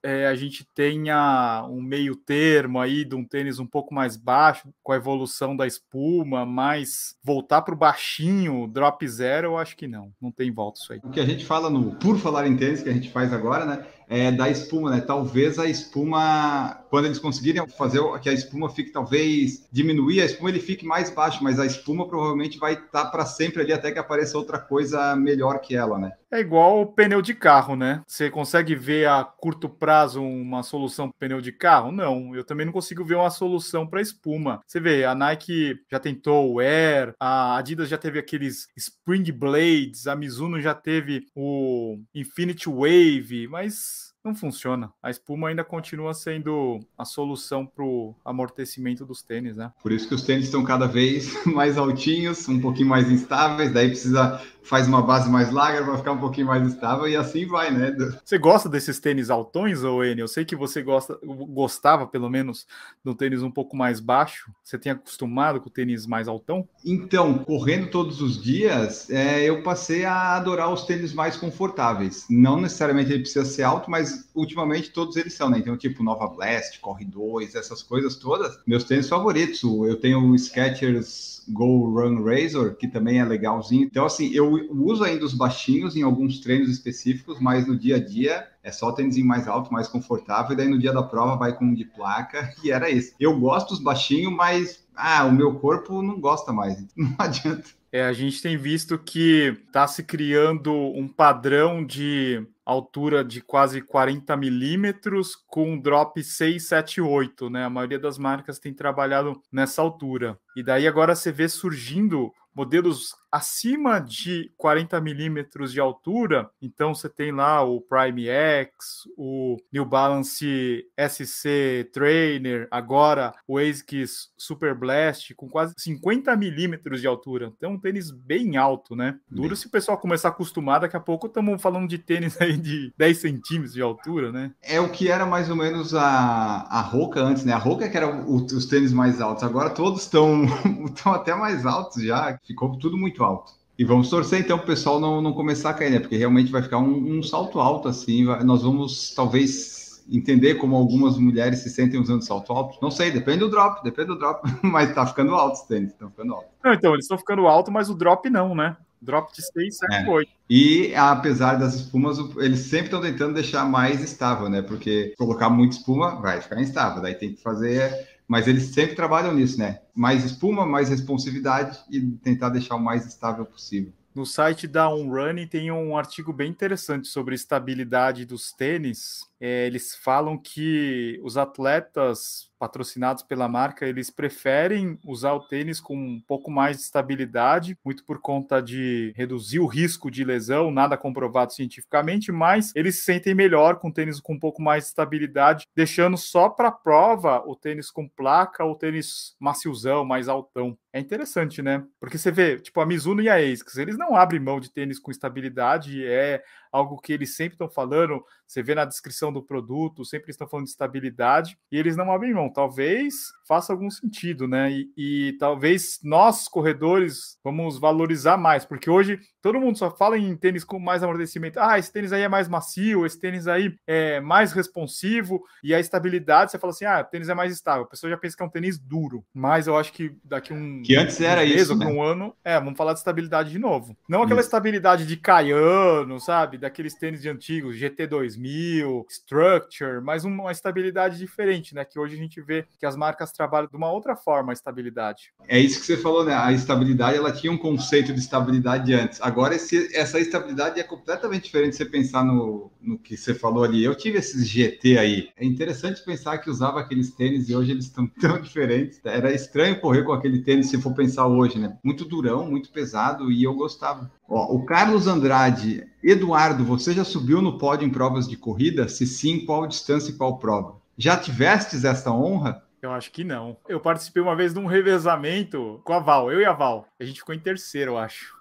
é, 0.03 0.27
a 0.27 0.35
gente 0.35 0.65
tenha 0.75 1.67
um 1.69 1.81
meio 1.81 2.15
termo 2.15 2.81
aí 2.81 3.05
de 3.05 3.15
um 3.15 3.25
tênis 3.25 3.59
um 3.59 3.67
pouco 3.67 3.95
mais 3.95 4.17
baixo, 4.17 4.69
com 4.83 4.93
a 4.93 4.97
evolução 4.97 5.57
da 5.57 5.67
espuma, 5.67 6.47
mas 6.47 7.17
voltar 7.23 7.63
para 7.63 7.75
o 7.75 7.79
baixinho, 7.79 8.67
drop 8.67 9.07
zero, 9.09 9.49
eu 9.49 9.59
acho 9.59 9.77
que 9.77 9.87
não. 9.87 10.13
Não 10.21 10.31
tem 10.31 10.53
volta 10.53 10.81
isso 10.81 10.93
aí. 10.93 11.01
O 11.03 11.11
que 11.11 11.21
a 11.21 11.27
gente 11.27 11.45
fala 11.45 11.69
no 11.71 11.95
Por 11.97 12.19
Falar 12.19 12.47
em 12.47 12.57
Tênis, 12.57 12.83
que 12.83 12.89
a 12.89 12.93
gente 12.93 13.11
faz 13.11 13.33
agora, 13.33 13.65
né? 13.65 13.87
é, 14.09 14.31
da 14.31 14.49
espuma, 14.49 14.91
né? 14.91 15.01
Talvez 15.01 15.59
a 15.59 15.67
espuma, 15.67 16.84
quando 16.95 17.07
eles 17.07 17.19
conseguirem 17.19 17.67
fazer 17.71 18.01
que 18.21 18.29
a 18.29 18.33
espuma 18.33 18.71
fique, 18.71 18.93
talvez 18.93 19.67
diminuir 19.73 20.21
a 20.21 20.27
espuma, 20.27 20.49
ele 20.49 20.61
fique 20.61 20.87
mais 20.87 21.11
baixo, 21.11 21.43
mas 21.43 21.59
a 21.59 21.67
espuma 21.67 22.07
provavelmente 22.07 22.57
vai 22.57 22.75
estar 22.75 22.87
tá 22.87 23.07
para 23.07 23.27
sempre 23.27 23.63
ali 23.63 23.73
até 23.73 23.91
que 23.91 23.99
apareça 23.99 24.39
outra 24.39 24.61
coisa 24.61 25.17
melhor 25.17 25.59
que 25.59 25.75
ela, 25.75 25.99
né? 25.99 26.13
É 26.31 26.39
igual 26.39 26.83
o 26.83 26.87
pneu 26.87 27.21
de 27.21 27.35
carro, 27.35 27.75
né? 27.75 28.03
Você 28.07 28.31
consegue 28.31 28.77
ver 28.77 29.09
a 29.09 29.25
curto 29.25 29.69
prazo 29.69 30.23
uma 30.23 30.63
solução 30.63 31.09
para 31.09 31.19
pneu 31.19 31.41
de 31.41 31.51
carro? 31.51 31.91
Não, 31.91 32.33
eu 32.33 32.45
também 32.45 32.65
não 32.65 32.73
consigo 32.73 33.05
ver 33.05 33.17
uma 33.17 33.31
solução 33.31 33.87
para 33.87 34.01
espuma. 34.01 34.61
Você 34.65 34.79
vê, 34.79 35.05
a 35.05 35.17
Nike 35.17 35.77
já 35.91 35.99
tentou 35.99 36.53
o 36.53 36.61
Air, 36.61 37.13
a 37.19 37.57
Adidas 37.57 37.89
já 37.89 37.99
teve 37.99 38.21
aqueles 38.21 38.69
Spring 38.77 39.33
Blades, 39.33 40.07
a 40.07 40.15
Mizuno 40.15 40.61
já 40.61 40.75
teve 40.75 41.27
o 41.35 41.99
Infinity 42.15 42.69
Wave, 42.69 43.49
mas 43.49 44.04
não 44.25 44.35
funciona. 44.35 44.91
A 45.03 45.11
espuma 45.11 45.49
ainda 45.49 45.63
continua 45.63 46.15
sendo 46.15 46.81
a 46.97 47.05
solução 47.05 47.67
para 47.67 47.85
o 47.85 48.15
amortecimento 48.25 49.05
dos 49.05 49.23
tênis, 49.23 49.57
né? 49.57 49.71
Por 49.83 49.93
isso 49.93 50.09
que 50.09 50.15
os 50.15 50.23
tênis 50.23 50.47
estão 50.47 50.65
cada 50.65 50.87
vez 50.87 51.45
mais 51.45 51.77
altinhos, 51.77 52.49
um 52.49 52.61
pouquinho 52.61 52.89
mais 52.89 53.11
instáveis, 53.11 53.73
daí 53.73 53.89
precisa 53.89 54.41
faz 54.65 54.89
uma 54.89 55.03
base 55.03 55.31
mais 55.31 55.53
larga 55.53 55.85
para 55.85 55.99
ficar 55.99 56.13
um 56.13 56.19
pouquinho 56.19 56.47
mais 56.47 56.67
estável 56.67 57.07
e 57.07 57.15
assim 57.15 57.47
vai, 57.47 57.71
né? 57.71 57.95
Você 58.25 58.39
gosta 58.39 58.69
desses 58.69 58.99
tênis 58.99 59.31
altões, 59.31 59.85
ou 59.85 60.05
Enio? 60.05 60.25
Eu 60.25 60.29
sei 60.29 60.45
que 60.45 60.57
você 60.57 60.83
gosta, 60.83 61.19
gostava 61.23 62.07
pelo 62.07 62.29
menos 62.31 62.67
do 63.05 63.15
tênis 63.15 63.43
um 63.43 63.51
pouco 63.51 63.77
mais 63.77 64.01
baixo. 64.01 64.51
Você 64.63 64.79
tem 64.79 64.93
acostumado 64.93 65.61
com 65.61 65.69
o 65.69 65.73
tênis 65.73 66.07
mais 66.07 66.27
altão? 66.27 66.67
Então, 66.85 67.39
correndo 67.39 67.91
todos 67.91 68.21
os 68.21 68.43
dias, 68.43 69.09
é, 69.11 69.43
eu 69.45 69.63
passei 69.63 70.05
a 70.05 70.37
adorar 70.37 70.73
os 70.73 70.85
tênis 70.85 71.13
mais 71.13 71.37
confortáveis. 71.37 72.25
Não 72.31 72.61
necessariamente 72.61 73.13
ele 73.13 73.21
precisa 73.21 73.45
ser 73.45 73.63
alto, 73.63 73.91
mas 73.91 74.29
ultimamente 74.35 74.91
todos 74.91 75.17
eles 75.17 75.35
são, 75.35 75.51
né? 75.51 75.59
Então, 75.59 75.77
tipo 75.77 76.03
Nova 76.03 76.27
Blast, 76.27 76.81
Corre 76.81 77.05
2, 77.05 77.55
essas 77.55 77.83
coisas 77.83 78.17
todas, 78.17 78.59
meus 78.67 78.85
tênis 78.85 79.09
favoritos. 79.09 79.63
Eu 79.63 79.97
tenho 79.97 80.27
o 80.27 80.39
Skechers 80.39 81.34
Go 81.49 81.91
Run 81.91 82.23
Razor, 82.23 82.75
que 82.77 82.89
também 82.89 83.21
é 83.21 83.25
legalzinho. 83.25 83.85
Então, 83.85 84.05
assim, 84.05 84.31
eu 84.33 84.51
uso 84.71 85.05
ainda 85.05 85.25
os 85.25 85.35
baixinhos 85.35 85.97
em 85.97 86.03
alguns 86.03 86.41
treinos 86.41 86.71
específicos, 86.71 87.41
mas 87.41 87.67
no 87.67 87.77
dia 87.77 87.97
a 87.97 88.05
dia 88.05 88.47
é 88.63 88.73
só 88.73 88.93
tênis 88.93 89.19
mais 89.19 89.47
alto, 89.47 89.73
mais 89.73 89.89
confortável, 89.89 90.53
e 90.53 90.57
daí 90.57 90.69
no 90.69 90.79
dia 90.79 90.93
da 90.93 91.03
prova 91.03 91.37
vai 91.37 91.57
com 91.57 91.67
um 91.67 91.75
de 91.75 91.85
placa, 91.85 92.53
e 92.63 92.71
era 92.71 92.91
isso. 92.91 93.15
Eu 93.21 93.39
gosto 93.39 93.71
dos 93.71 93.83
baixinhos, 93.83 94.33
mas 94.33 94.85
ah, 94.97 95.25
o 95.25 95.33
meu 95.33 95.55
corpo 95.57 96.03
não 96.03 96.21
gosta 96.21 96.53
mais, 96.53 96.85
não 96.97 97.15
adianta. 97.19 97.65
É, 97.93 98.05
a 98.05 98.13
gente 98.13 98.43
tem 98.43 98.57
visto 98.57 98.99
que 98.99 99.57
está 99.67 99.87
se 99.87 100.03
criando 100.03 100.73
um 100.73 101.07
padrão 101.07 101.85
de 101.85 102.45
altura 102.65 103.25
de 103.25 103.41
quase 103.41 103.81
40 103.81 104.37
milímetros 104.37 105.37
com 105.47 105.79
drop 105.79 106.21
678, 106.21 107.49
né? 107.51 107.65
A 107.65 107.71
maioria 107.71 107.99
das 107.99 108.19
marcas 108.19 108.59
tem 108.59 108.75
trabalhado 108.75 109.41
nessa 109.53 109.81
altura. 109.81 110.37
E 110.57 110.63
daí 110.63 110.87
agora 110.87 111.15
você 111.15 111.33
vê 111.33 111.49
surgindo 111.49 112.33
modelos 112.55 113.15
acima 113.35 113.99
de 113.99 114.53
40 114.57 115.01
milímetros 115.01 115.73
de 115.73 115.81
altura, 115.81 116.49
então 116.63 116.95
você 116.95 117.09
tem 117.09 117.33
lá 117.33 117.63
o 117.63 117.81
Prime 117.81 118.29
X, 118.29 119.09
o 119.19 119.57
New 119.73 119.85
Balance 119.85 120.85
SC 120.97 121.91
Trainer, 121.93 122.69
agora 122.71 123.35
o 123.49 123.59
ASICS 123.59 124.31
Super 124.39 124.73
Blast 124.73 125.35
com 125.35 125.49
quase 125.49 125.75
50 125.77 126.37
milímetros 126.37 127.01
de 127.01 127.09
altura. 127.09 127.53
Então 127.57 127.73
um 127.73 127.79
tênis 127.79 128.13
bem 128.13 128.57
alto, 128.57 128.95
né? 128.95 129.19
Duro 129.29 129.57
se 129.57 129.67
o 129.67 129.71
pessoal 129.71 129.99
começar 129.99 130.29
a 130.29 130.31
acostumar, 130.31 130.79
daqui 130.79 130.97
a 130.97 131.01
pouco 131.01 131.27
estamos 131.27 131.61
falando 131.61 131.89
de 131.89 131.99
tênis 131.99 132.41
aí 132.41 132.57
de 132.57 132.93
10 132.97 133.19
centímetros 133.19 133.75
de 133.75 133.83
altura, 133.83 134.31
né? 134.31 134.53
É 134.63 134.81
o 134.81 134.93
que 134.93 135.09
era 135.09 135.27
mais 135.27 135.51
ou 135.51 135.57
menos 135.57 135.93
a, 135.93 136.69
a 136.71 136.81
Roca 136.81 137.21
antes, 137.21 137.45
né? 137.45 137.53
A 137.53 137.59
Roca 137.59 137.89
que 137.89 137.97
era 137.97 138.09
o, 138.09 138.37
os 138.37 138.67
tênis 138.67 138.93
mais 138.93 139.21
altos, 139.21 139.43
agora 139.43 139.71
todos 139.71 140.03
estão 140.03 140.44
até 141.07 141.35
mais 141.35 141.67
altos 141.67 142.03
já, 142.03 142.39
ficou 142.47 142.77
tudo 142.79 142.97
muito 142.97 143.23
alto. 143.23 143.53
E 143.79 143.85
vamos 143.85 144.09
torcer 144.09 144.41
então 144.41 144.57
para 144.57 144.65
o 144.65 144.69
pessoal 144.69 145.01
não, 145.01 145.21
não 145.21 145.33
começar 145.33 145.71
a 145.71 145.75
cair, 145.75 145.91
né? 145.91 145.99
Porque 145.99 146.17
realmente 146.17 146.53
vai 146.53 146.63
ficar 146.63 146.79
um, 146.79 147.19
um 147.19 147.23
salto 147.23 147.59
alto 147.59 147.89
assim. 147.89 148.25
Vai, 148.25 148.45
nós 148.45 148.63
vamos 148.63 149.13
talvez 149.15 149.85
entender 150.11 150.57
como 150.57 150.77
algumas 150.77 151.17
mulheres 151.19 151.61
se 151.61 151.71
sentem 151.71 151.99
usando 151.99 152.23
salto 152.23 152.53
alto. 152.53 152.79
Não 152.81 152.91
sei, 152.91 153.11
depende 153.11 153.41
do 153.41 153.51
drop, 153.51 153.83
depende 153.83 154.09
do 154.09 154.19
drop, 154.19 154.49
mas 154.63 154.95
tá 154.95 155.07
ficando 155.07 155.35
alto 155.35 155.55
os 155.55 155.63
tênis, 155.63 155.91
estão 155.91 156.11
ficando 156.11 156.35
alto. 156.35 156.49
Não, 156.63 156.73
então, 156.73 156.93
eles 156.93 157.05
estão 157.05 157.19
ficando 157.19 157.47
alto, 157.47 157.73
mas 157.73 157.91
o 157.91 157.95
drop 157.95 158.29
não, 158.31 158.55
né? 158.55 158.77
Drop 159.01 159.35
de 159.35 159.43
6, 159.43 159.77
7, 159.77 159.93
é. 159.93 160.09
8. 160.09 160.31
E 160.49 160.95
apesar 160.95 161.57
das 161.57 161.75
espumas, 161.75 162.19
eles 162.39 162.61
sempre 162.61 162.87
estão 162.87 163.03
tentando 163.03 163.35
deixar 163.35 163.65
mais 163.67 164.03
estável, 164.03 164.49
né? 164.49 164.63
Porque 164.63 165.15
colocar 165.19 165.51
muita 165.51 165.77
espuma 165.77 166.21
vai 166.21 166.41
ficar 166.41 166.61
instável, 166.61 167.03
daí 167.03 167.15
tem 167.15 167.35
que 167.35 167.43
fazer 167.43 168.14
mas 168.27 168.49
eles 168.49 168.65
sempre 168.65 168.97
trabalham 168.97 169.35
nisso, 169.35 169.59
né? 169.59 169.81
Mais 169.95 170.25
espuma, 170.25 170.67
mais 170.67 170.89
responsividade 170.89 171.79
e 171.91 172.01
tentar 172.01 172.49
deixar 172.49 172.77
o 172.77 172.81
mais 172.83 173.07
estável 173.07 173.45
possível. 173.45 173.93
No 174.15 174.25
site 174.25 174.69
da 174.69 174.89
OnRunning 174.89 175.49
tem 175.49 175.73
um 175.73 175.99
artigo 175.99 176.33
bem 176.33 176.49
interessante 176.49 177.09
sobre 177.09 177.35
estabilidade 177.35 178.25
dos 178.25 178.53
tênis. 178.53 179.29
É, 179.41 179.67
eles 179.67 179.97
falam 179.97 180.39
que 180.39 181.21
os 181.25 181.37
atletas 181.37 182.49
patrocinados 182.65 183.23
pela 183.23 183.47
marca, 183.47 183.87
eles 183.87 184.09
preferem 184.09 184.99
usar 185.05 185.35
o 185.35 185.41
tênis 185.41 185.83
com 185.83 185.95
um 185.95 186.19
pouco 186.27 186.51
mais 186.51 186.79
de 186.79 186.85
estabilidade, 186.85 187.77
muito 187.85 188.03
por 188.07 188.23
conta 188.23 188.63
de 188.63 189.13
reduzir 189.15 189.59
o 189.59 189.67
risco 189.67 190.11
de 190.11 190.25
lesão, 190.25 190.71
nada 190.71 190.97
comprovado 190.97 191.53
cientificamente, 191.53 192.33
mas 192.33 192.73
eles 192.75 192.97
se 192.97 193.03
sentem 193.03 193.35
melhor 193.35 193.77
com 193.77 193.93
tênis 193.93 194.19
com 194.19 194.33
um 194.33 194.39
pouco 194.39 194.63
mais 194.63 194.85
de 194.85 194.89
estabilidade, 194.89 195.67
deixando 195.77 196.17
só 196.17 196.49
para 196.49 196.73
prova 196.73 197.43
o 197.47 197.55
tênis 197.55 197.91
com 197.91 198.09
placa 198.09 198.65
ou 198.65 198.75
tênis 198.75 199.37
maciozão, 199.39 200.03
mais 200.03 200.27
altão. 200.27 200.75
É 200.91 200.99
interessante, 200.99 201.61
né? 201.61 201.85
Porque 202.01 202.17
você 202.17 202.31
vê, 202.31 202.59
tipo, 202.59 202.81
a 202.81 202.87
Mizuno 202.87 203.21
e 203.21 203.29
a 203.29 203.35
ASICS, 203.35 203.77
eles 203.77 203.99
não 203.99 204.17
abrem 204.17 204.41
mão 204.41 204.59
de 204.59 204.71
tênis 204.71 204.99
com 204.99 205.11
estabilidade, 205.11 206.03
é 206.07 206.43
algo 206.75 207.01
que 207.01 207.13
eles 207.13 207.37
sempre 207.37 207.55
estão 207.55 207.71
falando, 207.71 208.25
você 208.45 208.61
vê 208.61 208.75
na 208.75 208.85
descrição 208.85 209.33
do 209.33 209.41
produto, 209.41 210.05
sempre 210.05 210.31
estão 210.31 210.49
falando 210.49 210.65
de 210.65 210.73
estabilidade, 210.73 211.57
e 211.71 211.79
eles 211.79 211.97
não 211.97 212.11
abrem 212.11 212.35
mão. 212.35 212.53
Talvez 212.53 213.15
faça 213.47 213.73
algum 213.73 213.89
sentido, 213.89 214.49
né? 214.49 214.73
E, 214.73 214.91
e 214.97 215.33
talvez 215.39 216.01
nós, 216.03 216.49
corredores, 216.49 217.39
vamos 217.45 217.79
valorizar 217.79 218.37
mais, 218.37 218.65
porque 218.65 218.91
hoje 218.91 219.21
todo 219.41 219.61
mundo 219.61 219.79
só 219.79 219.89
fala 219.89 220.19
em 220.19 220.37
tênis 220.37 220.65
com 220.65 220.81
mais 220.81 221.03
amortecimento. 221.03 221.61
Ah, 221.61 221.79
esse 221.79 221.93
tênis 221.93 222.13
aí 222.13 222.23
é 222.23 222.29
mais 222.29 222.49
macio, 222.49 223.07
esse 223.07 223.21
tênis 223.21 223.47
aí 223.47 223.73
é 223.87 224.21
mais 224.21 224.53
responsivo, 224.53 225.45
e 225.63 225.73
a 225.73 225.79
estabilidade, 225.79 226.51
você 226.51 226.59
fala 226.59 226.73
assim, 226.73 226.87
ah, 226.87 227.01
o 227.01 227.11
tênis 227.11 227.29
é 227.29 227.35
mais 227.35 227.53
estável. 227.53 227.85
A 227.85 227.89
pessoa 227.89 228.11
já 228.11 228.17
pensa 228.17 228.37
que 228.37 228.43
é 228.43 228.47
um 228.47 228.51
tênis 228.51 228.79
duro, 228.79 229.25
mas 229.33 229.69
eu 229.69 229.77
acho 229.77 229.93
que 229.93 230.17
daqui 230.25 230.53
um... 230.53 230.83
Que 230.83 230.97
antes 230.97 231.21
era 231.21 231.43
um 231.43 231.45
isso, 231.45 231.77
né? 231.77 231.87
um 231.87 232.03
ano, 232.03 232.35
é, 232.43 232.59
vamos 232.59 232.77
falar 232.77 232.95
de 232.95 232.99
estabilidade 232.99 233.51
de 233.51 233.61
novo. 233.61 233.97
Não 234.09 234.23
aquela 234.23 234.41
isso. 234.41 234.49
estabilidade 234.49 235.07
de 235.07 235.17
caiano, 235.17 236.19
sabe? 236.19 236.64
Daqueles 236.65 236.95
tênis 236.95 237.21
de 237.21 237.29
antigos, 237.29 237.77
GT2000, 237.77 239.05
Structure, 239.09 240.01
mas 240.03 240.25
uma 240.25 240.51
estabilidade 240.51 241.19
diferente, 241.19 241.75
né? 241.75 241.85
Que 241.85 241.99
hoje 241.99 242.15
a 242.15 242.19
gente 242.19 242.41
vê 242.41 242.65
que 242.79 242.87
as 242.87 242.97
marcas 242.97 243.33
trabalham 243.33 243.69
de 243.69 243.77
uma 243.77 243.93
outra 243.93 244.17
forma 244.17 244.51
a 244.51 244.55
estabilidade. 244.55 245.33
É 245.47 245.59
isso 245.59 245.79
que 245.79 245.87
você 245.87 245.97
falou, 245.97 246.25
né? 246.25 246.35
A 246.35 246.53
estabilidade, 246.53 247.19
ela 247.19 247.33
tinha 247.33 247.53
um 247.53 247.59
conceito 247.59 248.13
de 248.13 248.21
estabilidade 248.21 248.95
antes. 248.95 249.21
Agora, 249.21 249.55
esse, 249.55 249.95
essa 249.95 250.19
estabilidade 250.19 250.81
é 250.81 250.83
completamente 250.83 251.45
diferente 251.45 251.77
você 251.77 251.85
pensar 251.85 252.25
no, 252.25 252.71
no 252.81 252.99
que 252.99 253.17
você 253.17 253.35
falou 253.35 253.63
ali. 253.63 253.85
Eu 253.85 253.95
tive 253.95 254.19
esses 254.19 254.49
GT 254.49 254.99
aí. 254.99 255.29
É 255.37 255.45
interessante 255.45 256.03
pensar 256.03 256.39
que 256.39 256.49
usava 256.49 256.81
aqueles 256.81 257.11
tênis 257.11 257.49
e 257.49 257.55
hoje 257.55 257.73
eles 257.73 257.85
estão 257.85 258.07
tão 258.21 258.41
diferentes. 258.41 259.01
Era 259.05 259.33
estranho 259.33 259.81
correr 259.81 260.03
com 260.03 260.13
aquele 260.13 260.41
tênis 260.43 260.71
se 260.71 260.81
for 260.81 260.95
pensar 260.95 261.27
hoje, 261.27 261.59
né? 261.59 261.77
Muito 261.85 262.07
durão, 262.07 262.51
muito 262.51 262.71
pesado 262.71 263.31
e 263.31 263.45
eu 263.45 263.55
gostava. 263.55 264.11
Ó, 264.27 264.55
o 264.55 264.65
Carlos 264.65 265.07
Andrade, 265.07 265.87
Eduardo, 266.05 266.63
você 266.65 266.93
já 266.93 267.03
subiu 267.03 267.41
no 267.41 267.57
pódio 267.57 267.87
em 267.87 267.91
provas 267.91 268.29
de 268.29 268.37
corrida? 268.37 268.87
Se 268.89 269.07
sim, 269.07 269.47
qual 269.47 269.67
distância 269.67 270.11
e 270.11 270.15
qual 270.15 270.37
prova? 270.37 270.77
Já 270.99 271.17
tivestes 271.17 271.83
essa 271.83 272.13
honra? 272.13 272.63
Eu 272.83 272.93
acho 272.93 273.11
que 273.11 273.25
não. 273.25 273.57
Eu 273.67 273.81
participei 273.81 274.23
uma 274.23 274.37
vez 274.37 274.53
de 274.53 274.59
um 274.59 274.67
revezamento 274.67 275.81
com 275.83 275.95
a 275.95 275.99
Val, 275.99 276.31
eu 276.31 276.43
e 276.43 276.45
a 276.45 276.53
Val. 276.53 276.87
A 277.01 277.05
gente 277.05 277.21
ficou 277.21 277.35
em 277.35 277.39
terceiro, 277.39 277.93
eu 277.93 277.99
acho. 277.99 278.35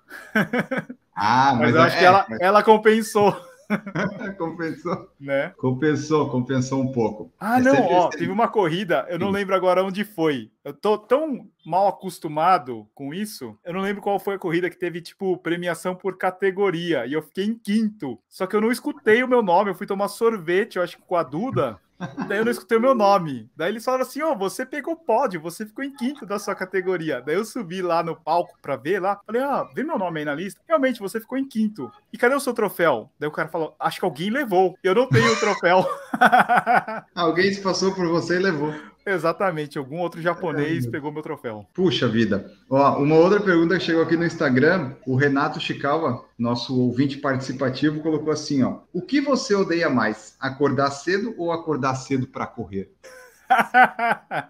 Ah, 1.15 1.55
mas, 1.55 1.71
mas 1.71 1.75
eu 1.75 1.81
acho 1.81 1.95
é, 1.95 1.99
que 1.99 2.05
ela, 2.05 2.27
ela 2.41 2.63
compensou. 2.63 3.33
compensou. 4.37 5.09
Né? 5.19 5.53
Compensou, 5.57 6.29
compensou 6.29 6.81
um 6.81 6.91
pouco. 6.91 7.31
Ah, 7.39 7.59
é 7.59 7.61
não, 7.61 7.85
ó, 7.91 8.09
teve 8.09 8.31
uma 8.31 8.47
corrida, 8.47 9.05
eu 9.09 9.19
não 9.19 9.29
lembro 9.29 9.55
agora 9.55 9.83
onde 9.83 10.03
foi. 10.03 10.51
Eu 10.63 10.73
tô 10.73 10.97
tão 10.97 11.47
mal 11.65 11.87
acostumado 11.87 12.87
com 12.93 13.13
isso, 13.13 13.57
eu 13.63 13.73
não 13.73 13.81
lembro 13.81 14.01
qual 14.01 14.19
foi 14.19 14.35
a 14.35 14.39
corrida 14.39 14.69
que 14.69 14.77
teve, 14.77 15.01
tipo, 15.01 15.37
premiação 15.37 15.95
por 15.95 16.17
categoria, 16.17 17.05
e 17.05 17.13
eu 17.13 17.21
fiquei 17.21 17.45
em 17.45 17.57
quinto. 17.57 18.19
Só 18.29 18.45
que 18.47 18.55
eu 18.55 18.61
não 18.61 18.71
escutei 18.71 19.23
o 19.23 19.27
meu 19.27 19.41
nome, 19.41 19.69
eu 19.69 19.75
fui 19.75 19.87
tomar 19.87 20.07
sorvete, 20.07 20.77
eu 20.77 20.83
acho 20.83 20.97
que 20.97 21.03
com 21.03 21.15
a 21.15 21.23
Duda. 21.23 21.79
Daí 22.27 22.37
eu 22.37 22.45
não 22.45 22.51
escutei 22.51 22.77
o 22.77 22.81
meu 22.81 22.95
nome. 22.95 23.49
Daí 23.55 23.69
eles 23.69 23.83
falaram 23.83 24.03
assim: 24.03 24.21
Ô, 24.21 24.31
oh, 24.31 24.37
você 24.37 24.65
pegou 24.65 24.95
pódio, 24.95 25.41
você 25.41 25.65
ficou 25.65 25.83
em 25.83 25.93
quinto 25.93 26.25
da 26.25 26.39
sua 26.39 26.55
categoria. 26.55 27.21
Daí 27.21 27.35
eu 27.35 27.45
subi 27.45 27.81
lá 27.81 28.03
no 28.03 28.15
palco 28.15 28.57
pra 28.61 28.75
ver 28.75 28.99
lá. 28.99 29.19
Falei: 29.25 29.41
Ah, 29.41 29.67
vê 29.75 29.83
meu 29.83 29.97
nome 29.97 30.19
aí 30.19 30.25
na 30.25 30.35
lista. 30.35 30.61
Realmente, 30.67 30.99
você 30.99 31.19
ficou 31.19 31.37
em 31.37 31.47
quinto. 31.47 31.91
E 32.11 32.17
cadê 32.17 32.35
o 32.35 32.39
seu 32.39 32.53
troféu? 32.53 33.09
Daí 33.19 33.29
o 33.29 33.33
cara 33.33 33.47
falou: 33.47 33.75
Acho 33.79 33.99
que 33.99 34.05
alguém 34.05 34.29
levou. 34.29 34.77
Eu 34.83 34.95
não 34.95 35.07
tenho 35.07 35.31
o 35.31 35.39
troféu. 35.39 35.85
alguém 37.15 37.51
se 37.53 37.61
passou 37.61 37.93
por 37.93 38.07
você 38.07 38.35
e 38.35 38.39
levou. 38.39 38.73
Exatamente, 39.05 39.77
algum 39.77 39.99
outro 39.99 40.21
japonês 40.21 40.85
pegou 40.87 41.11
meu 41.11 41.21
troféu. 41.21 41.67
Puxa 41.73 42.07
vida. 42.07 42.51
Ó, 42.69 42.99
uma 42.99 43.15
outra 43.15 43.39
pergunta 43.41 43.77
que 43.77 43.83
chegou 43.83 44.01
aqui 44.01 44.15
no 44.15 44.25
Instagram, 44.25 44.93
o 45.05 45.15
Renato 45.15 45.59
Chikawa, 45.59 46.25
nosso 46.37 46.79
ouvinte 46.79 47.17
participativo, 47.17 48.01
colocou 48.01 48.31
assim, 48.31 48.63
ó: 48.63 48.79
"O 48.93 49.01
que 49.01 49.19
você 49.19 49.53
odeia 49.53 49.89
mais, 49.89 50.35
acordar 50.39 50.91
cedo 50.91 51.33
ou 51.37 51.51
acordar 51.51 51.95
cedo 51.95 52.27
para 52.27 52.47
correr?" 52.47 52.91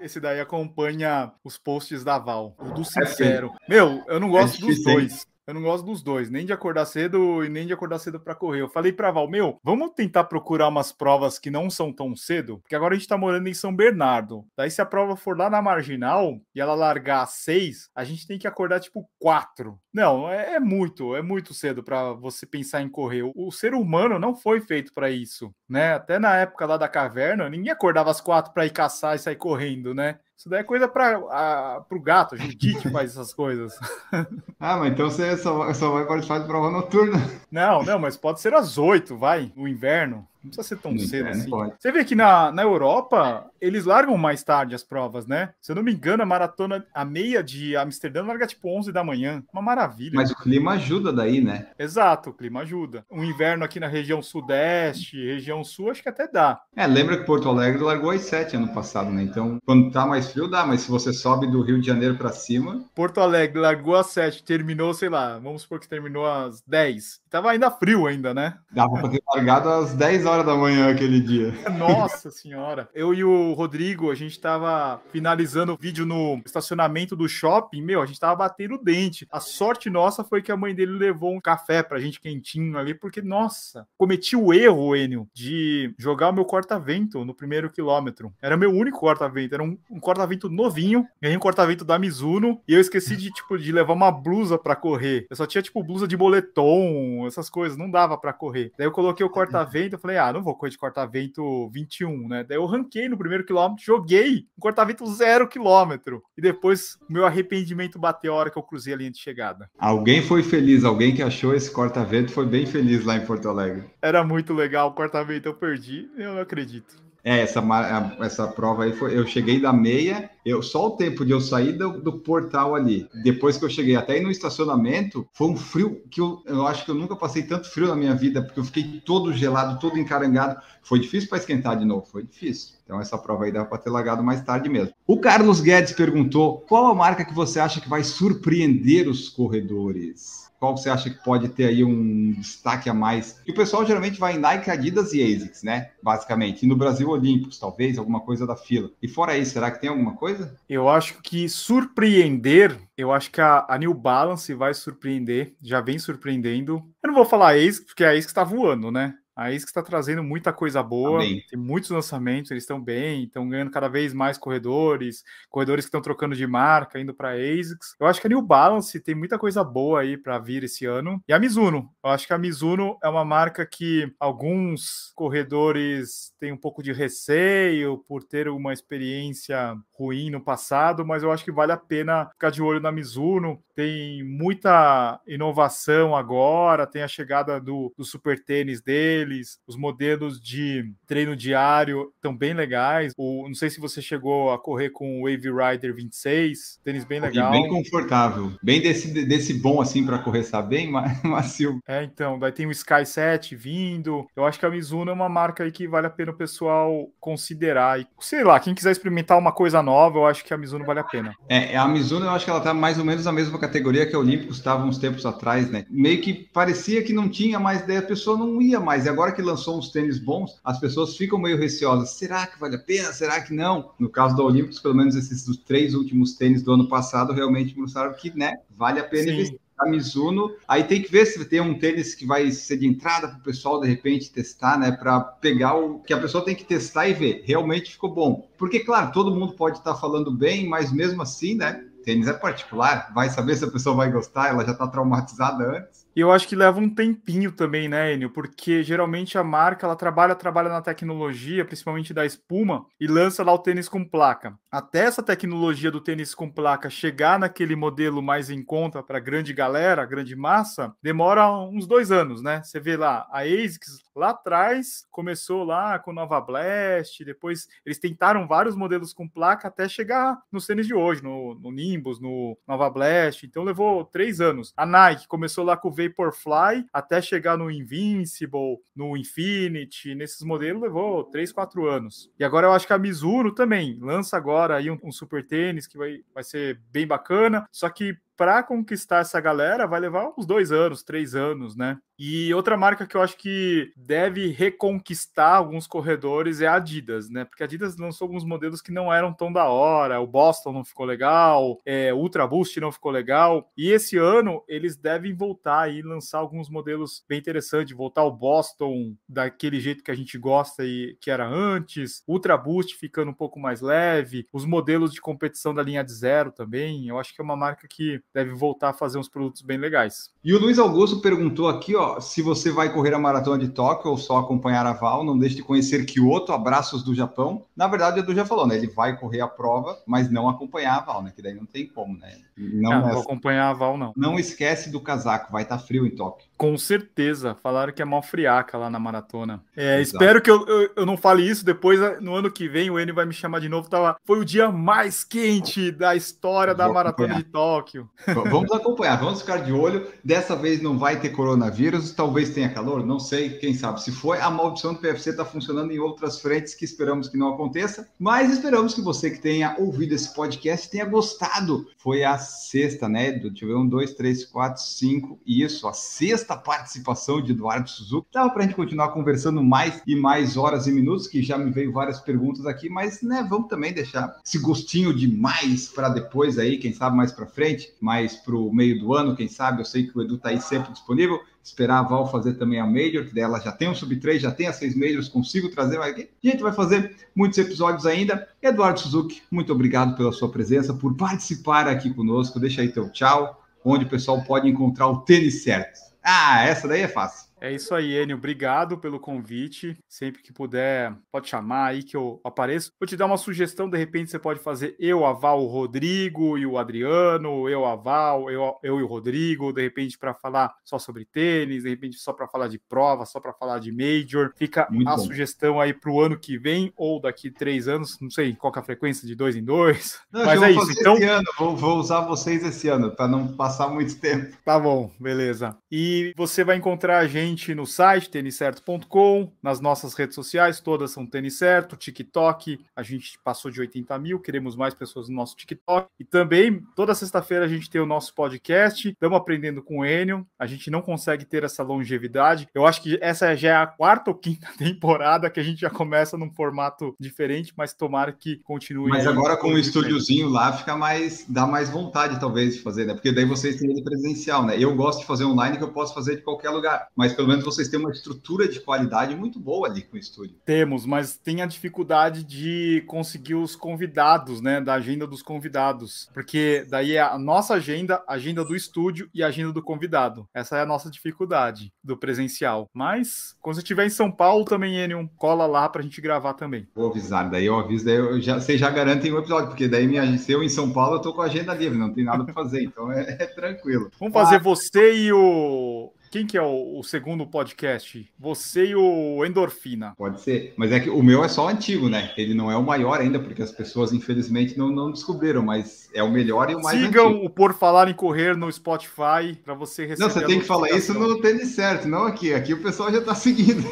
Esse 0.00 0.18
daí 0.18 0.40
acompanha 0.40 1.30
os 1.44 1.58
posts 1.58 2.02
da 2.02 2.18
Val, 2.18 2.56
o 2.58 2.70
do 2.70 2.80
é 2.80 2.84
sincero. 2.84 3.52
É 3.68 3.74
Meu, 3.74 4.02
eu 4.08 4.18
não 4.18 4.30
gosto 4.30 4.64
é 4.64 4.66
dos 4.66 4.82
dois. 4.82 5.26
Eu 5.50 5.54
não 5.54 5.62
gosto 5.62 5.84
dos 5.84 6.00
dois, 6.00 6.30
nem 6.30 6.46
de 6.46 6.52
acordar 6.52 6.86
cedo 6.86 7.44
e 7.44 7.48
nem 7.48 7.66
de 7.66 7.72
acordar 7.72 7.98
cedo 7.98 8.20
para 8.20 8.36
correr. 8.36 8.60
Eu 8.60 8.68
falei 8.68 8.92
para 8.92 9.10
Val, 9.10 9.28
meu, 9.28 9.58
vamos 9.64 9.90
tentar 9.96 10.22
procurar 10.22 10.68
umas 10.68 10.92
provas 10.92 11.40
que 11.40 11.50
não 11.50 11.68
são 11.68 11.92
tão 11.92 12.14
cedo, 12.14 12.58
porque 12.58 12.76
agora 12.76 12.94
a 12.94 12.96
gente 12.96 13.08
tá 13.08 13.18
morando 13.18 13.48
em 13.48 13.52
São 13.52 13.74
Bernardo. 13.74 14.46
Daí 14.56 14.70
se 14.70 14.80
a 14.80 14.86
prova 14.86 15.16
for 15.16 15.36
lá 15.36 15.50
na 15.50 15.60
marginal 15.60 16.40
e 16.54 16.60
ela 16.60 16.76
largar 16.76 17.22
às 17.22 17.30
seis, 17.30 17.90
a 17.96 18.04
gente 18.04 18.28
tem 18.28 18.38
que 18.38 18.46
acordar 18.46 18.78
tipo 18.78 19.10
quatro. 19.18 19.76
Não, 19.92 20.30
é, 20.30 20.54
é 20.54 20.60
muito, 20.60 21.16
é 21.16 21.22
muito 21.22 21.52
cedo 21.52 21.82
para 21.82 22.12
você 22.12 22.46
pensar 22.46 22.80
em 22.80 22.88
correr. 22.88 23.24
O, 23.24 23.32
o 23.34 23.50
ser 23.50 23.74
humano 23.74 24.20
não 24.20 24.36
foi 24.36 24.60
feito 24.60 24.92
para 24.94 25.10
isso, 25.10 25.52
né? 25.68 25.94
Até 25.94 26.20
na 26.20 26.36
época 26.36 26.64
lá 26.64 26.76
da 26.76 26.88
caverna, 26.88 27.50
ninguém 27.50 27.72
acordava 27.72 28.08
às 28.08 28.20
quatro 28.20 28.52
para 28.52 28.66
ir 28.66 28.70
caçar 28.70 29.16
e 29.16 29.18
sair 29.18 29.34
correndo, 29.34 29.92
né? 29.92 30.20
Isso 30.40 30.48
daí 30.48 30.60
é 30.60 30.64
coisa 30.64 30.88
para 30.88 31.84
o 31.90 32.00
gato, 32.00 32.34
a 32.34 32.38
Judite 32.38 32.88
faz 32.90 33.10
essas 33.10 33.34
coisas. 33.34 33.78
Ah, 34.58 34.76
mas 34.76 34.92
então 34.92 35.10
você 35.10 35.36
só, 35.38 35.72
só 35.72 35.90
vai 35.90 36.06
participar 36.06 36.40
de 36.40 36.46
prova 36.46 36.70
noturna. 36.70 37.18
Não, 37.50 37.82
não, 37.82 37.98
mas 37.98 38.16
pode 38.16 38.40
ser 38.40 38.52
às 38.52 38.76
oito, 38.76 39.16
vai, 39.16 39.50
no 39.56 39.66
inverno. 39.66 40.28
Não 40.42 40.50
precisa 40.50 40.62
ser 40.62 40.76
tão 40.78 40.92
No 40.92 41.00
cedo 41.00 41.20
inverno 41.20 41.40
assim. 41.40 41.50
pode. 41.50 41.72
Você 41.78 41.92
vê 41.92 42.04
que 42.04 42.14
na, 42.14 42.50
na 42.52 42.62
Europa, 42.62 43.50
eles 43.60 43.84
largam 43.84 44.16
mais 44.16 44.42
tarde 44.42 44.74
as 44.74 44.82
provas, 44.82 45.26
né? 45.26 45.50
Se 45.60 45.72
eu 45.72 45.76
não 45.76 45.82
me 45.82 45.92
engano, 45.92 46.22
a 46.22 46.26
maratona, 46.26 46.84
a 46.94 47.04
meia 47.04 47.42
de 47.42 47.76
Amsterdã 47.76 48.24
larga 48.24 48.46
tipo 48.46 48.68
11 48.68 48.92
da 48.92 49.04
manhã. 49.04 49.42
Uma 49.52 49.62
maravilha. 49.62 50.12
Mas 50.14 50.30
o 50.30 50.36
clima 50.36 50.72
ajuda 50.72 51.12
daí, 51.12 51.40
né? 51.40 51.68
Exato, 51.78 52.30
o 52.30 52.34
clima 52.34 52.60
ajuda. 52.60 53.04
O 53.10 53.22
inverno 53.22 53.64
aqui 53.64 53.78
na 53.78 53.86
região 53.88 54.22
sudeste, 54.22 55.16
região 55.24 55.62
sul, 55.62 55.90
acho 55.90 56.02
que 56.02 56.08
até 56.08 56.26
dá. 56.26 56.60
É, 56.74 56.86
lembra 56.86 57.16
que 57.18 57.24
Porto 57.24 57.48
Alegre 57.48 57.82
largou 57.82 58.10
às 58.10 58.22
7 58.22 58.56
ano 58.56 58.72
passado, 58.72 59.10
né? 59.10 59.22
Então, 59.22 59.58
quando 59.66 59.90
tá 59.90 60.06
mais 60.06 60.30
frio, 60.32 60.48
dá, 60.48 60.64
mas 60.66 60.82
se 60.82 60.90
você 60.90 61.12
sobe 61.12 61.46
do 61.46 61.62
Rio 61.62 61.80
de 61.80 61.86
Janeiro 61.86 62.16
para 62.16 62.30
cima, 62.30 62.82
Porto 62.94 63.20
Alegre 63.20 63.58
largou 63.60 63.94
às 63.96 64.06
7, 64.08 64.42
terminou, 64.42 64.94
sei 64.94 65.08
lá, 65.08 65.38
vamos 65.38 65.62
supor 65.62 65.80
que 65.80 65.88
terminou 65.88 66.26
às 66.26 66.60
10. 66.62 67.20
Tava 67.28 67.50
ainda 67.50 67.70
frio 67.70 68.06
ainda, 68.06 68.32
né? 68.34 68.54
dava 68.72 68.94
para 68.94 69.08
ter 69.08 69.22
largado 69.34 69.68
às 69.68 69.92
10 69.94 70.26
horas 70.26 70.29
da 70.38 70.54
manhã 70.54 70.90
aquele 70.90 71.20
dia. 71.20 71.52
Nossa 71.76 72.30
senhora. 72.30 72.88
Eu 72.94 73.12
e 73.12 73.24
o 73.24 73.52
Rodrigo, 73.52 74.10
a 74.10 74.14
gente 74.14 74.40
tava 74.40 75.02
finalizando 75.10 75.74
o 75.74 75.76
vídeo 75.76 76.06
no 76.06 76.40
estacionamento 76.46 77.16
do 77.16 77.28
shopping. 77.28 77.82
Meu, 77.82 78.00
a 78.00 78.06
gente 78.06 78.20
tava 78.20 78.36
batendo 78.36 78.76
o 78.76 78.82
dente. 78.82 79.26
A 79.30 79.40
sorte 79.40 79.90
nossa 79.90 80.22
foi 80.24 80.40
que 80.40 80.52
a 80.52 80.56
mãe 80.56 80.74
dele 80.74 80.92
levou 80.92 81.34
um 81.34 81.40
café 81.40 81.82
pra 81.82 81.98
gente 81.98 82.20
quentinho 82.20 82.78
ali, 82.78 82.94
porque, 82.94 83.20
nossa, 83.20 83.86
cometi 83.98 84.36
o 84.36 84.54
erro, 84.54 84.94
Enio, 84.96 85.28
de 85.34 85.94
jogar 85.98 86.30
o 86.30 86.32
meu 86.32 86.44
corta-vento 86.44 87.24
no 87.24 87.34
primeiro 87.34 87.68
quilômetro. 87.70 88.32
Era 88.40 88.56
meu 88.56 88.70
único 88.70 88.98
corta-vento. 88.98 89.54
Era 89.54 89.62
um, 89.62 89.76
um 89.90 90.00
corta-vento 90.00 90.48
novinho. 90.48 91.06
Ganhei 91.20 91.36
um 91.36 91.40
corta-vento 91.40 91.84
da 91.84 91.98
Mizuno. 91.98 92.60
E 92.68 92.74
eu 92.74 92.80
esqueci 92.80 93.16
de, 93.16 93.30
tipo, 93.30 93.58
de 93.58 93.72
levar 93.72 93.92
uma 93.92 94.10
blusa 94.10 94.58
pra 94.58 94.76
correr. 94.76 95.26
Eu 95.28 95.36
só 95.36 95.46
tinha, 95.46 95.62
tipo, 95.62 95.82
blusa 95.82 96.06
de 96.06 96.16
boletom, 96.16 97.26
essas 97.26 97.50
coisas. 97.50 97.76
Não 97.76 97.90
dava 97.90 98.16
pra 98.16 98.32
correr. 98.32 98.72
Daí 98.78 98.86
eu 98.86 98.92
coloquei 98.92 99.24
o 99.24 99.30
corta-vento. 99.30 99.94
Eu 99.94 99.98
falei, 99.98 100.18
ah, 100.20 100.32
não 100.32 100.42
vou 100.42 100.54
correr 100.56 100.70
de 100.70 100.78
corta-vento 100.78 101.68
21, 101.70 102.28
né? 102.28 102.44
Daí 102.44 102.56
eu 102.56 102.66
ranquei 102.66 103.08
no 103.08 103.18
primeiro 103.18 103.44
quilômetro, 103.44 103.84
joguei 103.84 104.46
um 104.56 104.60
corta-vento 104.60 105.06
zero 105.06 105.48
quilômetro. 105.48 106.22
E 106.36 106.40
depois 106.40 106.96
o 107.08 107.12
meu 107.12 107.26
arrependimento 107.26 107.98
bateu 107.98 108.32
a 108.32 108.36
hora 108.36 108.50
que 108.50 108.58
eu 108.58 108.62
cruzei 108.62 108.94
a 108.94 108.96
linha 108.96 109.10
de 109.10 109.18
chegada. 109.18 109.68
Alguém 109.78 110.22
foi 110.22 110.42
feliz, 110.42 110.84
alguém 110.84 111.14
que 111.14 111.22
achou 111.22 111.54
esse 111.54 111.70
corta-vento 111.70 112.32
foi 112.32 112.46
bem 112.46 112.66
feliz 112.66 113.04
lá 113.04 113.16
em 113.16 113.26
Porto 113.26 113.48
Alegre. 113.48 113.84
Era 114.00 114.22
muito 114.22 114.52
legal 114.52 114.88
o 114.88 114.94
corta-vento, 114.94 115.46
eu 115.46 115.54
perdi. 115.54 116.08
Eu 116.16 116.34
não 116.34 116.40
acredito. 116.40 117.09
É, 117.22 117.40
essa, 117.40 117.60
a- 117.60 118.16
essa 118.24 118.48
prova 118.48 118.84
aí 118.84 118.92
foi. 118.92 119.16
Eu 119.16 119.26
cheguei 119.26 119.60
da 119.60 119.72
meia, 119.72 120.30
eu 120.44 120.62
só 120.62 120.86
o 120.86 120.90
tempo 120.96 121.24
de 121.24 121.32
eu 121.32 121.40
sair 121.40 121.72
do, 121.72 122.00
do 122.00 122.18
portal 122.20 122.74
ali. 122.74 123.08
Depois 123.22 123.56
que 123.58 123.64
eu 123.64 123.70
cheguei 123.70 123.94
até 123.96 124.14
aí 124.14 124.20
no 124.22 124.30
estacionamento, 124.30 125.26
foi 125.32 125.48
um 125.48 125.56
frio 125.56 126.02
que 126.10 126.20
eu, 126.20 126.42
eu 126.46 126.66
acho 126.66 126.84
que 126.84 126.90
eu 126.90 126.94
nunca 126.94 127.14
passei 127.16 127.42
tanto 127.42 127.68
frio 127.70 127.88
na 127.88 127.96
minha 127.96 128.14
vida, 128.14 128.42
porque 128.42 128.58
eu 128.60 128.64
fiquei 128.64 129.00
todo 129.04 129.32
gelado, 129.32 129.78
todo 129.78 129.98
encarangado. 129.98 130.60
Foi 130.82 130.98
difícil 130.98 131.28
para 131.28 131.38
esquentar 131.38 131.78
de 131.78 131.84
novo, 131.84 132.06
foi 132.06 132.22
difícil. 132.22 132.74
Então 132.84 133.00
essa 133.00 133.18
prova 133.18 133.44
aí 133.44 133.52
dava 133.52 133.66
para 133.66 133.78
ter 133.78 133.90
largado 133.90 134.22
mais 134.22 134.42
tarde 134.42 134.68
mesmo. 134.68 134.94
O 135.06 135.18
Carlos 135.20 135.60
Guedes 135.60 135.92
perguntou: 135.92 136.60
qual 136.68 136.86
a 136.86 136.94
marca 136.94 137.24
que 137.24 137.34
você 137.34 137.60
acha 137.60 137.80
que 137.80 137.88
vai 137.88 138.02
surpreender 138.02 139.08
os 139.08 139.28
corredores? 139.28 140.49
Qual 140.60 140.76
você 140.76 140.90
acha 140.90 141.08
que 141.08 141.24
pode 141.24 141.48
ter 141.48 141.64
aí 141.64 141.82
um 141.82 142.32
destaque 142.32 142.90
a 142.90 142.94
mais? 142.94 143.40
Que 143.42 143.50
o 143.50 143.54
pessoal 143.54 143.86
geralmente 143.86 144.20
vai 144.20 144.36
em 144.36 144.38
Nike, 144.38 144.70
Adidas 144.70 145.14
e 145.14 145.22
ASICS, 145.22 145.62
né? 145.62 145.88
Basicamente. 146.02 146.64
E 146.64 146.68
no 146.68 146.76
Brasil, 146.76 147.08
Olímpicos, 147.08 147.58
talvez, 147.58 147.96
alguma 147.96 148.20
coisa 148.20 148.46
da 148.46 148.54
fila. 148.54 148.90
E 149.02 149.08
fora 149.08 149.38
isso, 149.38 149.52
será 149.52 149.70
que 149.70 149.80
tem 149.80 149.88
alguma 149.88 150.14
coisa? 150.16 150.54
Eu 150.68 150.86
acho 150.86 151.22
que 151.22 151.48
surpreender, 151.48 152.76
eu 152.94 153.10
acho 153.10 153.30
que 153.30 153.40
a, 153.40 153.64
a 153.66 153.78
New 153.78 153.94
Balance 153.94 154.52
vai 154.52 154.74
surpreender, 154.74 155.54
já 155.62 155.80
vem 155.80 155.98
surpreendendo. 155.98 156.82
Eu 157.02 157.08
não 157.08 157.14
vou 157.14 157.24
falar 157.24 157.54
ASICS, 157.54 157.80
porque 157.80 158.04
a 158.04 158.10
ASICS 158.10 158.26
está 158.26 158.44
voando, 158.44 158.90
né? 158.90 159.14
A 159.40 159.46
ASICS 159.46 159.68
está 159.68 159.82
trazendo 159.82 160.22
muita 160.22 160.52
coisa 160.52 160.82
boa, 160.82 161.20
bem. 161.20 161.42
tem 161.48 161.58
muitos 161.58 161.88
lançamentos, 161.88 162.50
eles 162.50 162.62
estão 162.62 162.78
bem, 162.78 163.24
estão 163.24 163.48
ganhando 163.48 163.70
cada 163.70 163.88
vez 163.88 164.12
mais 164.12 164.36
corredores, 164.36 165.24
corredores 165.48 165.86
que 165.86 165.88
estão 165.88 166.02
trocando 166.02 166.36
de 166.36 166.46
marca, 166.46 167.00
indo 167.00 167.14
para 167.14 167.30
a 167.30 167.32
ASICS. 167.32 167.96
Eu 167.98 168.06
acho 168.06 168.20
que 168.20 168.26
a 168.26 168.28
New 168.28 168.42
Balance 168.42 169.00
tem 169.00 169.14
muita 169.14 169.38
coisa 169.38 169.64
boa 169.64 170.02
aí 170.02 170.18
para 170.18 170.38
vir 170.38 170.64
esse 170.64 170.84
ano. 170.84 171.24
E 171.26 171.32
a 171.32 171.38
Mizuno, 171.38 171.90
eu 172.04 172.10
acho 172.10 172.26
que 172.26 172.34
a 172.34 172.38
Mizuno 172.38 172.98
é 173.02 173.08
uma 173.08 173.24
marca 173.24 173.64
que 173.64 174.12
alguns 174.20 175.10
corredores 175.14 176.34
têm 176.38 176.52
um 176.52 176.58
pouco 176.58 176.82
de 176.82 176.92
receio 176.92 177.96
por 178.06 178.22
ter 178.22 178.46
uma 178.46 178.74
experiência 178.74 179.74
ruim 180.00 180.30
no 180.30 180.40
passado, 180.40 181.04
mas 181.04 181.22
eu 181.22 181.30
acho 181.30 181.44
que 181.44 181.52
vale 181.52 181.72
a 181.72 181.76
pena 181.76 182.26
ficar 182.32 182.50
de 182.50 182.62
olho 182.62 182.80
na 182.80 182.90
Mizuno. 182.90 183.62
Tem 183.74 184.24
muita 184.24 185.20
inovação 185.26 186.16
agora, 186.16 186.86
tem 186.86 187.02
a 187.02 187.08
chegada 187.08 187.60
do, 187.60 187.92
do 187.96 188.04
super 188.04 188.42
tênis 188.42 188.80
deles, 188.80 189.58
os 189.66 189.76
modelos 189.76 190.40
de 190.40 190.90
treino 191.06 191.36
diário 191.36 192.12
estão 192.16 192.34
bem 192.34 192.54
legais. 192.54 193.12
O, 193.16 193.46
não 193.46 193.54
sei 193.54 193.68
se 193.68 193.80
você 193.80 194.00
chegou 194.00 194.52
a 194.52 194.58
correr 194.58 194.90
com 194.90 195.20
o 195.20 195.24
Wave 195.24 195.50
Rider 195.50 195.94
26, 195.94 196.80
tênis 196.82 197.04
bem 197.04 197.20
legal. 197.20 197.54
E 197.54 197.60
bem 197.60 197.68
confortável. 197.68 198.52
Bem 198.62 198.80
desse, 198.80 199.12
desse 199.26 199.54
bom 199.54 199.80
assim 199.80 200.04
para 200.04 200.18
correr, 200.18 200.44
sabe? 200.44 200.76
Bem 200.76 200.88
ma- 200.90 201.14
macio. 201.24 201.78
É, 201.86 202.02
então, 202.04 202.38
daí 202.38 202.52
tem 202.52 202.66
o 202.66 202.70
Sky 202.70 203.04
7 203.04 203.54
vindo. 203.54 204.26
Eu 204.34 204.46
acho 204.46 204.58
que 204.58 204.64
a 204.64 204.70
Mizuno 204.70 205.10
é 205.10 205.14
uma 205.14 205.28
marca 205.28 205.64
aí 205.64 205.72
que 205.72 205.86
vale 205.86 206.06
a 206.06 206.10
pena 206.10 206.32
o 206.32 206.36
pessoal 206.36 207.08
considerar. 207.18 208.00
E, 208.00 208.06
sei 208.20 208.44
lá, 208.44 208.58
quem 208.58 208.74
quiser 208.74 208.92
experimentar 208.92 209.38
uma 209.38 209.52
coisa 209.52 209.82
nova, 209.82 209.89
eu 209.92 210.26
acho 210.26 210.44
que 210.44 210.52
a 210.52 210.58
Mizuno 210.58 210.84
vale 210.84 211.00
a 211.00 211.04
pena. 211.04 211.34
É, 211.48 211.76
a 211.76 211.86
Mizuno, 211.86 212.26
eu 212.26 212.30
acho 212.30 212.44
que 212.44 212.50
ela 212.50 212.60
tá 212.60 212.74
mais 212.74 212.98
ou 212.98 213.04
menos 213.04 213.24
na 213.24 213.32
mesma 213.32 213.58
categoria 213.58 214.06
que 214.06 214.14
a 214.14 214.18
Olímpicos 214.18 214.56
estava 214.58 214.84
uns 214.84 214.98
tempos 214.98 215.24
atrás, 215.26 215.70
né? 215.70 215.86
Meio 215.90 216.20
que 216.20 216.32
parecia 216.32 217.02
que 217.02 217.12
não 217.12 217.28
tinha 217.28 217.58
mais, 217.58 217.86
daí 217.86 217.96
a 217.96 218.02
pessoa 218.02 218.36
não 218.36 218.60
ia 218.60 218.80
mais. 218.80 219.06
E 219.06 219.08
agora 219.08 219.32
que 219.32 219.42
lançou 219.42 219.78
uns 219.78 219.90
tênis 219.90 220.18
bons, 220.18 220.60
as 220.64 220.78
pessoas 220.78 221.16
ficam 221.16 221.38
meio 221.38 221.58
receosas. 221.58 222.10
Será 222.10 222.46
que 222.46 222.58
vale 222.58 222.76
a 222.76 222.78
pena? 222.78 223.12
Será 223.12 223.40
que 223.40 223.54
não? 223.54 223.92
No 223.98 224.08
caso 224.08 224.36
da 224.36 224.42
Olímpicos, 224.42 224.78
pelo 224.78 224.94
menos 224.94 225.14
esses 225.14 225.44
dos 225.44 225.56
três 225.56 225.94
últimos 225.94 226.34
tênis 226.34 226.62
do 226.62 226.72
ano 226.72 226.88
passado 226.88 227.32
realmente 227.32 227.78
mostraram 227.78 228.12
que, 228.14 228.36
né, 228.36 228.54
vale 228.70 229.00
a 229.00 229.04
pena 229.04 229.24
Sim. 229.24 229.34
investir. 229.34 229.60
A 229.80 229.88
Mizuno, 229.88 230.54
aí 230.68 230.84
tem 230.84 231.02
que 231.02 231.10
ver 231.10 231.24
se 231.24 231.42
tem 231.46 231.60
um 231.60 231.78
tênis 231.78 232.14
que 232.14 232.26
vai 232.26 232.50
ser 232.50 232.76
de 232.76 232.86
entrada 232.86 233.28
para 233.28 233.38
o 233.38 233.42
pessoal 233.42 233.80
de 233.80 233.88
repente 233.88 234.30
testar, 234.30 234.78
né? 234.78 234.92
Para 234.92 235.20
pegar 235.20 235.74
o 235.74 236.00
que 236.00 236.12
a 236.12 236.20
pessoa 236.20 236.44
tem 236.44 236.54
que 236.54 236.64
testar 236.64 237.08
e 237.08 237.14
ver. 237.14 237.42
Realmente 237.46 237.92
ficou 237.92 238.12
bom. 238.12 238.48
Porque, 238.58 238.80
claro, 238.80 239.10
todo 239.10 239.34
mundo 239.34 239.54
pode 239.54 239.78
estar 239.78 239.94
falando 239.94 240.30
bem, 240.30 240.68
mas 240.68 240.92
mesmo 240.92 241.22
assim, 241.22 241.54
né? 241.54 241.84
Tênis 242.04 242.28
é 242.28 242.32
particular, 242.32 243.10
vai 243.14 243.28
saber 243.30 243.56
se 243.56 243.64
a 243.64 243.70
pessoa 243.70 243.96
vai 243.96 244.10
gostar, 244.10 244.48
ela 244.48 244.64
já 244.64 244.72
está 244.72 244.86
traumatizada 244.86 245.64
antes. 245.78 245.99
E 246.14 246.20
eu 246.20 246.32
acho 246.32 246.48
que 246.48 246.56
leva 246.56 246.80
um 246.80 246.92
tempinho 246.92 247.52
também, 247.52 247.88
né, 247.88 248.12
Enio? 248.14 248.30
Porque 248.30 248.82
geralmente 248.82 249.38
a 249.38 249.44
marca 249.44 249.86
ela 249.86 249.94
trabalha, 249.94 250.34
trabalha 250.34 250.68
na 250.68 250.82
tecnologia, 250.82 251.64
principalmente 251.64 252.12
da 252.12 252.26
espuma, 252.26 252.84
e 252.98 253.06
lança 253.06 253.44
lá 253.44 253.52
o 253.52 253.58
tênis 253.58 253.88
com 253.88 254.04
placa. 254.04 254.58
Até 254.70 255.00
essa 255.00 255.22
tecnologia 255.22 255.90
do 255.90 256.00
tênis 256.00 256.34
com 256.34 256.50
placa 256.50 256.90
chegar 256.90 257.38
naquele 257.38 257.76
modelo 257.76 258.20
mais 258.20 258.50
em 258.50 258.62
conta 258.62 259.02
para 259.02 259.20
grande 259.20 259.52
galera, 259.52 260.04
grande 260.04 260.34
massa, 260.34 260.92
demora 261.02 261.48
uns 261.50 261.86
dois 261.86 262.10
anos, 262.10 262.42
né? 262.42 262.60
Você 262.62 262.80
vê 262.80 262.96
lá, 262.96 263.28
a 263.30 263.42
ASICS 263.42 264.02
lá 264.14 264.30
atrás 264.30 265.06
começou 265.10 265.64
lá 265.64 265.98
com 265.98 266.12
Nova 266.12 266.40
Blast, 266.40 267.24
depois 267.24 267.68
eles 267.86 267.98
tentaram 267.98 268.46
vários 268.46 268.74
modelos 268.74 269.12
com 269.12 269.28
placa 269.28 269.68
até 269.68 269.88
chegar 269.88 270.38
nos 270.50 270.66
tênis 270.66 270.86
de 270.86 270.94
hoje, 270.94 271.22
no, 271.22 271.54
no 271.54 271.70
Nimbus, 271.70 272.20
no 272.20 272.58
Nova 272.66 272.90
Blast, 272.90 273.46
então 273.46 273.62
levou 273.62 274.04
três 274.04 274.40
anos. 274.40 274.72
A 274.76 274.84
Nike 274.84 275.28
começou 275.28 275.64
lá 275.64 275.76
com 275.76 275.88
o 275.88 275.92
Vaporfly 276.08 276.84
até 276.92 277.20
chegar 277.20 277.56
no 277.56 277.70
Invincible, 277.70 278.78
no 278.94 279.16
Infinity, 279.16 280.14
nesses 280.14 280.42
modelos 280.42 280.82
levou 280.82 281.24
3, 281.24 281.52
4 281.52 281.88
anos. 281.88 282.30
E 282.38 282.44
agora 282.44 282.66
eu 282.66 282.72
acho 282.72 282.86
que 282.86 282.92
a 282.92 282.98
Mizuno 282.98 283.54
também 283.54 283.98
lança 284.00 284.36
agora 284.36 284.76
aí 284.76 284.90
um, 284.90 284.98
um 285.02 285.12
super 285.12 285.46
tênis 285.46 285.86
que 285.86 285.98
vai, 285.98 286.20
vai 286.34 286.44
ser 286.44 286.80
bem 286.90 287.06
bacana, 287.06 287.66
só 287.70 287.88
que 287.88 288.16
para 288.40 288.62
conquistar 288.62 289.18
essa 289.18 289.38
galera 289.38 289.86
vai 289.86 290.00
levar 290.00 290.32
uns 290.38 290.46
dois 290.46 290.72
anos, 290.72 291.02
três 291.02 291.34
anos, 291.34 291.76
né? 291.76 291.98
E 292.22 292.52
outra 292.52 292.76
marca 292.76 293.06
que 293.06 293.16
eu 293.16 293.22
acho 293.22 293.34
que 293.38 293.90
deve 293.96 294.48
reconquistar 294.48 295.56
alguns 295.56 295.86
corredores 295.86 296.60
é 296.60 296.66
a 296.66 296.74
Adidas, 296.74 297.30
né? 297.30 297.46
Porque 297.46 297.62
a 297.62 297.66
Adidas 297.66 297.96
lançou 297.96 298.26
alguns 298.26 298.44
modelos 298.44 298.82
que 298.82 298.92
não 298.92 299.10
eram 299.10 299.32
tão 299.32 299.50
da 299.50 299.70
hora. 299.70 300.20
O 300.20 300.26
Boston 300.26 300.70
não 300.70 300.84
ficou 300.84 301.06
legal, 301.06 301.78
é, 301.82 302.12
o 302.12 302.18
Ultra 302.18 302.46
Boost 302.46 302.78
não 302.78 302.92
ficou 302.92 303.10
legal. 303.10 303.70
E 303.74 303.88
esse 303.88 304.18
ano 304.18 304.62
eles 304.68 304.98
devem 304.98 305.34
voltar 305.34 305.90
e 305.90 306.02
lançar 306.02 306.40
alguns 306.40 306.68
modelos 306.68 307.24
bem 307.26 307.38
interessantes. 307.38 307.96
Voltar 307.96 308.24
o 308.24 308.30
Boston 308.30 309.16
daquele 309.26 309.80
jeito 309.80 310.04
que 310.04 310.10
a 310.10 310.14
gente 310.14 310.36
gosta 310.36 310.84
e 310.84 311.16
que 311.22 311.30
era 311.30 311.48
antes. 311.48 312.22
Ultra 312.28 312.54
Boost 312.54 312.96
ficando 312.96 313.30
um 313.30 313.34
pouco 313.34 313.58
mais 313.58 313.80
leve. 313.80 314.46
Os 314.52 314.66
modelos 314.66 315.14
de 315.14 315.22
competição 315.22 315.72
da 315.74 315.82
linha 315.82 316.04
de 316.04 316.12
zero 316.12 316.52
também. 316.52 317.08
Eu 317.08 317.18
acho 317.18 317.34
que 317.34 317.40
é 317.40 317.44
uma 317.44 317.56
marca 317.56 317.88
que 317.88 318.22
deve 318.34 318.52
voltar 318.54 318.90
a 318.90 318.92
fazer 318.92 319.18
uns 319.18 319.28
produtos 319.28 319.62
bem 319.62 319.76
legais. 319.76 320.30
E 320.44 320.54
o 320.54 320.60
Luiz 320.60 320.78
Augusto 320.78 321.20
perguntou 321.20 321.68
aqui, 321.68 321.96
ó, 321.96 322.20
se 322.20 322.40
você 322.42 322.70
vai 322.70 322.92
correr 322.92 323.12
a 323.14 323.18
maratona 323.18 323.58
de 323.58 323.68
Tóquio 323.68 324.10
ou 324.10 324.16
só 324.16 324.38
acompanhar 324.38 324.86
a 324.86 324.92
Val, 324.92 325.24
não 325.24 325.38
deixe 325.38 325.56
de 325.56 325.62
conhecer 325.62 326.04
Kyoto, 326.06 326.52
abraços 326.52 327.02
do 327.02 327.14
Japão. 327.14 327.64
Na 327.76 327.88
verdade, 327.88 328.20
o 328.20 328.22
Edu 328.22 328.34
já 328.34 328.44
falou, 328.44 328.66
né? 328.66 328.76
Ele 328.76 328.86
vai 328.88 329.18
correr 329.18 329.40
a 329.40 329.48
prova, 329.48 329.98
mas 330.06 330.30
não 330.30 330.48
acompanhar 330.48 330.98
a 330.98 331.00
Val, 331.02 331.22
né? 331.22 331.32
Que 331.34 331.42
daí 331.42 331.54
não 331.54 331.66
tem 331.66 331.86
como, 331.86 332.16
né? 332.16 332.38
Não, 332.56 332.92
Ah, 332.92 333.00
não 333.00 333.08
é- 333.08 333.12
vou 333.12 333.22
acompanhar 333.22 333.68
a 333.68 333.72
Val, 333.72 333.96
não. 333.96 334.12
não 334.16 334.38
esquece 334.38 334.90
do 334.90 335.00
casaco, 335.00 335.50
vai 335.52 335.62
estar 335.64 335.78
frio 335.78 336.06
em 336.06 336.10
Tóquio. 336.14 336.48
Com 336.60 336.76
certeza. 336.76 337.56
Falaram 337.62 337.90
que 337.90 338.02
é 338.02 338.04
mal 338.04 338.22
friaca 338.22 338.76
lá 338.76 338.90
na 338.90 338.98
maratona. 338.98 339.64
É, 339.74 339.98
espero 340.02 340.42
que 340.42 340.50
eu, 340.50 340.66
eu, 340.66 340.90
eu, 340.94 341.06
não 341.06 341.16
fale 341.16 341.42
isso. 341.42 341.64
Depois, 341.64 341.98
no 342.20 342.34
ano 342.34 342.50
que 342.50 342.68
vem, 342.68 342.90
o 342.90 343.00
Enio 343.00 343.14
vai 343.14 343.24
me 343.24 343.32
chamar 343.32 343.60
de 343.60 343.68
novo. 343.70 343.88
Tava, 343.88 344.18
foi 344.26 344.38
o 344.38 344.44
dia 344.44 344.70
mais 344.70 345.24
quente 345.24 345.90
da 345.90 346.14
história 346.14 346.74
da 346.74 346.86
maratona 346.86 347.36
de 347.36 347.44
Tóquio. 347.44 348.10
Vamos 348.26 348.70
acompanhar, 348.72 349.16
vamos 349.18 349.40
ficar 349.40 349.56
de 349.56 349.72
olho. 349.72 350.06
Dessa 350.22 350.54
vez 350.54 350.82
não 350.82 350.98
vai 350.98 351.18
ter 351.18 351.30
coronavírus, 351.30 352.12
talvez 352.12 352.50
tenha 352.50 352.68
calor, 352.68 353.06
não 353.06 353.18
sei, 353.18 353.56
quem 353.56 353.72
sabe. 353.72 354.02
Se 354.02 354.12
foi, 354.12 354.38
a 354.38 354.50
maldição 354.50 354.92
do 354.92 355.00
PFC 355.00 355.30
está 355.30 355.46
funcionando 355.46 355.90
em 355.92 355.98
outras 355.98 356.42
frentes 356.42 356.74
que 356.74 356.84
esperamos 356.84 357.30
que 357.30 357.38
não 357.38 357.54
aconteça. 357.54 358.06
Mas 358.18 358.52
esperamos 358.52 358.92
que 358.92 359.00
você 359.00 359.30
que 359.30 359.38
tenha 359.38 359.76
ouvido 359.78 360.14
esse 360.14 360.34
podcast 360.34 360.90
tenha 360.90 361.06
gostado. 361.06 361.88
Foi 361.96 362.22
a 362.22 362.36
sexta, 362.36 363.08
né? 363.08 363.32
Deixa 363.32 363.64
eu 363.64 363.68
ver, 363.68 363.76
um, 363.76 363.88
dois, 363.88 364.12
três, 364.12 364.44
quatro, 364.44 364.82
cinco. 364.82 365.40
Isso, 365.46 365.88
a 365.88 365.94
sexta 365.94 366.49
participação 366.56 367.40
de 367.40 367.52
Eduardo 367.52 367.88
Suzuki. 367.88 368.28
Dava 368.32 368.50
para 368.50 368.62
a 368.62 368.66
gente 368.66 368.76
continuar 368.76 369.08
conversando 369.08 369.62
mais 369.62 370.02
e 370.06 370.16
mais 370.16 370.56
horas 370.56 370.86
e 370.86 370.92
minutos, 370.92 371.26
que 371.26 371.42
já 371.42 371.56
me 371.56 371.70
veio 371.70 371.92
várias 371.92 372.20
perguntas 372.20 372.66
aqui, 372.66 372.88
mas 372.88 373.22
né, 373.22 373.46
vamos 373.48 373.68
também 373.68 373.92
deixar 373.92 374.38
esse 374.44 374.58
gostinho 374.58 375.14
de 375.14 375.28
mais 375.28 375.88
para 375.88 376.08
depois 376.08 376.58
aí, 376.58 376.78
quem 376.78 376.92
sabe 376.92 377.16
mais 377.16 377.32
para 377.32 377.46
frente, 377.46 377.92
mais 378.00 378.36
para 378.36 378.56
o 378.56 378.72
meio 378.72 378.98
do 378.98 379.14
ano, 379.14 379.36
quem 379.36 379.48
sabe. 379.48 379.80
Eu 379.80 379.84
sei 379.86 380.06
que 380.06 380.16
o 380.16 380.22
Edu 380.22 380.36
está 380.36 380.50
aí 380.50 380.60
sempre 380.60 380.92
disponível 380.92 381.40
esperar 381.62 381.98
a 381.98 382.02
Val 382.02 382.30
fazer 382.30 382.54
também 382.54 382.80
a 382.80 382.86
Major, 382.86 383.24
que 383.24 383.34
dela 383.34 383.60
já 383.60 383.72
tem 383.72 383.88
um 383.88 383.94
Sub-3, 383.94 384.38
já 384.38 384.50
tem 384.50 384.66
as 384.66 384.76
seis 384.76 384.94
Majors, 384.94 385.28
consigo 385.28 385.68
trazer 385.68 385.98
mais 385.98 386.12
aqui. 386.12 386.28
A 386.42 386.46
gente 386.46 386.62
vai 386.62 386.72
fazer 386.72 387.16
muitos 387.34 387.58
episódios 387.58 388.06
ainda. 388.06 388.48
Eduardo 388.62 389.00
Suzuki, 389.00 389.42
muito 389.50 389.72
obrigado 389.72 390.16
pela 390.16 390.32
sua 390.32 390.50
presença, 390.50 390.94
por 390.94 391.14
participar 391.16 391.86
aqui 391.86 392.12
conosco. 392.12 392.58
Deixa 392.58 392.82
aí 392.82 392.88
teu 392.88 393.10
tchau, 393.10 393.62
onde 393.84 394.04
o 394.04 394.08
pessoal 394.08 394.42
pode 394.42 394.68
encontrar 394.68 395.08
o 395.08 395.20
tênis 395.20 395.62
certo. 395.62 396.09
Ah, 396.22 396.62
essa 396.64 396.88
daí 396.88 397.02
é 397.02 397.08
fácil. 397.08 397.49
É 397.60 397.72
isso 397.72 397.94
aí, 397.94 398.16
Enio. 398.16 398.36
Obrigado 398.36 398.98
pelo 398.98 399.20
convite. 399.20 399.98
Sempre 400.08 400.42
que 400.42 400.52
puder, 400.52 401.14
pode 401.30 401.48
chamar 401.48 401.86
aí 401.86 402.02
que 402.02 402.16
eu 402.16 402.40
apareço. 402.42 402.92
Vou 402.98 403.06
te 403.06 403.16
dar 403.16 403.26
uma 403.26 403.36
sugestão, 403.36 403.88
de 403.88 403.98
repente 403.98 404.30
você 404.30 404.38
pode 404.38 404.60
fazer 404.60 404.96
eu, 404.98 405.26
a 405.26 405.32
Val, 405.32 405.62
o 405.62 405.66
Rodrigo 405.66 406.56
e 406.56 406.64
o 406.64 406.78
Adriano, 406.78 407.68
eu, 407.68 407.84
a 407.84 407.94
Val, 407.96 408.50
eu, 408.50 408.74
eu 408.82 408.98
e 408.98 409.02
o 409.02 409.06
Rodrigo, 409.06 409.72
de 409.72 409.82
repente 409.82 410.18
para 410.18 410.32
falar 410.32 410.74
só 410.84 410.98
sobre 410.98 411.24
tênis, 411.24 411.82
de 411.82 411.90
repente 411.90 412.16
só 412.18 412.32
para 412.32 412.48
falar 412.48 412.68
de 412.68 412.78
prova, 412.78 413.26
só 413.26 413.38
para 413.40 413.52
falar 413.52 413.78
de 413.78 413.92
Major. 413.92 414.52
Fica 414.56 414.88
Muito 414.90 415.08
a 415.08 415.16
bom. 415.16 415.24
sugestão 415.24 415.80
aí 415.80 415.92
para 415.92 416.10
o 416.10 416.20
ano 416.20 416.38
que 416.38 416.56
vem 416.56 416.92
ou 416.96 417.20
daqui 417.20 417.50
três 417.50 417.88
anos, 417.88 418.18
não 418.20 418.30
sei 418.30 418.54
qual 418.54 418.72
é 418.74 418.78
a 418.78 418.82
frequência, 418.82 419.26
de 419.26 419.34
dois 419.34 419.54
em 419.54 419.64
dois. 419.64 420.18
Não, 420.32 420.44
Mas 420.46 420.62
é 420.62 420.70
isso. 420.70 420.92
Então, 420.92 421.16
vou, 421.58 421.76
vou 421.76 421.98
usar 421.98 422.20
vocês 422.22 422.64
esse 422.64 422.88
ano, 422.88 423.10
para 423.14 423.28
não 423.28 423.48
passar 423.48 423.88
muito 423.88 424.18
tempo. 424.18 424.56
Tá 424.64 424.78
bom, 424.78 425.10
beleza. 425.18 425.76
E 425.90 426.32
você 426.36 426.64
vai 426.64 426.76
encontrar 426.76 427.18
a 427.18 427.26
gente 427.26 427.49
gente 427.50 427.74
no 427.74 427.86
site 427.86 428.30
têniscerto.com, 428.30 429.52
nas 429.62 429.80
nossas 429.80 430.14
redes 430.14 430.34
sociais, 430.34 430.80
todas 430.80 431.10
são 431.10 431.26
Tênis 431.26 431.58
Certo, 431.58 431.96
TikTok, 431.96 432.80
a 432.94 433.02
gente 433.02 433.38
passou 433.44 433.70
de 433.70 433.80
80 433.80 434.18
mil, 434.18 434.40
queremos 434.40 434.76
mais 434.76 434.94
pessoas 434.94 435.28
no 435.28 435.34
nosso 435.34 435.56
TikTok. 435.56 436.08
E 436.18 436.24
também, 436.24 436.82
toda 436.94 437.14
sexta-feira 437.14 437.64
a 437.64 437.68
gente 437.68 437.90
tem 437.90 438.00
o 438.00 438.06
nosso 438.06 438.34
podcast, 438.34 439.08
estamos 439.08 439.36
aprendendo 439.36 439.82
com 439.82 439.98
o 440.00 440.06
Enio, 440.06 440.46
a 440.58 440.66
gente 440.66 440.90
não 440.90 441.02
consegue 441.02 441.44
ter 441.44 441.64
essa 441.64 441.82
longevidade. 441.82 442.68
Eu 442.74 442.86
acho 442.86 443.02
que 443.02 443.18
essa 443.20 443.54
já 443.56 443.68
é 443.70 443.76
a 443.76 443.86
quarta 443.86 444.30
ou 444.30 444.36
quinta 444.36 444.68
temporada 444.78 445.50
que 445.50 445.60
a 445.60 445.62
gente 445.62 445.80
já 445.80 445.90
começa 445.90 446.38
num 446.38 446.50
formato 446.50 447.14
diferente, 447.18 447.72
mas 447.76 447.92
tomara 447.92 448.32
que 448.32 448.56
continue. 448.58 449.10
Mas 449.10 449.26
agora 449.26 449.56
com 449.56 449.72
o 449.72 449.78
estúdiozinho 449.78 450.48
lá 450.48 450.72
fica 450.72 450.96
mais, 450.96 451.44
dá 451.48 451.66
mais 451.66 451.90
vontade 451.90 452.38
talvez 452.38 452.76
de 452.76 452.82
fazer, 452.82 453.06
né? 453.06 453.14
Porque 453.14 453.32
daí 453.32 453.44
vocês 453.44 453.76
têm 453.76 453.90
ele 453.90 454.02
presencial, 454.02 454.64
né? 454.64 454.76
Eu 454.78 454.94
gosto 454.94 455.20
de 455.20 455.26
fazer 455.26 455.44
online 455.44 455.76
que 455.76 455.84
eu 455.84 455.92
posso 455.92 456.14
fazer 456.14 456.36
de 456.36 456.42
qualquer 456.42 456.70
lugar, 456.70 457.08
mas 457.16 457.32
pelo 457.40 457.48
menos 457.48 457.64
vocês 457.64 457.88
têm 457.88 457.98
uma 457.98 458.10
estrutura 458.10 458.68
de 458.68 458.80
qualidade 458.80 459.34
muito 459.34 459.58
boa 459.58 459.88
ali 459.88 460.02
com 460.02 460.16
o 460.16 460.20
estúdio. 460.20 460.56
Temos, 460.62 461.06
mas 461.06 461.38
tem 461.38 461.62
a 461.62 461.66
dificuldade 461.66 462.44
de 462.44 463.02
conseguir 463.06 463.54
os 463.54 463.74
convidados, 463.74 464.60
né? 464.60 464.78
Da 464.78 464.94
agenda 464.94 465.26
dos 465.26 465.42
convidados. 465.42 466.28
Porque 466.34 466.84
daí 466.90 467.12
é 467.12 467.22
a 467.22 467.38
nossa 467.38 467.74
agenda, 467.74 468.22
a 468.28 468.34
agenda 468.34 468.62
do 468.62 468.76
estúdio 468.76 469.30
e 469.32 469.42
a 469.42 469.46
agenda 469.46 469.72
do 469.72 469.82
convidado. 469.82 470.46
Essa 470.52 470.76
é 470.76 470.82
a 470.82 470.86
nossa 470.86 471.10
dificuldade 471.10 471.90
do 472.04 472.14
presencial. 472.14 472.90
Mas, 472.92 473.56
quando 473.62 473.76
você 473.76 473.80
estiver 473.80 474.04
em 474.04 474.10
São 474.10 474.30
Paulo 474.30 474.66
também, 474.66 474.98
Enion, 474.98 475.26
cola 475.38 475.64
lá 475.64 475.88
pra 475.88 476.02
gente 476.02 476.20
gravar 476.20 476.52
também. 476.52 476.86
Vou 476.94 477.08
avisar, 477.08 477.48
daí 477.48 477.64
eu 477.64 477.78
aviso, 477.78 478.04
daí 478.04 478.16
eu 478.16 478.38
já, 478.38 478.60
vocês 478.60 478.78
já 478.78 478.90
garantem 478.90 479.32
um 479.32 479.38
episódio, 479.38 479.68
porque 479.68 479.88
daí 479.88 480.06
minha, 480.06 480.36
se 480.36 480.52
eu 480.52 480.62
em 480.62 480.68
São 480.68 480.92
Paulo, 480.92 481.16
eu 481.16 481.22
tô 481.22 481.32
com 481.32 481.40
a 481.40 481.46
agenda 481.46 481.72
livre, 481.72 481.98
não 481.98 482.12
tem 482.12 482.22
nada 482.22 482.44
pra 482.44 482.52
fazer, 482.52 482.82
então 482.82 483.10
é, 483.10 483.22
é 483.40 483.46
tranquilo. 483.46 484.10
Vamos 484.18 484.34
fazer 484.34 484.56
ah, 484.56 484.58
você 484.58 485.14
e 485.14 485.32
o 485.32 486.12
quem 486.30 486.46
que 486.46 486.56
é 486.56 486.62
o, 486.62 487.00
o, 487.00 487.02
segundo 487.02 487.44
podcast? 487.44 488.30
Você 488.38 488.86
e 488.86 488.94
o 488.94 489.44
Endorfina. 489.44 490.14
Pode 490.16 490.40
ser, 490.40 490.72
mas 490.76 490.92
é 490.92 491.00
que 491.00 491.10
o 491.10 491.20
meu 491.24 491.42
é 491.42 491.48
só 491.48 491.68
antigo, 491.68 492.08
né? 492.08 492.32
Ele 492.36 492.54
não 492.54 492.70
é 492.70 492.76
o 492.76 492.84
maior 492.84 493.20
ainda, 493.20 493.40
porque 493.40 493.60
as 493.60 493.72
pessoas, 493.72 494.12
infelizmente, 494.12 494.78
não, 494.78 494.90
não 494.90 495.10
descobriram, 495.10 495.60
mas 495.60 496.08
é 496.14 496.22
o 496.22 496.30
melhor 496.30 496.70
e 496.70 496.76
o 496.76 496.80
mais 496.80 497.00
Sigam 497.00 497.30
antigo. 497.30 497.46
o 497.46 497.50
Por 497.50 497.74
Falar 497.74 498.08
em 498.08 498.14
Correr 498.14 498.56
no 498.56 498.70
Spotify 498.70 499.56
para 499.64 499.74
você 499.74 500.06
receber. 500.06 500.22
Não, 500.22 500.30
você 500.30 500.46
tem 500.46 500.60
que 500.60 500.66
falar 500.66 500.90
isso 500.90 501.12
no 501.12 501.40
Tênis 501.40 501.70
Certo, 501.70 502.06
não 502.06 502.24
aqui. 502.24 502.54
Aqui 502.54 502.74
o 502.74 502.82
pessoal 502.82 503.10
já 503.10 503.18
está 503.18 503.34
seguindo. 503.34 503.84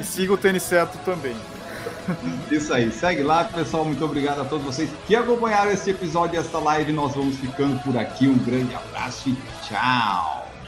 E 0.00 0.04
siga 0.04 0.32
o 0.32 0.38
Tênis 0.38 0.62
Certo 0.62 0.96
também. 1.04 1.34
Isso 2.50 2.72
aí, 2.72 2.90
segue 2.92 3.24
lá, 3.24 3.44
pessoal. 3.44 3.84
Muito 3.84 4.04
obrigado 4.04 4.40
a 4.40 4.44
todos 4.44 4.64
vocês 4.64 4.88
que 5.06 5.16
acompanharam 5.16 5.72
este 5.72 5.90
episódio 5.90 6.36
e 6.36 6.38
esta 6.38 6.58
live. 6.58 6.92
Nós 6.92 7.14
vamos 7.14 7.36
ficando 7.36 7.82
por 7.82 7.96
aqui. 7.96 8.28
Um 8.28 8.38
grande 8.38 8.74
abraço 8.74 9.28
e 9.28 9.36
tchau. 9.66 10.47